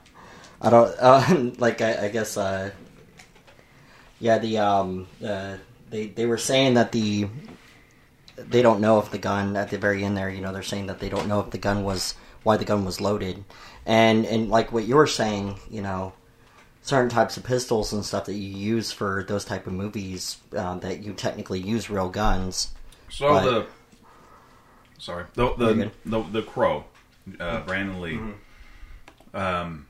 I 0.61 0.69
don't 0.69 0.95
uh, 0.99 1.51
like. 1.57 1.81
I, 1.81 2.05
I 2.05 2.09
guess. 2.09 2.37
Uh, 2.37 2.71
yeah, 4.19 4.37
the 4.37 4.57
um, 4.59 5.07
uh, 5.25 5.57
they 5.89 6.07
they 6.07 6.25
were 6.25 6.37
saying 6.37 6.75
that 6.75 6.91
the 6.91 7.27
they 8.37 8.61
don't 8.61 8.81
know 8.81 8.99
if 8.99 9.11
the 9.11 9.17
gun 9.17 9.55
at 9.55 9.69
the 9.69 9.77
very 9.77 10.03
end 10.03 10.17
there. 10.17 10.29
You 10.29 10.41
know, 10.41 10.51
they're 10.53 10.63
saying 10.63 10.87
that 10.87 10.99
they 10.99 11.09
don't 11.09 11.27
know 11.27 11.39
if 11.41 11.51
the 11.51 11.57
gun 11.57 11.83
was 11.83 12.15
why 12.43 12.57
the 12.57 12.65
gun 12.65 12.85
was 12.85 13.01
loaded, 13.01 13.43
and 13.85 14.25
and 14.25 14.49
like 14.49 14.71
what 14.71 14.85
you 14.85 14.95
were 14.95 15.07
saying, 15.07 15.59
you 15.69 15.81
know, 15.81 16.13
certain 16.81 17.09
types 17.09 17.37
of 17.37 17.43
pistols 17.43 17.91
and 17.91 18.05
stuff 18.05 18.25
that 18.25 18.33
you 18.35 18.49
use 18.49 18.91
for 18.91 19.25
those 19.27 19.43
type 19.45 19.67
of 19.67 19.73
movies 19.73 20.37
um, 20.55 20.79
that 20.81 21.03
you 21.03 21.13
technically 21.13 21.59
use 21.59 21.89
real 21.89 22.09
guns. 22.09 22.69
So 23.09 23.29
But- 23.29 23.43
the 23.45 23.67
sorry 24.97 25.25
the 25.33 25.53
the 25.55 25.91
the, 26.05 26.21
the 26.21 26.41
crow, 26.41 26.85
uh, 27.39 27.61
Brandon 27.61 28.01
Lee. 28.01 28.19
Um, 29.33 29.87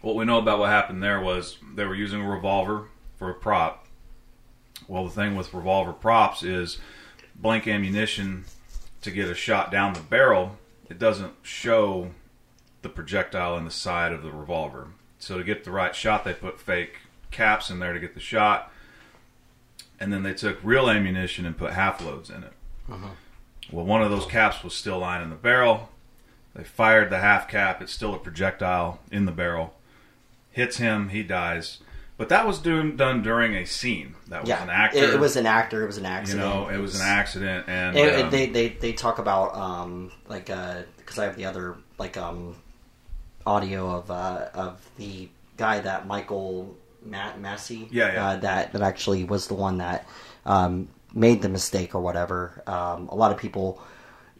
what 0.00 0.16
we 0.16 0.24
know 0.24 0.38
about 0.38 0.58
what 0.58 0.70
happened 0.70 1.02
there 1.02 1.20
was 1.20 1.58
they 1.74 1.84
were 1.84 1.94
using 1.94 2.20
a 2.20 2.28
revolver 2.28 2.88
for 3.16 3.30
a 3.30 3.34
prop. 3.34 3.86
Well, 4.88 5.04
the 5.04 5.10
thing 5.10 5.34
with 5.34 5.54
revolver 5.54 5.92
props 5.92 6.42
is 6.42 6.78
blank 7.34 7.66
ammunition 7.66 8.44
to 9.00 9.10
get 9.10 9.28
a 9.28 9.34
shot 9.34 9.70
down 9.70 9.94
the 9.94 10.00
barrel. 10.00 10.58
It 10.90 10.98
doesn't 10.98 11.34
show 11.42 12.10
the 12.82 12.88
projectile 12.88 13.56
in 13.56 13.64
the 13.64 13.70
side 13.70 14.12
of 14.12 14.22
the 14.22 14.30
revolver. 14.30 14.88
So 15.18 15.38
to 15.38 15.44
get 15.44 15.64
the 15.64 15.70
right 15.70 15.94
shot, 15.94 16.24
they 16.24 16.34
put 16.34 16.60
fake 16.60 16.98
caps 17.30 17.70
in 17.70 17.78
there 17.78 17.94
to 17.94 17.98
get 18.00 18.14
the 18.14 18.20
shot, 18.20 18.70
and 19.98 20.12
then 20.12 20.22
they 20.22 20.34
took 20.34 20.58
real 20.62 20.90
ammunition 20.90 21.46
and 21.46 21.56
put 21.56 21.72
half 21.72 22.04
loads 22.04 22.28
in 22.28 22.44
it. 22.44 22.52
Well, 23.74 23.84
one 23.84 24.02
of 24.02 24.10
those 24.10 24.26
caps 24.26 24.62
was 24.62 24.74
still 24.74 24.98
lying 24.98 25.22
in 25.22 25.30
the 25.30 25.36
barrel. 25.36 25.88
They 26.54 26.64
fired 26.64 27.10
the 27.10 27.18
half 27.18 27.48
cap. 27.48 27.82
It's 27.82 27.92
still 27.92 28.14
a 28.14 28.18
projectile 28.18 29.00
in 29.10 29.24
the 29.26 29.32
barrel. 29.32 29.74
Hits 30.52 30.76
him. 30.76 31.08
He 31.08 31.22
dies. 31.24 31.78
But 32.16 32.28
that 32.28 32.46
was 32.46 32.60
doing, 32.60 32.96
done 32.96 33.22
during 33.22 33.54
a 33.54 33.64
scene. 33.64 34.14
That 34.28 34.42
was 34.42 34.48
yeah, 34.48 34.62
an 34.62 34.70
actor. 34.70 34.98
It, 34.98 35.14
it 35.14 35.20
was 35.20 35.34
an 35.34 35.46
actor. 35.46 35.82
It 35.82 35.86
was 35.86 35.98
an 35.98 36.06
accident. 36.06 36.44
You 36.44 36.48
know, 36.48 36.68
it 36.68 36.78
was 36.78 36.94
an 36.94 37.04
accident, 37.04 37.64
and 37.68 37.96
It- 37.96 38.06
it- 38.06 38.24
um, 38.26 38.30
they, 38.30 38.46
they 38.46 38.68
they 38.68 38.92
talk 38.92 39.18
about 39.18 39.56
um 39.56 40.12
like 40.28 40.48
uh 40.48 40.82
because 40.96 41.18
I 41.18 41.24
have 41.24 41.34
the 41.34 41.46
other 41.46 41.74
like 41.98 42.16
um 42.16 42.54
audio 43.44 43.90
of 43.96 44.10
uh 44.12 44.46
of 44.54 44.80
the 44.96 45.28
guy 45.56 45.80
that 45.80 46.06
Michael 46.06 46.76
Ma- 47.04 47.36
Massee 47.36 47.88
Yeah, 47.90 48.12
yeah. 48.12 48.26
Uh, 48.28 48.36
that 48.36 48.72
that 48.74 48.82
actually 48.82 49.24
was 49.24 49.48
the 49.48 49.54
one 49.54 49.78
that 49.78 50.06
um 50.46 50.88
made 51.14 51.40
the 51.42 51.48
mistake 51.48 51.94
or 51.94 52.00
whatever. 52.00 52.62
Um, 52.66 53.08
a 53.08 53.14
lot 53.14 53.32
of 53.32 53.38
people. 53.38 53.80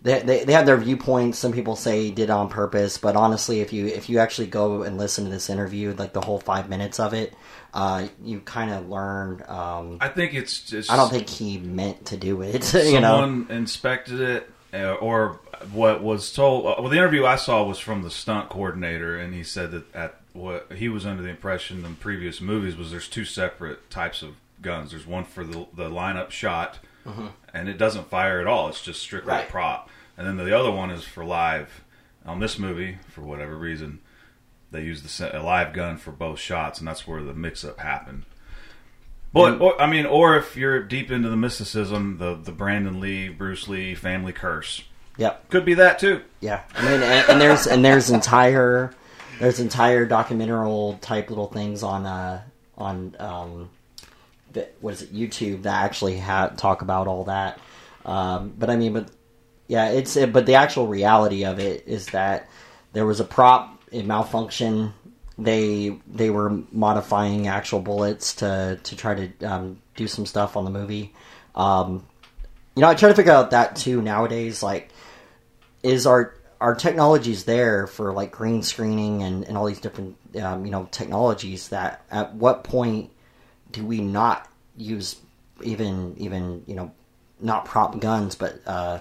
They, 0.03 0.21
they, 0.21 0.45
they 0.45 0.53
have 0.53 0.67
their 0.67 0.77
viewpoints. 0.77 1.39
Some 1.39 1.53
people 1.53 1.77
say 1.77 2.05
he 2.05 2.11
did 2.11 2.29
on 2.29 2.51
purpose, 2.51 2.99
but 2.99 3.17
honestly, 3.17 3.61
if 3.63 3.73
you 3.73 3.87
if 3.87 4.11
you 4.11 4.19
actually 4.19 4.49
go 4.49 4.83
and 4.83 4.99
listen 4.99 5.25
to 5.25 5.31
this 5.31 5.49
interview, 5.49 5.95
like 5.97 6.13
the 6.13 6.21
whole 6.21 6.39
five 6.39 6.69
minutes 6.69 7.01
of 7.01 7.15
it, 7.15 7.33
uh, 7.73 8.09
you 8.23 8.41
kind 8.41 8.71
of 8.71 8.87
learn. 8.91 9.43
Um, 9.49 9.97
I 10.03 10.09
think 10.09 10.35
it's 10.35 10.61
just. 10.61 10.91
I 10.91 10.97
don't 10.97 11.09
think 11.09 11.31
he 11.31 11.57
meant 11.57 12.05
to 12.07 12.19
do 12.19 12.43
it. 12.43 12.75
You 12.85 13.01
know, 13.01 13.21
someone 13.23 13.47
inspected 13.51 14.21
it, 14.21 14.51
uh, 14.75 14.93
or 14.97 15.41
what 15.73 16.03
was 16.03 16.31
told. 16.35 16.67
uh, 16.67 16.75
Well, 16.81 16.91
the 16.91 16.99
interview 16.99 17.25
I 17.25 17.37
saw 17.37 17.65
was 17.65 17.79
from 17.79 18.03
the 18.03 18.11
stunt 18.11 18.51
coordinator, 18.51 19.19
and 19.19 19.33
he 19.33 19.43
said 19.43 19.71
that 19.71 19.95
at 19.95 20.21
what 20.35 20.71
he 20.73 20.91
was 20.91 21.07
under 21.07 21.23
the 21.23 21.31
impression 21.31 21.83
in 21.83 21.97
previous 21.97 22.43
movies 22.43 22.77
was 22.77 22.91
there's 22.91 23.09
two 23.09 23.25
separate 23.25 23.89
types 23.89 24.21
of 24.21 24.35
guns. 24.65 24.91
There's 24.91 25.07
one 25.07 25.25
for 25.25 25.45
the 25.45 25.67
the 25.75 25.89
lineup 25.89 26.31
shot, 26.31 26.79
and 27.53 27.69
it 27.69 27.79
doesn't 27.79 28.09
fire 28.09 28.41
at 28.41 28.47
all. 28.47 28.69
It's 28.69 28.83
just 28.83 29.01
strictly 29.01 29.33
a 29.33 29.37
Right. 29.37 29.49
prop. 29.49 29.91
And 30.17 30.27
then 30.27 30.37
the 30.37 30.59
other 30.59 30.71
one 30.71 30.91
is 30.91 31.05
for 31.05 31.25
live. 31.25 31.83
On 32.27 32.41
this 32.41 32.59
movie, 32.59 32.97
for 33.11 33.21
whatever 33.21 33.55
reason, 33.55 34.01
they 34.71 34.81
used 34.81 35.05
the 35.05 35.39
a 35.39 35.43
live 35.43 35.75
gun 35.75 35.99
for 35.99 36.11
both 36.11 36.39
shots, 36.41 36.79
and 36.79 36.89
that's 36.89 37.07
where 37.07 37.23
the 37.23 37.35
mix-up 37.35 37.79
happened. 37.81 38.25
But 39.33 39.61
or, 39.61 39.81
I 39.83 39.87
mean, 39.87 40.07
or 40.07 40.37
if 40.37 40.57
you're 40.57 40.81
deep 40.83 41.11
into 41.11 41.29
the 41.29 41.37
mysticism, 41.37 42.19
the 42.19 42.35
the 42.35 42.53
Brandon 42.53 43.01
Lee, 43.01 43.29
Bruce 43.29 43.69
Lee 43.69 43.95
family 43.95 44.33
curse 44.33 44.85
yep. 45.19 45.49
could 45.51 45.65
be 45.65 45.75
that 45.75 45.99
too. 45.99 46.23
Yeah, 46.41 46.63
I 46.77 46.83
mean, 46.83 47.03
and, 47.03 47.31
and 47.31 47.41
there's 47.41 47.67
and 47.67 47.85
there's 47.85 48.11
entire 48.11 48.95
there's 49.41 49.61
entire 49.61 50.07
documentary 50.07 50.97
type 51.01 51.29
little 51.31 51.49
things 51.49 51.83
on 51.83 52.07
uh 52.07 52.43
on 52.79 53.17
um 53.19 53.71
what 54.81 54.95
is 54.95 55.03
it 55.03 55.15
YouTube 55.15 55.63
that 55.63 55.85
actually 55.85 56.19
ha- 56.19 56.53
talk 56.57 56.83
about 56.83 57.07
all 57.07 57.25
that. 57.25 57.59
Um, 58.05 58.53
but 58.59 58.71
I 58.71 58.77
mean, 58.77 58.93
but 58.93 59.11
yeah, 59.69 59.91
it's 59.91 60.17
but 60.17 60.47
the 60.47 60.55
actual 60.55 60.87
reality 60.87 61.45
of 61.45 61.59
it 61.59 61.85
is 61.87 62.07
that 62.07 62.49
there 62.93 63.07
was 63.07 63.21
a 63.21 63.25
prop 63.25 63.83
it 63.91 64.07
malfunctioned. 64.07 64.93
They 65.39 65.99
they 66.07 66.31
were 66.31 66.51
modifying 66.71 67.49
actual 67.49 67.81
bullets 67.81 68.35
to 68.37 68.79
to 68.83 68.97
try 68.97 69.15
to 69.15 69.47
um, 69.47 69.83
do 69.97 70.07
some 70.07 70.27
stuff 70.27 70.57
on 70.57 70.65
the 70.65 70.71
movie. 70.71 71.13
Um, 71.55 72.07
you 72.77 72.83
know, 72.83 72.89
I 72.89 72.95
try 72.95 73.09
to 73.09 73.15
figure 73.15 73.33
out 73.33 73.51
that 73.53 73.77
too 73.77 74.03
nowadays. 74.03 74.63
Like, 74.63 74.91
is 75.83 76.07
our 76.07 76.35
our 76.61 76.75
technologies 76.75 77.45
there 77.45 77.87
for 77.87 78.13
like 78.13 78.31
green 78.31 78.63
screening 78.63 79.23
and, 79.23 79.45
and 79.45 79.57
all 79.57 79.67
these 79.67 79.81
different 79.81 80.17
um, 80.41 80.65
you 80.65 80.71
know 80.71 80.89
technologies 80.91 81.69
that 81.69 82.05
at 82.11 82.35
what 82.35 82.65
point 82.65 83.11
do 83.75 83.85
we 83.85 84.01
not 84.01 84.49
use 84.77 85.17
even 85.63 86.15
even 86.17 86.63
you 86.67 86.75
know 86.75 86.91
not 87.41 87.67
prop 87.67 88.01
guns 88.01 88.35
but 88.35 88.61
uh, 88.67 89.01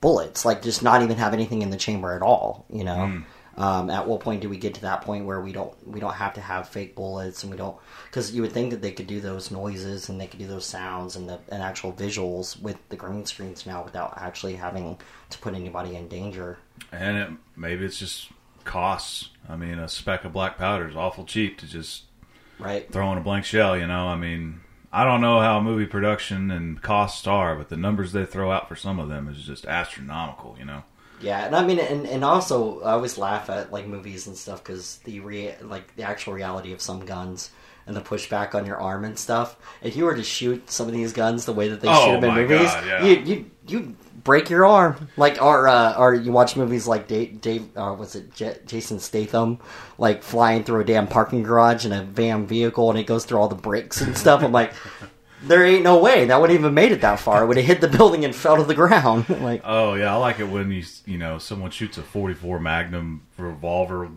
bullets? 0.00 0.44
Like 0.44 0.62
just 0.62 0.82
not 0.82 1.02
even 1.02 1.16
have 1.16 1.32
anything 1.32 1.62
in 1.62 1.70
the 1.70 1.76
chamber 1.76 2.12
at 2.12 2.22
all 2.22 2.66
you 2.68 2.84
know? 2.84 3.22
Um, 3.56 3.88
at 3.88 4.08
what 4.08 4.20
point 4.20 4.42
do 4.42 4.48
we 4.48 4.56
get 4.56 4.74
to 4.74 4.80
that 4.82 5.02
point 5.02 5.26
where 5.26 5.40
we 5.40 5.52
don't 5.52 5.72
we 5.86 6.00
don't 6.00 6.14
have 6.14 6.34
to 6.34 6.40
have 6.40 6.68
fake 6.68 6.96
bullets 6.96 7.44
and 7.44 7.52
we 7.52 7.56
don't 7.56 7.76
because 8.06 8.34
you 8.34 8.42
would 8.42 8.50
think 8.50 8.70
that 8.70 8.82
they 8.82 8.90
could 8.90 9.06
do 9.06 9.20
those 9.20 9.52
noises 9.52 10.08
and 10.08 10.20
they 10.20 10.26
could 10.26 10.40
do 10.40 10.48
those 10.48 10.66
sounds 10.66 11.14
and 11.14 11.28
the 11.28 11.38
and 11.50 11.62
actual 11.62 11.92
visuals 11.92 12.60
with 12.60 12.76
the 12.88 12.96
green 12.96 13.24
screens 13.24 13.64
now 13.64 13.84
without 13.84 14.14
actually 14.16 14.56
having 14.56 14.98
to 15.30 15.38
put 15.38 15.54
anybody 15.54 15.94
in 15.94 16.08
danger. 16.08 16.58
And 16.90 17.16
it, 17.16 17.30
maybe 17.56 17.84
it's 17.84 17.98
just 17.98 18.28
costs. 18.64 19.30
I 19.48 19.56
mean, 19.56 19.78
a 19.78 19.88
speck 19.88 20.24
of 20.24 20.32
black 20.32 20.58
powder 20.58 20.88
is 20.88 20.96
awful 20.96 21.24
cheap 21.24 21.58
to 21.58 21.66
just 21.66 22.04
right 22.58 22.90
throw 22.92 23.10
in 23.12 23.18
a 23.18 23.20
blank 23.22 23.44
shell. 23.44 23.76
You 23.76 23.86
know, 23.86 24.06
I 24.08 24.16
mean, 24.16 24.60
I 24.92 25.04
don't 25.04 25.20
know 25.20 25.40
how 25.40 25.60
movie 25.60 25.86
production 25.86 26.50
and 26.50 26.80
costs 26.82 27.26
are, 27.26 27.54
but 27.56 27.68
the 27.68 27.76
numbers 27.76 28.12
they 28.12 28.24
throw 28.26 28.50
out 28.50 28.68
for 28.68 28.76
some 28.76 28.98
of 28.98 29.08
them 29.08 29.28
is 29.28 29.42
just 29.42 29.66
astronomical. 29.66 30.56
You 30.58 30.64
know. 30.64 30.82
Yeah, 31.20 31.46
and 31.46 31.56
I 31.56 31.64
mean, 31.64 31.78
and, 31.78 32.06
and 32.06 32.24
also 32.24 32.80
I 32.82 32.92
always 32.92 33.16
laugh 33.16 33.48
at 33.48 33.72
like 33.72 33.86
movies 33.86 34.26
and 34.26 34.36
stuff 34.36 34.62
because 34.62 34.98
the 35.04 35.20
rea- 35.20 35.56
like 35.62 35.94
the 35.96 36.02
actual 36.02 36.32
reality 36.34 36.72
of 36.72 36.82
some 36.82 37.06
guns 37.06 37.50
and 37.86 37.94
the 37.96 38.00
pushback 38.00 38.54
on 38.54 38.66
your 38.66 38.78
arm 38.78 39.04
and 39.04 39.18
stuff. 39.18 39.56
If 39.82 39.96
you 39.96 40.04
were 40.04 40.14
to 40.16 40.22
shoot 40.24 40.70
some 40.70 40.86
of 40.86 40.92
these 40.92 41.12
guns 41.12 41.44
the 41.44 41.52
way 41.52 41.68
that 41.68 41.80
they 41.80 41.88
Oh, 41.88 42.04
shoot 42.14 42.20
them 42.20 42.36
in 42.36 42.48
movies, 42.48 42.68
God, 42.70 42.86
yeah. 42.86 43.04
you 43.04 43.16
you 43.20 43.50
you 43.66 43.96
break 44.24 44.50
your 44.50 44.64
arm. 44.64 45.08
Like 45.16 45.40
or 45.40 45.68
uh, 45.68 45.94
or 45.96 46.14
you 46.14 46.32
watch 46.32 46.56
movies 46.56 46.86
like 46.86 47.06
Dave, 47.06 47.40
Dave 47.40 47.76
uh, 47.76 47.94
was 47.96 48.16
it 48.16 48.34
J- 48.34 48.58
Jason 48.66 48.98
Statham, 48.98 49.60
like 49.98 50.22
flying 50.22 50.64
through 50.64 50.80
a 50.80 50.84
damn 50.84 51.06
parking 51.06 51.42
garage 51.42 51.86
in 51.86 51.92
a 51.92 52.02
van 52.02 52.46
vehicle 52.46 52.90
and 52.90 52.98
it 52.98 53.06
goes 53.06 53.24
through 53.24 53.38
all 53.38 53.48
the 53.48 53.54
bricks 53.54 54.00
and 54.00 54.16
stuff. 54.16 54.42
I'm 54.42 54.52
like. 54.52 54.72
There 55.46 55.62
ain't 55.62 55.84
no 55.84 55.98
way 55.98 56.24
that 56.24 56.40
would 56.40 56.48
have 56.48 56.58
even 56.58 56.72
made 56.72 56.90
it 56.90 57.02
that 57.02 57.20
far. 57.20 57.42
It 57.42 57.46
would 57.48 57.58
have 57.58 57.66
hit 57.66 57.82
the 57.82 57.88
building 57.88 58.24
and 58.24 58.34
fell 58.34 58.56
to 58.56 58.64
the 58.64 58.74
ground. 58.74 59.28
like, 59.42 59.60
Oh 59.62 59.92
yeah, 59.92 60.14
I 60.14 60.16
like 60.16 60.40
it 60.40 60.48
when 60.48 60.70
you 60.70 60.82
you 61.04 61.18
know 61.18 61.36
someone 61.36 61.70
shoots 61.70 61.98
a 61.98 62.02
44 62.02 62.58
Magnum 62.60 63.26
revolver, 63.36 64.08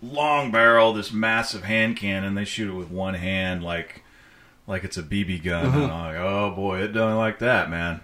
long 0.00 0.50
barrel, 0.50 0.94
this 0.94 1.12
massive 1.12 1.64
hand 1.64 1.98
cannon. 1.98 2.34
They 2.34 2.46
shoot 2.46 2.70
it 2.70 2.78
with 2.78 2.90
one 2.90 3.12
hand, 3.12 3.62
like 3.62 4.04
like 4.66 4.84
it's 4.84 4.96
a 4.96 5.02
BB 5.02 5.42
gun. 5.44 5.66
Mm-hmm. 5.66 5.82
And 5.82 5.92
I'm 5.92 6.14
like, 6.14 6.16
oh 6.16 6.54
boy, 6.56 6.80
it 6.80 6.92
done 6.92 7.14
like 7.18 7.40
that, 7.40 7.68
man. 7.68 8.00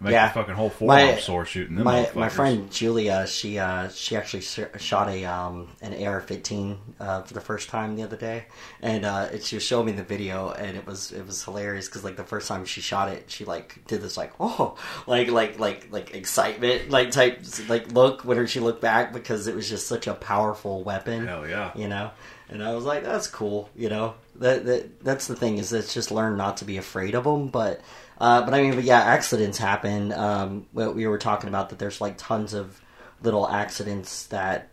Make 0.00 0.12
Yeah. 0.12 0.26
the 0.28 0.34
fucking 0.34 0.54
whole 0.54 0.72
My- 0.80 1.02
forearm 1.02 1.20
sore 1.20 1.44
shooting 1.46 1.76
them. 1.76 1.84
my 1.84 2.10
my 2.14 2.28
friend 2.28 2.70
Julia, 2.70 3.26
she 3.28 3.58
uh, 3.60 3.88
she 3.88 4.16
actually 4.16 4.42
shot 4.42 5.08
a 5.08 5.24
um, 5.24 5.68
an 5.82 5.92
AR-15 6.04 6.76
uh, 6.98 7.22
for 7.22 7.32
the 7.32 7.40
first 7.40 7.68
time 7.68 7.94
the 7.94 8.02
other 8.02 8.16
day, 8.16 8.46
and 8.82 9.04
uh, 9.04 9.28
it, 9.32 9.44
she 9.44 9.54
was 9.56 9.62
showing 9.62 9.86
me 9.86 9.92
the 9.92 10.02
video, 10.02 10.50
and 10.50 10.76
it 10.76 10.84
was 10.84 11.12
it 11.12 11.24
was 11.24 11.42
hilarious 11.44 11.86
because 11.86 12.02
like 12.02 12.16
the 12.16 12.24
first 12.24 12.48
time 12.48 12.64
she 12.64 12.80
shot 12.80 13.08
it, 13.08 13.30
she 13.30 13.44
like 13.44 13.86
did 13.86 14.02
this 14.02 14.16
like 14.16 14.32
oh 14.40 14.76
like 15.06 15.30
like 15.30 15.58
like 15.60 15.88
like 15.92 16.12
excitement 16.14 16.90
like 16.90 17.12
type 17.12 17.40
like 17.68 17.92
look 17.92 18.24
when 18.24 18.44
she 18.48 18.58
looked 18.60 18.82
back 18.82 19.12
because 19.12 19.46
it 19.46 19.54
was 19.54 19.68
just 19.70 19.86
such 19.86 20.06
a 20.08 20.14
powerful 20.14 20.82
weapon. 20.82 21.26
Hell 21.26 21.48
yeah. 21.48 21.70
you 21.76 21.86
know. 21.88 22.10
And 22.50 22.62
I 22.62 22.74
was 22.74 22.84
like, 22.84 23.04
that's 23.04 23.26
cool, 23.26 23.70
you 23.74 23.88
know. 23.88 24.14
That, 24.36 24.66
that 24.66 25.02
that's 25.02 25.28
the 25.28 25.34
thing 25.36 25.56
is, 25.56 25.72
it's 25.72 25.94
just 25.94 26.10
learn 26.10 26.36
not 26.36 26.58
to 26.58 26.66
be 26.66 26.76
afraid 26.76 27.14
of 27.14 27.24
them. 27.24 27.48
But 27.48 27.80
uh, 28.20 28.42
but 28.44 28.54
I 28.54 28.62
mean, 28.62 28.74
but 28.74 28.84
yeah, 28.84 29.00
accidents 29.00 29.58
happen. 29.58 30.12
Um, 30.12 30.66
we 30.72 30.88
we 30.88 31.06
were 31.06 31.18
talking 31.18 31.48
about 31.48 31.70
that. 31.70 31.78
There's 31.78 32.00
like 32.00 32.16
tons 32.18 32.54
of 32.54 32.80
little 33.22 33.48
accidents 33.48 34.26
that 34.26 34.68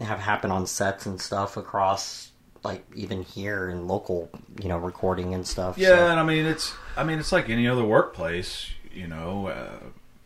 have 0.00 0.18
happened 0.18 0.52
on 0.52 0.66
sets 0.66 1.06
and 1.06 1.20
stuff 1.20 1.56
across, 1.56 2.30
like 2.64 2.84
even 2.94 3.22
here 3.22 3.68
in 3.70 3.86
local, 3.86 4.30
you 4.60 4.68
know, 4.68 4.78
recording 4.78 5.34
and 5.34 5.46
stuff. 5.46 5.78
Yeah, 5.78 5.88
so- 5.88 6.08
and 6.08 6.18
I 6.20 6.24
mean 6.24 6.44
it's 6.46 6.74
I 6.96 7.04
mean 7.04 7.18
it's 7.18 7.32
like 7.32 7.48
any 7.48 7.68
other 7.68 7.84
workplace. 7.84 8.70
You 8.92 9.06
know, 9.08 9.46
uh, 9.48 9.78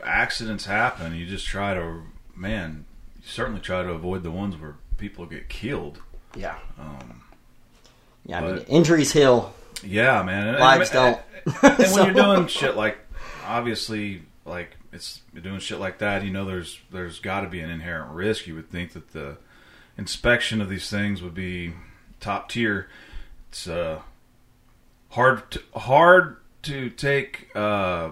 accidents 0.04 0.64
happen. 0.66 1.14
You 1.14 1.26
just 1.26 1.46
try 1.46 1.74
to 1.74 2.02
man. 2.34 2.84
You 3.16 3.28
certainly 3.28 3.60
try 3.60 3.82
to 3.82 3.90
avoid 3.90 4.22
the 4.22 4.30
ones 4.30 4.56
where 4.56 4.76
people 4.98 5.26
get 5.26 5.48
killed. 5.48 6.00
yeah, 6.34 6.56
Um, 6.78 7.22
yeah. 8.24 8.38
I 8.40 8.52
mean, 8.52 8.58
injuries 8.68 9.12
heal, 9.12 9.52
Yeah, 9.82 10.22
man. 10.22 10.58
Lives 10.58 10.90
and- 10.90 11.14
don't. 11.14 11.20
And 11.62 11.78
when 11.78 11.86
So- 11.88 12.04
you're 12.04 12.14
doing 12.14 12.46
shit 12.48 12.76
like, 12.76 12.98
obviously, 13.46 14.22
like 14.44 14.76
it's 14.92 15.20
you're 15.32 15.42
doing 15.42 15.60
shit 15.60 15.78
like 15.78 15.98
that, 15.98 16.24
you 16.24 16.30
know, 16.30 16.44
there's 16.44 16.80
there's 16.90 17.18
got 17.18 17.40
to 17.42 17.48
be 17.48 17.60
an 17.60 17.70
inherent 17.70 18.10
risk. 18.12 18.46
You 18.46 18.54
would 18.56 18.70
think 18.70 18.92
that 18.92 19.12
the 19.12 19.38
inspection 19.98 20.60
of 20.60 20.68
these 20.68 20.90
things 20.90 21.22
would 21.22 21.34
be 21.34 21.74
top 22.20 22.48
tier. 22.48 22.88
It's 23.50 23.66
uh, 23.68 24.00
hard 25.10 25.50
to, 25.52 25.62
hard 25.74 26.36
to 26.62 26.90
take 26.90 27.48
uh, 27.54 28.10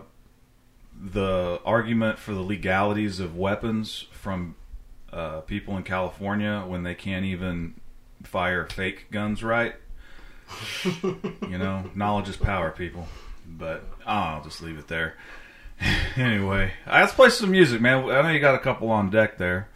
the 1.00 1.60
argument 1.64 2.18
for 2.18 2.32
the 2.34 2.40
legalities 2.40 3.20
of 3.20 3.36
weapons 3.36 4.06
from 4.12 4.54
uh, 5.12 5.40
people 5.40 5.76
in 5.76 5.82
California 5.82 6.64
when 6.66 6.82
they 6.82 6.94
can't 6.94 7.24
even 7.24 7.74
fire 8.22 8.66
fake 8.66 9.10
guns 9.10 9.42
right. 9.42 9.74
you 11.02 11.58
know, 11.58 11.90
knowledge 11.94 12.28
is 12.28 12.36
power, 12.36 12.70
people. 12.70 13.06
But 13.46 13.84
I'll 14.06 14.42
just 14.42 14.62
leave 14.62 14.78
it 14.78 14.88
there. 14.88 15.14
anyway, 16.16 16.72
let's 16.86 17.12
play 17.12 17.30
some 17.30 17.50
music, 17.50 17.80
man. 17.80 18.10
I 18.10 18.22
know 18.22 18.30
you 18.30 18.40
got 18.40 18.54
a 18.54 18.60
couple 18.60 18.90
on 18.90 19.10
deck 19.10 19.38
there. 19.38 19.68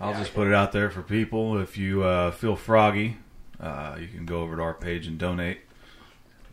I'll 0.00 0.14
just 0.14 0.34
put 0.34 0.48
it 0.48 0.54
out 0.54 0.72
there 0.72 0.90
for 0.90 1.02
people. 1.02 1.58
If 1.60 1.78
you 1.78 2.02
uh, 2.02 2.32
feel 2.32 2.56
froggy, 2.56 3.18
uh, 3.60 3.96
you 4.00 4.08
can 4.08 4.26
go 4.26 4.40
over 4.40 4.56
to 4.56 4.62
our 4.62 4.74
page 4.74 5.06
and 5.06 5.18
donate. 5.18 5.60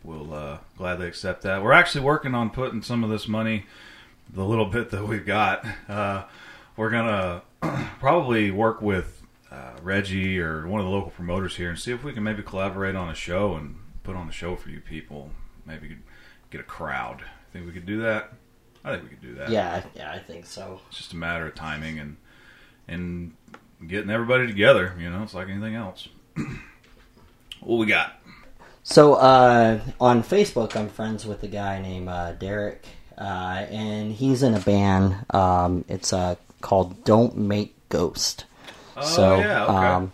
We'll 0.04 0.32
uh, 0.32 0.58
gladly 0.78 1.08
accept 1.08 1.42
that. 1.42 1.62
We're 1.62 1.72
actually 1.72 2.04
working 2.04 2.34
on 2.34 2.50
putting 2.50 2.82
some 2.82 3.02
of 3.02 3.10
this 3.10 3.26
money, 3.26 3.66
the 4.32 4.44
little 4.44 4.66
bit 4.66 4.90
that 4.90 5.06
we've 5.06 5.26
got, 5.26 5.66
uh, 5.88 6.24
we're 6.76 6.90
gonna 6.90 7.42
probably 7.98 8.50
work 8.50 8.80
with 8.80 9.19
uh, 9.50 9.72
Reggie 9.82 10.40
or 10.40 10.66
one 10.66 10.80
of 10.80 10.86
the 10.86 10.92
local 10.92 11.10
promoters 11.10 11.56
here 11.56 11.70
and 11.70 11.78
see 11.78 11.92
if 11.92 12.04
we 12.04 12.12
can 12.12 12.22
maybe 12.22 12.42
collaborate 12.42 12.94
on 12.94 13.08
a 13.08 13.14
show 13.14 13.54
and 13.54 13.76
put 14.02 14.16
on 14.16 14.28
a 14.28 14.32
show 14.32 14.56
for 14.56 14.70
you 14.70 14.80
people. 14.80 15.30
Maybe 15.66 15.96
get 16.50 16.60
a 16.60 16.64
crowd. 16.64 17.22
Think 17.52 17.66
we 17.66 17.72
could 17.72 17.86
do 17.86 18.02
that? 18.02 18.32
I 18.84 18.92
think 18.92 19.04
we 19.04 19.08
could 19.10 19.22
do 19.22 19.34
that. 19.34 19.50
Yeah, 19.50 19.82
yeah, 19.94 20.10
I 20.10 20.18
think 20.18 20.46
so. 20.46 20.80
It's 20.88 20.98
just 20.98 21.12
a 21.12 21.16
matter 21.16 21.46
of 21.46 21.54
timing 21.54 21.98
and 21.98 22.16
and 22.88 23.34
getting 23.86 24.10
everybody 24.10 24.46
together. 24.46 24.94
You 24.98 25.10
know, 25.10 25.22
it's 25.22 25.34
like 25.34 25.48
anything 25.48 25.74
else. 25.74 26.08
what 27.60 27.76
we 27.76 27.86
got? 27.86 28.20
So 28.82 29.14
uh, 29.14 29.80
on 30.00 30.22
Facebook, 30.22 30.76
I'm 30.76 30.88
friends 30.88 31.26
with 31.26 31.42
a 31.42 31.48
guy 31.48 31.80
named 31.82 32.08
uh, 32.08 32.32
Derek, 32.32 32.84
uh, 33.18 33.66
and 33.68 34.12
he's 34.12 34.42
in 34.42 34.54
a 34.54 34.60
band. 34.60 35.26
Um, 35.30 35.84
it's 35.88 36.12
uh, 36.12 36.36
called 36.60 37.04
Don't 37.04 37.36
Make 37.36 37.76
Ghost. 37.88 38.46
Oh 39.00 39.06
so, 39.06 39.38
yeah, 39.38 39.64
okay. 39.64 39.72
um, 39.72 40.12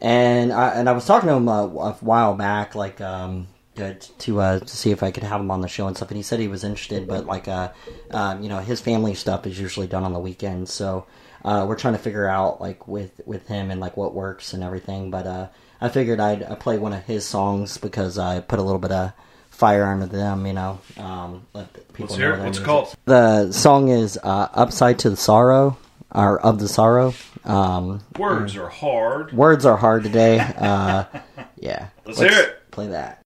and 0.00 0.52
I, 0.52 0.70
and 0.70 0.88
I 0.88 0.92
was 0.92 1.06
talking 1.06 1.28
to 1.28 1.34
him 1.34 1.48
uh, 1.48 1.64
a 1.64 1.92
while 2.00 2.34
back, 2.34 2.74
like 2.74 3.00
um, 3.00 3.48
to 3.76 3.94
to, 3.94 4.40
uh, 4.40 4.58
to 4.60 4.76
see 4.76 4.90
if 4.90 5.02
I 5.02 5.10
could 5.10 5.22
have 5.22 5.40
him 5.40 5.50
on 5.50 5.60
the 5.60 5.68
show 5.68 5.86
and 5.86 5.96
stuff. 5.96 6.10
And 6.10 6.16
he 6.16 6.22
said 6.22 6.40
he 6.40 6.48
was 6.48 6.64
interested, 6.64 7.06
but 7.06 7.26
like 7.26 7.48
uh, 7.48 7.72
um, 8.10 8.42
you 8.42 8.48
know, 8.48 8.58
his 8.58 8.80
family 8.80 9.14
stuff 9.14 9.46
is 9.46 9.58
usually 9.58 9.86
done 9.86 10.04
on 10.04 10.12
the 10.12 10.18
weekends, 10.18 10.72
so 10.72 11.06
uh, 11.44 11.66
we're 11.68 11.76
trying 11.76 11.94
to 11.94 12.00
figure 12.00 12.26
out 12.26 12.60
like 12.60 12.88
with 12.88 13.20
with 13.26 13.46
him 13.48 13.70
and 13.70 13.80
like 13.80 13.96
what 13.96 14.14
works 14.14 14.52
and 14.52 14.62
everything. 14.62 15.10
But 15.10 15.26
uh, 15.26 15.48
I 15.80 15.88
figured 15.88 16.20
I'd, 16.20 16.42
i 16.42 16.54
play 16.54 16.78
one 16.78 16.92
of 16.92 17.04
his 17.04 17.24
songs 17.26 17.78
because 17.78 18.18
I 18.18 18.40
put 18.40 18.58
a 18.58 18.62
little 18.62 18.78
bit 18.78 18.92
of 18.92 19.12
fire 19.50 19.84
under 19.84 20.06
them, 20.06 20.46
you 20.46 20.52
know. 20.52 20.80
Um, 20.96 21.46
let 21.52 21.72
people 21.92 22.06
Let's 22.06 22.18
know 22.18 22.18
hear 22.18 22.34
it. 22.34 22.44
What's 22.44 22.58
it 22.58 22.64
called? 22.64 22.94
The 23.04 23.52
song 23.52 23.88
is 23.88 24.18
uh, 24.22 24.48
"Upside 24.52 24.98
to 25.00 25.10
the 25.10 25.16
Sorrow" 25.16 25.76
or 26.14 26.40
"Of 26.40 26.58
the 26.58 26.68
Sorrow." 26.68 27.14
Um, 27.44 28.00
Words 28.18 28.56
are 28.56 28.68
hard. 28.68 29.32
words 29.32 29.66
are 29.66 29.76
hard 29.76 30.04
today. 30.04 30.38
Uh, 30.38 31.04
yeah, 31.58 31.88
Let's 32.06 32.18
hear 32.20 32.30
it. 32.32 32.70
Play 32.70 32.88
that. 32.88 33.20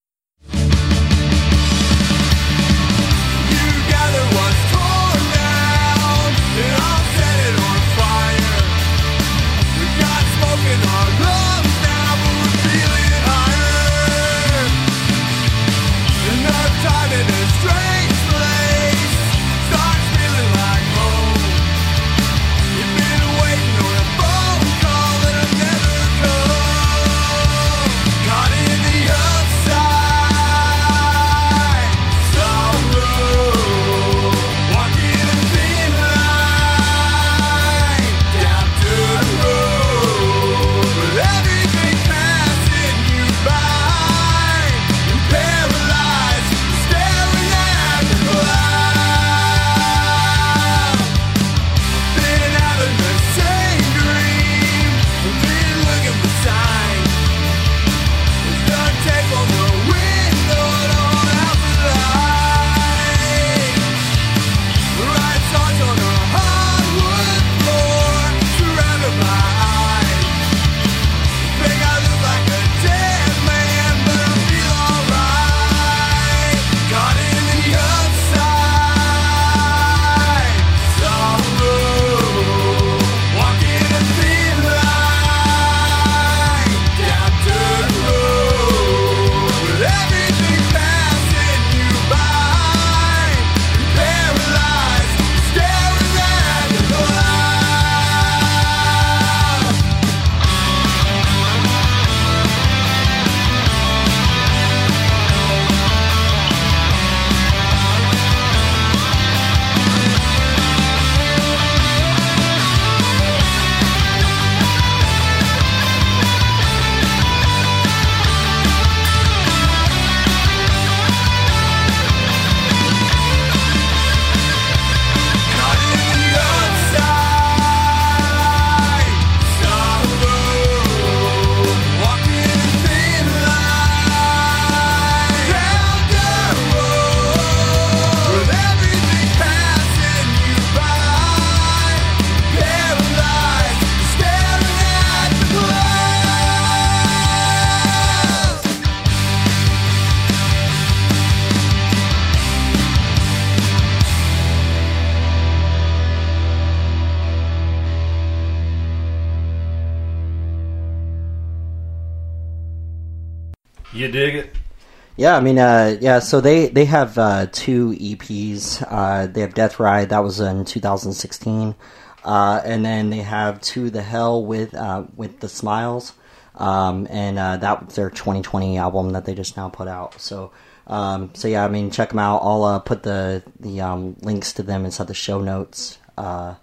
I 165.38 165.40
mean, 165.40 165.58
uh, 165.60 165.96
yeah. 166.00 166.18
So 166.18 166.40
they 166.40 166.68
they 166.68 166.84
have 166.86 167.16
uh, 167.16 167.46
two 167.52 167.90
EPs. 167.90 168.84
Uh, 168.86 169.28
they 169.28 169.40
have 169.42 169.54
Death 169.54 169.78
Ride 169.78 170.08
that 170.08 170.18
was 170.18 170.40
in 170.40 170.64
2016, 170.64 171.76
uh, 172.24 172.60
and 172.64 172.84
then 172.84 173.10
they 173.10 173.18
have 173.18 173.60
To 173.60 173.88
the 173.88 174.02
Hell 174.02 174.44
with 174.44 174.74
uh, 174.74 175.04
with 175.14 175.38
the 175.38 175.48
Smiles, 175.48 176.12
um, 176.56 177.06
and 177.08 177.38
uh, 177.38 177.56
that 177.58 177.86
was 177.86 177.94
their 177.94 178.10
2020 178.10 178.78
album 178.78 179.10
that 179.10 179.26
they 179.26 179.34
just 179.34 179.56
now 179.56 179.68
put 179.68 179.88
out. 179.88 180.20
So. 180.20 180.50
Um, 180.88 181.32
so 181.34 181.48
yeah, 181.48 181.66
I 181.66 181.68
mean, 181.68 181.90
check 181.90 182.08
them 182.08 182.18
out. 182.18 182.38
I'll 182.42 182.64
uh, 182.64 182.78
put 182.78 183.02
the 183.02 183.42
the 183.60 183.82
um, 183.82 184.16
links 184.22 184.54
to 184.54 184.62
them 184.62 184.86
inside 184.86 185.06
the 185.06 185.12
show 185.12 185.38
notes 185.38 185.98
uh, 186.16 186.54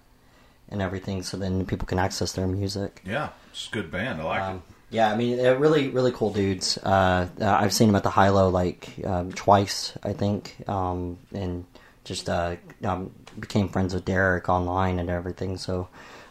and 0.68 0.82
everything, 0.82 1.22
so 1.22 1.36
then 1.36 1.64
people 1.64 1.86
can 1.86 2.00
access 2.00 2.32
their 2.32 2.48
music. 2.48 3.02
Yeah, 3.06 3.28
it's 3.52 3.68
a 3.68 3.70
good 3.70 3.88
band. 3.88 4.20
I 4.20 4.24
like 4.24 4.42
Um, 4.42 4.62
yeah, 4.90 5.12
I 5.12 5.16
mean, 5.16 5.36
they're 5.36 5.58
really, 5.58 5.88
really 5.88 6.12
cool 6.12 6.32
dudes. 6.32 6.78
Uh, 6.78 7.28
uh, 7.40 7.56
I've 7.60 7.72
seen 7.72 7.88
them 7.88 7.96
at 7.96 8.02
the 8.02 8.10
High 8.10 8.28
Low 8.28 8.48
like 8.48 8.94
um, 9.04 9.32
twice, 9.32 9.96
I 10.02 10.12
think, 10.12 10.56
um, 10.68 11.18
and 11.34 11.64
just 12.04 12.28
uh, 12.28 12.56
um, 12.84 13.12
became 13.38 13.68
friends 13.68 13.94
with 13.94 14.04
Derek 14.04 14.48
online 14.48 14.98
and 14.98 15.10
everything. 15.10 15.56
So, 15.56 15.88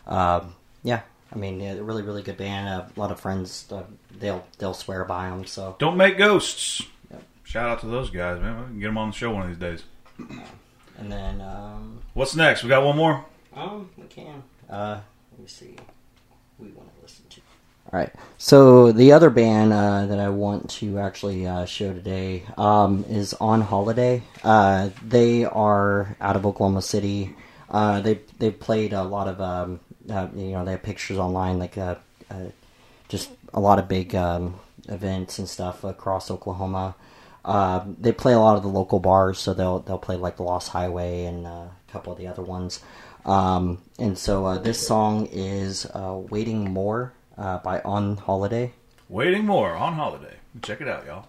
um, 0.07 0.55
yeah, 0.83 1.01
I 1.33 1.37
mean, 1.37 1.59
yeah, 1.59 1.73
they're 1.73 1.83
really, 1.83 2.03
really 2.03 2.23
good 2.23 2.37
band. 2.37 2.67
A 2.67 2.99
lot 2.99 3.11
of 3.11 3.19
friends, 3.19 3.65
uh, 3.71 3.83
they'll 4.19 4.45
they'll 4.57 4.73
swear 4.73 5.03
by 5.03 5.29
them. 5.29 5.45
So. 5.45 5.75
Don't 5.79 5.97
make 5.97 6.17
ghosts. 6.17 6.81
Shout 7.43 7.69
out 7.69 7.79
to 7.81 7.87
those 7.87 8.09
guys, 8.09 8.41
man. 8.41 8.57
We 8.57 8.65
can 8.65 8.79
get 8.79 8.87
them 8.87 8.97
on 8.97 9.09
the 9.09 9.15
show 9.15 9.31
one 9.31 9.43
of 9.43 9.47
these 9.49 9.57
days. 9.57 9.83
and 10.97 11.11
then 11.11 11.41
um, 11.41 12.01
What's 12.13 12.35
next? 12.35 12.63
We 12.63 12.69
got 12.69 12.83
one 12.83 12.95
more. 12.95 13.25
Um, 13.53 13.89
we 13.97 14.05
can. 14.07 14.41
Uh, 14.69 14.99
let 15.31 15.41
me 15.41 15.47
see. 15.47 15.75
We 16.57 16.69
want 16.69 16.93
to 16.95 17.01
listen 17.01 17.25
to. 17.29 17.41
All 17.91 17.99
right. 17.99 18.11
So 18.39 18.91
the 18.91 19.11
other 19.11 19.29
band 19.29 19.71
uh, 19.71 20.07
that 20.07 20.19
I 20.19 20.29
want 20.29 20.69
to 20.71 20.97
actually 20.97 21.45
uh, 21.45 21.65
show 21.65 21.93
today 21.93 22.43
um, 22.57 23.05
is 23.07 23.35
On 23.35 23.61
Holiday. 23.61 24.23
Uh, 24.43 24.89
they 25.03 25.45
are 25.45 26.17
out 26.19 26.35
of 26.35 26.47
Oklahoma 26.47 26.81
City. 26.81 27.35
Uh, 27.69 28.01
they 28.01 28.19
they 28.39 28.49
played 28.49 28.93
a 28.93 29.03
lot 29.03 29.27
of 29.27 29.39
um, 29.39 29.79
uh, 30.09 30.27
you 30.35 30.51
know, 30.51 30.65
they 30.65 30.71
have 30.71 30.83
pictures 30.83 31.19
online, 31.19 31.59
like 31.59 31.77
uh, 31.77 31.95
just 33.07 33.29
a 33.53 33.59
lot 33.59 33.77
of 33.77 33.87
big 33.87 34.15
um, 34.15 34.59
events 34.89 35.37
and 35.37 35.47
stuff 35.47 35.83
across 35.83 36.31
Oklahoma. 36.31 36.95
They 37.99 38.11
play 38.11 38.33
a 38.33 38.39
lot 38.39 38.57
of 38.57 38.63
the 38.63 38.69
local 38.69 38.99
bars, 38.99 39.37
so 39.37 39.53
they'll 39.53 39.79
they'll 39.79 39.99
play 39.99 40.15
like 40.15 40.37
the 40.37 40.43
Lost 40.43 40.69
Highway 40.69 41.25
and 41.25 41.45
a 41.45 41.69
couple 41.91 42.11
of 42.11 42.17
the 42.17 42.27
other 42.27 42.43
ones. 42.43 42.79
Um, 43.25 43.81
and 43.99 44.17
so 44.17 44.57
this 44.57 44.85
song 44.85 45.27
is 45.31 45.87
"Waiting 45.95 46.71
More" 46.71 47.13
uh, 47.37 47.59
by 47.59 47.81
On 47.81 48.17
Holiday. 48.17 48.73
Waiting 49.09 49.45
more 49.45 49.75
on 49.75 49.93
holiday. 49.93 50.35
Check 50.61 50.81
it 50.81 50.87
out, 50.87 51.05
y'all. 51.05 51.27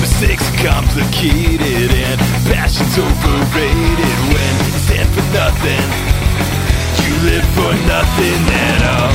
Mistakes 0.00 0.44
are 0.48 0.58
complicated 0.64 1.90
and 1.92 2.20
passion's 2.48 2.96
overrated 2.96 4.16
when 4.32 4.52
you 4.64 4.72
stand 4.86 5.08
for 5.12 5.26
nothing. 5.34 5.84
You 7.04 7.12
live 7.26 7.46
for 7.56 7.72
nothing 7.90 8.40
at 8.54 8.80
all. 8.96 9.12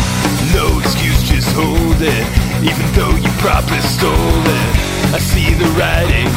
No 0.54 0.80
excuse, 0.80 1.24
just 1.24 1.50
hold 1.56 2.02
it. 2.02 2.26
Even 2.62 2.86
though 2.94 3.16
you 3.16 3.30
probably 3.40 3.80
stole 3.82 4.14
it. 4.14 4.92
I 5.16 5.20
see 5.20 5.54
the 5.56 5.68
writing, 5.76 6.28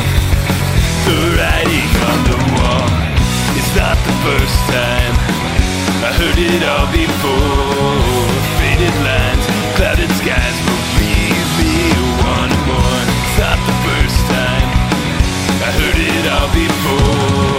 the 1.04 1.36
writing 1.36 1.92
on 2.08 2.18
the 2.24 2.38
wall. 2.56 2.88
It's 3.58 3.72
not 3.76 3.96
the 4.08 4.16
first 4.24 4.58
time. 4.72 5.14
I 6.00 6.10
heard 6.20 6.38
it 6.38 6.62
all 6.64 6.88
before. 6.92 8.28
Faded 8.58 8.96
lines, 9.04 9.44
clouded 9.76 10.10
skies, 10.20 10.56
believe 10.64 11.48
me 11.60 11.74
one 12.36 12.52
more. 12.68 13.00
It's 13.20 13.38
not 13.38 13.58
the 13.68 13.76
first 13.84 14.20
time. 14.32 14.68
I 15.60 15.70
heard 15.78 15.98
it 16.00 16.24
all 16.32 16.48
before. 16.56 17.53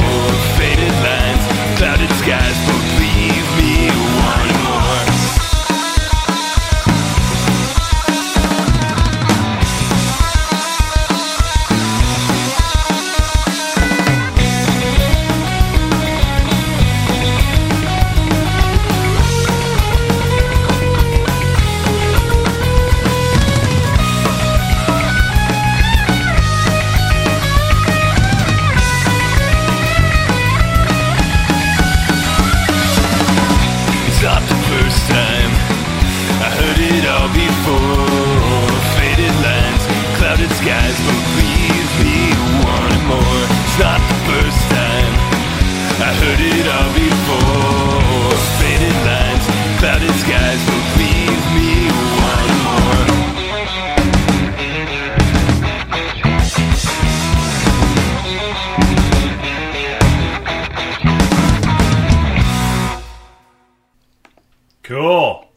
Cool. 64.86 65.48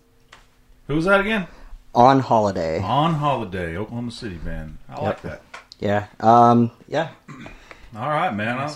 Who 0.87 0.95
was 0.95 1.05
that 1.05 1.20
again? 1.20 1.47
On 1.95 2.20
Holiday. 2.20 2.81
On 2.81 3.12
Holiday, 3.12 3.76
Oklahoma 3.76 4.11
City 4.11 4.37
band. 4.37 4.79
I 4.89 5.03
like 5.03 5.20
that. 5.20 5.43
Yeah. 5.79 6.07
Um, 6.18 6.70
yeah. 6.89 7.11
All 7.95 8.09
right, 8.09 8.35
man. 8.35 8.57
I 8.57 8.74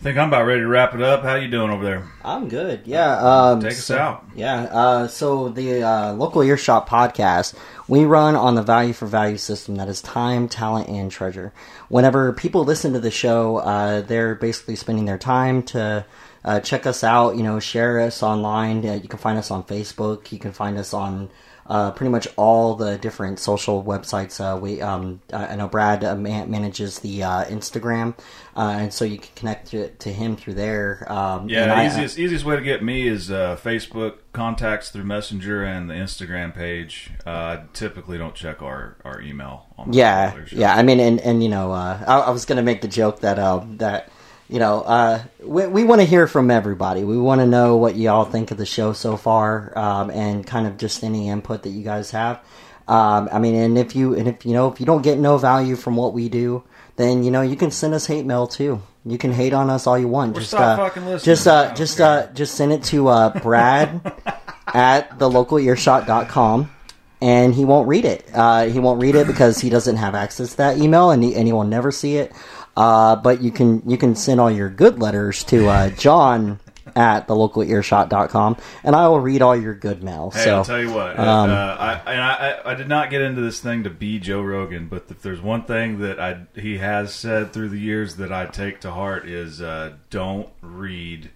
think 0.00 0.18
I'm 0.18 0.28
about 0.28 0.46
ready 0.46 0.60
to 0.60 0.68
wrap 0.68 0.94
it 0.94 1.02
up. 1.02 1.24
How 1.24 1.34
you 1.34 1.48
doing 1.48 1.70
over 1.70 1.82
there? 1.82 2.08
I'm 2.24 2.48
good. 2.48 2.82
Yeah. 2.84 3.16
Um, 3.18 3.60
Take 3.60 3.72
us 3.72 3.84
so- 3.84 3.98
out. 3.98 4.24
Yeah. 4.36 4.62
Uh, 4.70 5.08
so 5.08 5.48
the 5.48 5.82
uh, 5.82 6.12
local 6.12 6.42
earshot 6.42 6.88
podcast 6.88 7.56
we 7.88 8.04
run 8.04 8.36
on 8.36 8.54
the 8.54 8.62
value 8.62 8.92
for 8.92 9.06
value 9.06 9.36
system 9.36 9.74
that 9.76 9.88
is 9.88 10.00
time, 10.00 10.48
talent, 10.48 10.88
and 10.88 11.10
treasure. 11.10 11.52
Whenever 11.88 12.32
people 12.32 12.62
listen 12.62 12.92
to 12.92 13.00
the 13.00 13.10
show, 13.10 13.56
uh, 13.56 14.00
they're 14.02 14.36
basically 14.36 14.76
spending 14.76 15.06
their 15.06 15.18
time 15.18 15.64
to. 15.64 16.06
Uh, 16.44 16.60
check 16.60 16.86
us 16.86 17.04
out, 17.04 17.36
you 17.36 17.42
know, 17.42 17.60
share 17.60 18.00
us 18.00 18.22
online. 18.22 18.86
Uh, 18.86 18.94
you 18.94 19.08
can 19.08 19.18
find 19.18 19.38
us 19.38 19.50
on 19.50 19.62
Facebook. 19.64 20.32
You 20.32 20.38
can 20.38 20.52
find 20.52 20.76
us 20.76 20.92
on 20.92 21.30
uh, 21.66 21.92
pretty 21.92 22.10
much 22.10 22.26
all 22.36 22.74
the 22.74 22.98
different 22.98 23.38
social 23.38 23.82
websites. 23.82 24.40
Uh, 24.40 24.58
we, 24.58 24.80
um, 24.80 25.20
I 25.32 25.54
know 25.56 25.68
Brad 25.68 26.02
uh, 26.04 26.16
man- 26.16 26.50
manages 26.50 26.98
the 26.98 27.22
uh, 27.22 27.44
Instagram, 27.44 28.18
uh, 28.56 28.76
and 28.80 28.92
so 28.92 29.04
you 29.04 29.18
can 29.18 29.30
connect 29.36 29.68
to, 29.68 29.88
to 29.88 30.12
him 30.12 30.36
through 30.36 30.54
there. 30.54 31.06
Um, 31.10 31.48
Yeah, 31.48 31.72
I- 31.72 31.86
easiest 31.86 32.18
easiest 32.18 32.44
way 32.44 32.56
to 32.56 32.62
get 32.62 32.82
me 32.82 33.06
is 33.06 33.30
uh, 33.30 33.56
Facebook 33.62 34.16
contacts 34.32 34.90
through 34.90 35.04
Messenger 35.04 35.62
and 35.64 35.88
the 35.88 35.94
Instagram 35.94 36.54
page. 36.54 37.12
Uh, 37.24 37.30
I 37.30 37.62
typically 37.72 38.18
don't 38.18 38.34
check 38.34 38.60
our, 38.60 38.96
our 39.04 39.20
email. 39.20 39.66
On 39.78 39.92
Yeah, 39.92 40.34
yeah. 40.50 40.74
I 40.74 40.82
mean, 40.82 40.98
and 41.00 41.20
and 41.20 41.42
you 41.42 41.48
know, 41.48 41.70
uh, 41.72 42.02
I, 42.06 42.18
I 42.18 42.30
was 42.30 42.44
gonna 42.44 42.62
make 42.62 42.80
the 42.82 42.88
joke 42.88 43.20
that 43.20 43.36
that 43.78 44.10
you 44.52 44.58
know, 44.58 44.82
uh, 44.82 45.22
we 45.42 45.66
we 45.66 45.82
want 45.82 46.02
to 46.02 46.06
hear 46.06 46.26
from 46.26 46.50
everybody. 46.50 47.04
We 47.04 47.16
want 47.16 47.40
to 47.40 47.46
know 47.46 47.78
what 47.78 47.96
y'all 47.96 48.26
think 48.26 48.50
of 48.50 48.58
the 48.58 48.66
show 48.66 48.92
so 48.92 49.16
far, 49.16 49.76
um, 49.78 50.10
and 50.10 50.46
kind 50.46 50.66
of 50.66 50.76
just 50.76 51.02
any 51.02 51.30
input 51.30 51.62
that 51.62 51.70
you 51.70 51.82
guys 51.82 52.10
have. 52.10 52.36
Um, 52.86 53.30
I 53.32 53.38
mean, 53.38 53.54
and 53.54 53.78
if 53.78 53.96
you 53.96 54.14
and 54.14 54.28
if 54.28 54.44
you 54.44 54.52
know 54.52 54.70
if 54.70 54.78
you 54.78 54.84
don't 54.84 55.00
get 55.00 55.18
no 55.18 55.38
value 55.38 55.74
from 55.74 55.96
what 55.96 56.12
we 56.12 56.28
do, 56.28 56.64
then 56.96 57.22
you 57.24 57.30
know 57.30 57.40
you 57.40 57.56
can 57.56 57.70
send 57.70 57.94
us 57.94 58.04
hate 58.04 58.26
mail 58.26 58.46
too. 58.46 58.82
You 59.06 59.16
can 59.16 59.32
hate 59.32 59.54
on 59.54 59.70
us 59.70 59.86
all 59.86 59.98
you 59.98 60.08
want. 60.08 60.36
Or 60.36 60.40
just 60.40 60.52
uh, 60.52 60.90
just 61.18 61.46
uh, 61.48 61.74
just 61.74 61.98
uh, 61.98 62.26
just 62.34 62.54
send 62.54 62.74
it 62.74 62.82
to 62.84 63.08
uh, 63.08 63.40
Brad 63.40 64.02
at 64.66 65.18
thelocalearshot.com 65.18 66.70
and 67.22 67.54
he 67.54 67.64
won't 67.64 67.86
read 67.86 68.04
it. 68.04 68.28
Uh, 68.34 68.64
he 68.64 68.80
won't 68.80 69.00
read 69.00 69.14
it 69.14 69.28
because 69.28 69.60
he 69.60 69.70
doesn't 69.70 69.96
have 69.96 70.16
access 70.16 70.50
to 70.50 70.56
that 70.56 70.78
email, 70.78 71.12
and 71.12 71.22
he, 71.22 71.36
and 71.36 71.46
he 71.46 71.52
will 71.52 71.62
never 71.62 71.92
see 71.92 72.16
it. 72.16 72.32
Uh, 72.76 73.16
but 73.16 73.42
you 73.42 73.50
can 73.50 73.82
you 73.88 73.98
can 73.98 74.14
send 74.14 74.40
all 74.40 74.50
your 74.50 74.70
good 74.70 74.98
letters 74.98 75.44
to 75.44 75.68
uh, 75.68 75.90
John 75.90 76.58
at 76.96 77.28
thelocalearshot.com, 77.28 78.56
and 78.84 78.96
I 78.96 79.08
will 79.08 79.20
read 79.20 79.42
all 79.42 79.56
your 79.56 79.74
good 79.74 80.02
mail. 80.02 80.30
Hey, 80.30 80.44
so 80.44 80.56
I'll 80.56 80.64
tell 80.64 80.80
you 80.80 80.92
what. 80.92 81.18
um, 81.18 81.50
uh, 81.50 81.54
I, 81.54 81.92
and 82.06 82.20
I, 82.20 82.60
I, 82.64 82.74
did 82.74 82.88
not 82.88 83.10
get 83.10 83.22
into 83.22 83.40
this 83.40 83.60
thing 83.60 83.84
to 83.84 83.90
be 83.90 84.18
Joe 84.18 84.42
Rogan, 84.42 84.88
but 84.88 85.06
if 85.08 85.22
there's 85.22 85.40
one 85.40 85.64
thing 85.64 86.00
that 86.00 86.20
I 86.20 86.42
he 86.54 86.78
has 86.78 87.14
said 87.14 87.52
through 87.52 87.70
the 87.70 87.78
years 87.78 88.16
that 88.16 88.32
I 88.32 88.46
take 88.46 88.80
to 88.80 88.90
heart 88.90 89.28
is 89.28 89.60
uh, 89.60 89.94
don't 90.10 90.48
read 90.60 91.30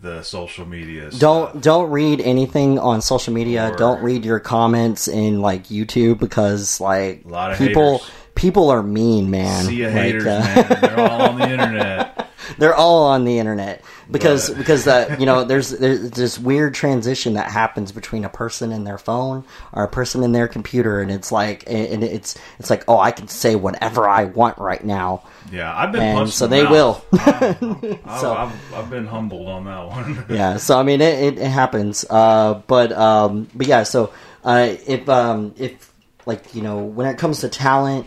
the 0.00 0.22
social 0.22 0.66
media. 0.66 1.10
stuff. 1.10 1.20
don't 1.20 1.62
don't 1.62 1.90
read 1.90 2.20
anything 2.20 2.78
on 2.78 3.00
social 3.00 3.32
media. 3.32 3.72
Or- 3.72 3.76
don't 3.76 4.02
read 4.02 4.24
your 4.24 4.40
comments 4.40 5.08
in 5.08 5.40
like 5.40 5.68
YouTube 5.68 6.18
because 6.18 6.80
like 6.80 7.24
A 7.24 7.28
lot 7.28 7.52
of 7.52 7.58
people 7.58 7.98
haters. 7.98 8.10
People 8.44 8.68
are 8.68 8.82
mean, 8.82 9.30
man. 9.30 9.64
see 9.64 9.84
Like, 9.84 9.92
haters, 9.94 10.26
uh, 10.26 10.40
man. 10.54 10.78
They're 10.82 11.00
all 11.00 11.22
on 11.22 11.38
the 11.38 11.50
internet. 11.50 12.30
they're 12.58 12.74
all 12.74 13.04
on 13.06 13.24
the 13.24 13.38
internet 13.38 13.82
because 14.10 14.50
But- 14.50 14.58
because 14.58 14.86
uh, 14.86 15.16
you 15.18 15.24
know 15.24 15.44
there's 15.50 15.70
there's 15.70 16.10
this 16.10 16.38
weird 16.38 16.74
transition 16.74 17.34
that 17.34 17.50
happens 17.50 17.90
between 17.90 18.22
a 18.24 18.28
person 18.28 18.70
and 18.70 18.86
their 18.86 18.98
phone 18.98 19.44
or 19.72 19.82
a 19.84 19.88
person 19.88 20.22
and 20.22 20.34
their 20.34 20.46
computer 20.46 21.00
and 21.00 21.10
it's 21.10 21.32
like 21.32 21.64
and 21.66 22.04
it's 22.04 22.36
it's 22.58 22.68
like 22.68 22.84
oh 22.86 22.98
I 22.98 23.12
can 23.12 23.28
say 23.28 23.56
whatever 23.56 24.06
I 24.06 24.24
want 24.24 24.58
right 24.58 24.84
now 24.84 25.22
Yeah, 25.50 25.74
I've 25.74 25.90
been 25.90 26.02
And 26.02 26.28
so 26.28 26.46
they 26.46 26.64
will. 26.66 27.02
I've, 27.14 27.58
So- 28.20 28.34
I've, 28.34 28.74
I've 28.74 28.90
been 28.90 29.06
humbled 29.06 29.48
on 29.48 29.64
that 29.64 29.86
one. 29.88 30.26
yeah 30.28 30.58
so 30.58 30.78
I 30.78 30.82
mean 30.82 31.00
it, 31.00 31.14
it, 31.22 31.38
it 31.38 31.48
happens 31.50 32.04
uh, 32.10 32.60
but 32.66 32.92
um, 32.92 33.48
but 33.54 33.66
yeah 33.66 33.84
so 33.84 34.12
uh, 34.44 34.68
if 34.86 35.08
um, 35.08 35.54
if 35.56 35.90
like 36.26 36.54
you 36.54 36.60
know 36.60 36.78
when 36.84 37.06
it 37.06 37.16
comes 37.16 37.40
to 37.40 37.48
talent 37.48 38.06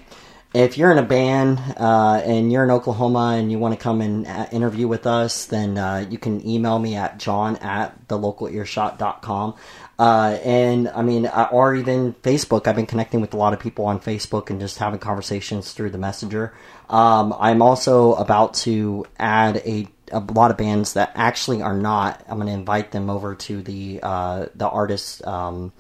if 0.57 0.77
you're 0.77 0.91
in 0.91 0.97
a 0.97 1.03
band 1.03 1.59
uh, 1.77 2.21
and 2.25 2.51
you're 2.51 2.63
in 2.63 2.71
Oklahoma 2.71 3.35
and 3.37 3.51
you 3.51 3.59
want 3.59 3.77
to 3.77 3.79
come 3.79 4.01
and 4.01 4.25
uh, 4.25 4.47
interview 4.51 4.87
with 4.87 5.05
us, 5.05 5.45
then 5.45 5.77
uh, 5.77 6.05
you 6.09 6.17
can 6.17 6.45
email 6.47 6.79
me 6.79 6.95
at 6.95 7.19
john 7.19 7.57
at 7.57 8.07
thelocalearshot.com. 8.07 9.55
Uh, 9.99 10.39
and 10.43 10.87
I 10.89 11.03
mean, 11.03 11.27
or 11.51 11.75
even 11.75 12.13
Facebook. 12.15 12.65
I've 12.65 12.75
been 12.75 12.85
connecting 12.87 13.21
with 13.21 13.33
a 13.33 13.37
lot 13.37 13.53
of 13.53 13.59
people 13.59 13.85
on 13.85 13.99
Facebook 13.99 14.49
and 14.49 14.59
just 14.59 14.79
having 14.79 14.99
conversations 14.99 15.73
through 15.73 15.91
the 15.91 15.97
messenger. 15.99 16.53
Um, 16.89 17.35
I'm 17.39 17.61
also 17.61 18.13
about 18.13 18.55
to 18.55 19.05
add 19.19 19.57
a, 19.57 19.87
a 20.11 20.19
lot 20.19 20.49
of 20.49 20.57
bands 20.57 20.93
that 20.93 21.11
actually 21.15 21.61
are 21.61 21.77
not. 21.77 22.23
I'm 22.27 22.37
going 22.37 22.47
to 22.47 22.53
invite 22.53 22.91
them 22.91 23.09
over 23.09 23.35
to 23.35 23.61
the 23.61 23.99
uh, 24.01 24.47
the 24.55 24.67
artist. 24.67 25.25
Um, 25.25 25.71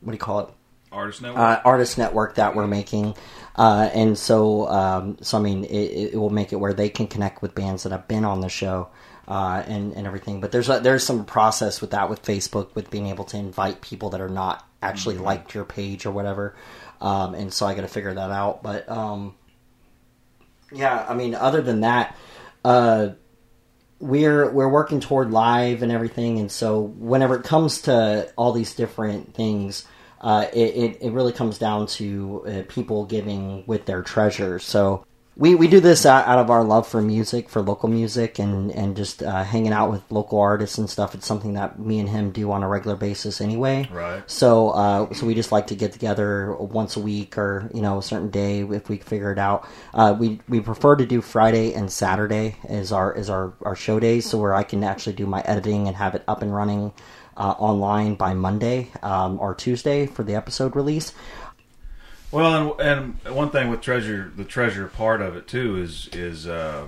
what 0.00 0.12
do 0.12 0.14
you 0.14 0.18
call 0.18 0.40
it? 0.40 0.48
Artist 0.92 1.22
Network. 1.22 1.40
uh, 1.40 1.60
artist 1.64 1.98
network 1.98 2.34
that 2.36 2.54
we're 2.54 2.68
making. 2.68 3.14
Uh, 3.56 3.88
and 3.94 4.18
so, 4.18 4.68
um, 4.68 5.16
so 5.20 5.38
I 5.38 5.40
mean, 5.40 5.64
it, 5.64 6.12
it 6.14 6.16
will 6.16 6.30
make 6.30 6.52
it 6.52 6.56
where 6.56 6.72
they 6.72 6.88
can 6.88 7.06
connect 7.06 7.40
with 7.40 7.54
bands 7.54 7.84
that 7.84 7.92
have 7.92 8.08
been 8.08 8.24
on 8.24 8.40
the 8.40 8.48
show 8.48 8.88
uh, 9.28 9.62
and 9.66 9.92
and 9.92 10.06
everything. 10.06 10.40
But 10.40 10.52
there's 10.52 10.68
a, 10.68 10.80
there's 10.80 11.04
some 11.04 11.24
process 11.24 11.80
with 11.80 11.90
that 11.90 12.10
with 12.10 12.22
Facebook 12.22 12.74
with 12.74 12.90
being 12.90 13.06
able 13.06 13.24
to 13.26 13.36
invite 13.36 13.80
people 13.80 14.10
that 14.10 14.20
are 14.20 14.28
not 14.28 14.66
actually 14.82 15.18
liked 15.18 15.54
your 15.54 15.64
page 15.64 16.04
or 16.04 16.10
whatever. 16.10 16.54
Um, 17.00 17.34
and 17.34 17.52
so 17.52 17.66
I 17.66 17.74
got 17.74 17.82
to 17.82 17.88
figure 17.88 18.14
that 18.14 18.30
out. 18.30 18.62
But 18.62 18.88
um, 18.88 19.34
yeah, 20.72 21.04
I 21.08 21.14
mean, 21.14 21.34
other 21.34 21.62
than 21.62 21.80
that, 21.82 22.16
uh, 22.64 23.10
we're 24.00 24.50
we're 24.50 24.68
working 24.68 25.00
toward 25.00 25.30
live 25.30 25.82
and 25.82 25.92
everything, 25.92 26.38
and 26.38 26.50
so 26.50 26.80
whenever 26.80 27.36
it 27.36 27.44
comes 27.44 27.82
to 27.82 28.30
all 28.36 28.52
these 28.52 28.74
different 28.74 29.34
things, 29.34 29.86
uh, 30.24 30.46
it, 30.54 30.74
it 30.74 30.98
it 31.02 31.12
really 31.12 31.32
comes 31.32 31.58
down 31.58 31.86
to 31.86 32.42
uh, 32.46 32.62
people 32.72 33.04
giving 33.04 33.62
with 33.66 33.84
their 33.84 34.02
treasure. 34.02 34.58
So 34.58 35.04
we 35.36 35.54
we 35.54 35.68
do 35.68 35.80
this 35.80 36.06
out, 36.06 36.26
out 36.26 36.38
of 36.38 36.48
our 36.48 36.64
love 36.64 36.88
for 36.88 37.02
music, 37.02 37.50
for 37.50 37.60
local 37.60 37.90
music, 37.90 38.38
and 38.38 38.70
and 38.70 38.96
just 38.96 39.22
uh, 39.22 39.44
hanging 39.44 39.72
out 39.72 39.90
with 39.90 40.02
local 40.10 40.40
artists 40.40 40.78
and 40.78 40.88
stuff. 40.88 41.14
It's 41.14 41.26
something 41.26 41.52
that 41.54 41.78
me 41.78 41.98
and 41.98 42.08
him 42.08 42.30
do 42.30 42.52
on 42.52 42.62
a 42.62 42.68
regular 42.68 42.96
basis 42.96 43.42
anyway. 43.42 43.86
Right. 43.92 44.22
So 44.30 44.70
uh, 44.70 45.12
so 45.12 45.26
we 45.26 45.34
just 45.34 45.52
like 45.52 45.66
to 45.66 45.74
get 45.74 45.92
together 45.92 46.54
once 46.54 46.96
a 46.96 47.00
week 47.00 47.36
or 47.36 47.70
you 47.74 47.82
know 47.82 47.98
a 47.98 48.02
certain 48.02 48.30
day 48.30 48.60
if 48.62 48.88
we 48.88 48.96
figure 48.96 49.30
it 49.30 49.38
out. 49.38 49.68
Uh, 49.92 50.16
we 50.18 50.40
we 50.48 50.60
prefer 50.60 50.96
to 50.96 51.04
do 51.04 51.20
Friday 51.20 51.74
and 51.74 51.92
Saturday 51.92 52.56
as 52.66 52.92
our 52.92 53.12
is 53.12 53.28
our 53.28 53.52
our 53.60 53.76
show 53.76 54.00
days, 54.00 54.24
so 54.30 54.38
where 54.38 54.54
I 54.54 54.62
can 54.62 54.82
actually 54.84 55.16
do 55.16 55.26
my 55.26 55.42
editing 55.42 55.86
and 55.86 55.96
have 55.96 56.14
it 56.14 56.24
up 56.26 56.40
and 56.40 56.54
running. 56.54 56.94
Uh, 57.36 57.54
online 57.58 58.14
by 58.14 58.32
Monday 58.32 58.90
um, 59.02 59.40
or 59.40 59.54
Tuesday 59.54 60.06
for 60.06 60.22
the 60.22 60.34
episode 60.34 60.76
release. 60.76 61.12
Well, 62.30 62.78
and, 62.80 63.16
and 63.24 63.34
one 63.34 63.50
thing 63.50 63.70
with 63.70 63.80
treasure, 63.80 64.32
the 64.34 64.44
treasure 64.44 64.86
part 64.88 65.20
of 65.20 65.36
it 65.36 65.46
too 65.46 65.80
is 65.80 66.08
is 66.12 66.46
uh, 66.46 66.86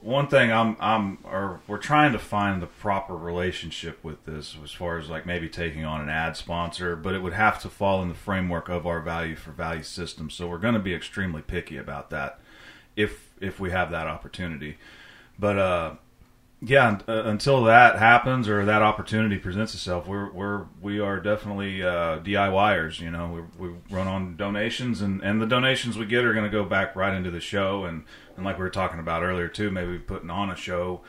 one 0.00 0.26
thing 0.26 0.52
I'm 0.52 0.76
I'm 0.80 1.18
or 1.24 1.60
we're 1.66 1.78
trying 1.78 2.12
to 2.12 2.18
find 2.18 2.60
the 2.60 2.66
proper 2.66 3.16
relationship 3.16 4.02
with 4.02 4.24
this 4.24 4.56
as 4.62 4.72
far 4.72 4.98
as 4.98 5.08
like 5.08 5.26
maybe 5.26 5.48
taking 5.48 5.84
on 5.84 6.00
an 6.00 6.08
ad 6.08 6.36
sponsor, 6.36 6.96
but 6.96 7.14
it 7.14 7.22
would 7.22 7.34
have 7.34 7.60
to 7.62 7.68
fall 7.68 8.02
in 8.02 8.08
the 8.08 8.14
framework 8.14 8.68
of 8.68 8.86
our 8.86 9.00
value 9.00 9.36
for 9.36 9.52
value 9.52 9.82
system. 9.82 10.30
So 10.30 10.48
we're 10.48 10.58
going 10.58 10.74
to 10.74 10.80
be 10.80 10.94
extremely 10.94 11.42
picky 11.42 11.76
about 11.76 12.10
that 12.10 12.40
if 12.96 13.30
if 13.40 13.60
we 13.60 13.70
have 13.70 13.90
that 13.92 14.06
opportunity. 14.06 14.78
But 15.38 15.58
uh, 15.58 15.94
yeah, 16.60 16.98
uh, 17.06 17.22
until 17.24 17.62
that 17.64 17.98
happens 17.98 18.48
or 18.48 18.64
that 18.64 18.82
opportunity 18.82 19.38
presents 19.38 19.74
itself, 19.74 20.06
we're 20.08 20.30
we're 20.32 20.64
we 20.80 20.98
are 20.98 21.20
definitely 21.20 21.82
uh, 21.82 22.18
DIYers. 22.18 23.00
You 23.00 23.10
know, 23.12 23.46
we, 23.58 23.68
we 23.68 23.74
run 23.90 24.08
on 24.08 24.36
donations, 24.36 25.00
and, 25.00 25.22
and 25.22 25.40
the 25.40 25.46
donations 25.46 25.96
we 25.96 26.06
get 26.06 26.24
are 26.24 26.32
going 26.32 26.44
to 26.44 26.50
go 26.50 26.64
back 26.64 26.96
right 26.96 27.14
into 27.14 27.30
the 27.30 27.40
show. 27.40 27.84
And, 27.84 28.04
and 28.36 28.44
like 28.44 28.56
we 28.58 28.62
were 28.64 28.70
talking 28.70 28.98
about 28.98 29.22
earlier 29.22 29.48
too, 29.48 29.70
maybe 29.70 29.98
putting 29.98 30.30
on 30.30 30.50
a 30.50 30.56
show 30.56 31.02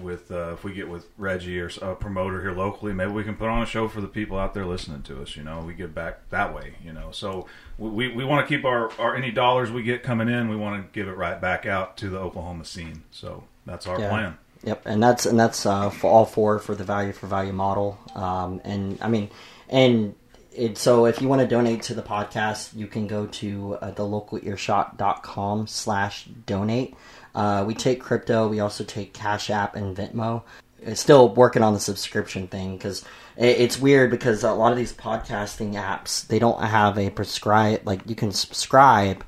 with 0.00 0.30
uh, 0.30 0.52
if 0.52 0.62
we 0.64 0.74
get 0.74 0.88
with 0.88 1.06
Reggie 1.16 1.58
or 1.60 1.70
a 1.80 1.94
promoter 1.94 2.42
here 2.42 2.52
locally, 2.52 2.92
maybe 2.92 3.12
we 3.12 3.22
can 3.24 3.36
put 3.36 3.48
on 3.48 3.62
a 3.62 3.66
show 3.66 3.86
for 3.88 4.00
the 4.00 4.08
people 4.08 4.36
out 4.38 4.54
there 4.54 4.66
listening 4.66 5.02
to 5.04 5.22
us. 5.22 5.36
You 5.36 5.44
know, 5.44 5.60
we 5.60 5.72
give 5.72 5.94
back 5.94 6.28
that 6.30 6.52
way. 6.52 6.74
You 6.84 6.92
know, 6.92 7.12
so 7.12 7.46
we 7.78 8.08
we 8.12 8.24
want 8.24 8.46
to 8.46 8.54
keep 8.56 8.64
our, 8.64 8.90
our 9.00 9.14
any 9.14 9.30
dollars 9.30 9.70
we 9.70 9.84
get 9.84 10.02
coming 10.02 10.28
in, 10.28 10.48
we 10.48 10.56
want 10.56 10.82
to 10.84 10.92
give 10.92 11.06
it 11.08 11.16
right 11.16 11.40
back 11.40 11.64
out 11.64 11.96
to 11.98 12.10
the 12.10 12.18
Oklahoma 12.18 12.64
scene. 12.64 13.04
So 13.12 13.44
that's 13.64 13.86
our 13.86 14.00
Yeah. 14.00 14.08
plan. 14.08 14.38
Yep, 14.64 14.82
and 14.86 15.02
that's 15.02 15.26
and 15.26 15.38
that's 15.38 15.64
uh, 15.66 15.90
for 15.90 16.10
all 16.10 16.24
four 16.24 16.58
for 16.58 16.74
the 16.74 16.84
value 16.84 17.12
for 17.12 17.26
value 17.26 17.52
model. 17.52 17.98
Um, 18.14 18.60
and 18.64 18.98
I 19.00 19.08
mean, 19.08 19.30
and 19.68 20.14
it, 20.52 20.78
so 20.78 21.06
if 21.06 21.20
you 21.20 21.28
want 21.28 21.42
to 21.42 21.46
donate 21.46 21.82
to 21.82 21.94
the 21.94 22.02
podcast, 22.02 22.74
you 22.74 22.86
can 22.86 23.06
go 23.06 23.26
to 23.26 23.74
uh, 23.74 23.92
thelocalearshot.com 23.92 25.66
slash 25.66 26.24
donate. 26.46 26.94
Uh, 27.34 27.64
we 27.66 27.74
take 27.74 28.00
crypto. 28.00 28.48
We 28.48 28.60
also 28.60 28.82
take 28.82 29.12
Cash 29.12 29.50
App 29.50 29.76
and 29.76 29.96
Venmo. 29.96 30.42
It's 30.80 31.00
still 31.00 31.34
working 31.34 31.62
on 31.62 31.74
the 31.74 31.80
subscription 31.80 32.48
thing 32.48 32.76
because 32.76 33.04
it's 33.36 33.78
weird 33.78 34.10
because 34.10 34.44
a 34.44 34.52
lot 34.52 34.72
of 34.72 34.78
these 34.78 34.92
podcasting 34.92 35.74
apps 35.74 36.26
they 36.26 36.38
don't 36.38 36.62
have 36.62 36.98
a 36.98 37.10
prescribe 37.10 37.82
like 37.84 38.00
you 38.06 38.14
can 38.14 38.32
subscribe 38.32 39.24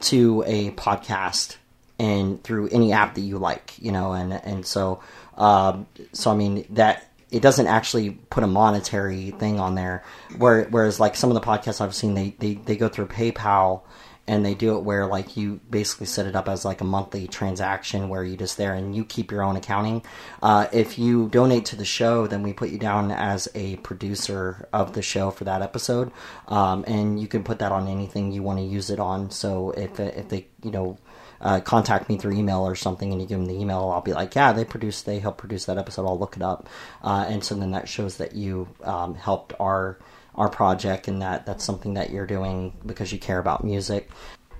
to 0.00 0.42
a 0.46 0.70
podcast 0.72 1.56
and 1.98 2.42
through 2.42 2.68
any 2.68 2.92
app 2.92 3.14
that 3.14 3.22
you 3.22 3.38
like, 3.38 3.74
you 3.78 3.92
know, 3.92 4.12
and 4.12 4.32
and 4.32 4.66
so 4.66 5.00
um, 5.36 5.86
so 6.12 6.30
I 6.30 6.34
mean 6.34 6.66
that 6.70 7.06
it 7.30 7.42
doesn't 7.42 7.66
actually 7.66 8.10
put 8.10 8.44
a 8.44 8.46
monetary 8.46 9.32
thing 9.32 9.58
on 9.58 9.74
there. 9.74 10.04
Where, 10.38 10.64
whereas 10.64 11.00
like 11.00 11.16
some 11.16 11.30
of 11.30 11.34
the 11.34 11.40
podcasts 11.40 11.80
I've 11.80 11.94
seen, 11.94 12.14
they, 12.14 12.34
they 12.38 12.54
they 12.54 12.76
go 12.76 12.88
through 12.88 13.08
PayPal 13.08 13.82
and 14.28 14.44
they 14.44 14.54
do 14.54 14.76
it 14.76 14.80
where 14.80 15.06
like 15.06 15.36
you 15.36 15.60
basically 15.70 16.06
set 16.06 16.26
it 16.26 16.34
up 16.34 16.48
as 16.48 16.64
like 16.64 16.80
a 16.80 16.84
monthly 16.84 17.28
transaction 17.28 18.08
where 18.08 18.24
you 18.24 18.36
just 18.36 18.56
there 18.56 18.74
and 18.74 18.94
you 18.94 19.04
keep 19.04 19.30
your 19.30 19.42
own 19.42 19.56
accounting. 19.56 20.02
Uh, 20.42 20.66
if 20.72 20.98
you 20.98 21.28
donate 21.28 21.64
to 21.66 21.76
the 21.76 21.84
show, 21.84 22.26
then 22.26 22.42
we 22.42 22.52
put 22.52 22.70
you 22.70 22.78
down 22.78 23.10
as 23.10 23.48
a 23.54 23.76
producer 23.76 24.68
of 24.72 24.94
the 24.94 25.02
show 25.02 25.30
for 25.30 25.44
that 25.44 25.62
episode, 25.62 26.10
um, 26.48 26.84
and 26.86 27.20
you 27.20 27.28
can 27.28 27.44
put 27.44 27.58
that 27.60 27.72
on 27.72 27.88
anything 27.88 28.32
you 28.32 28.42
want 28.42 28.58
to 28.58 28.64
use 28.64 28.90
it 28.90 28.98
on. 28.98 29.30
So 29.30 29.70
if 29.72 29.98
if 30.00 30.28
they 30.28 30.46
you 30.62 30.70
know 30.70 30.98
uh, 31.40 31.60
contact 31.60 32.08
me 32.08 32.16
through 32.16 32.32
email 32.32 32.66
or 32.66 32.74
something 32.74 33.12
and 33.12 33.20
you 33.20 33.26
give 33.26 33.38
them 33.38 33.46
the 33.46 33.54
email, 33.54 33.90
I'll 33.92 34.00
be 34.00 34.12
like, 34.12 34.34
yeah, 34.34 34.52
they 34.52 34.64
produce, 34.64 35.02
they 35.02 35.18
help 35.18 35.38
produce 35.38 35.66
that 35.66 35.78
episode. 35.78 36.06
I'll 36.06 36.18
look 36.18 36.36
it 36.36 36.42
up. 36.42 36.68
Uh, 37.02 37.26
and 37.28 37.42
so 37.42 37.54
then 37.54 37.72
that 37.72 37.88
shows 37.88 38.16
that 38.18 38.34
you 38.34 38.68
um, 38.84 39.14
helped 39.14 39.52
our, 39.60 39.98
our 40.34 40.48
project 40.48 41.08
and 41.08 41.22
that 41.22 41.46
that's 41.46 41.64
something 41.64 41.94
that 41.94 42.10
you're 42.10 42.26
doing 42.26 42.76
because 42.84 43.12
you 43.12 43.18
care 43.18 43.38
about 43.38 43.64
music. 43.64 44.10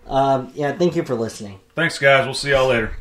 Um, 0.07 0.53
yeah, 0.55 0.73
thank 0.73 0.97
you 0.97 1.05
for 1.05 1.15
listening. 1.15 1.61
Thanks, 1.75 1.99
guys. 1.99 2.25
We'll 2.25 2.35
see 2.35 2.51
y'all 2.51 2.69
later. 2.69 2.97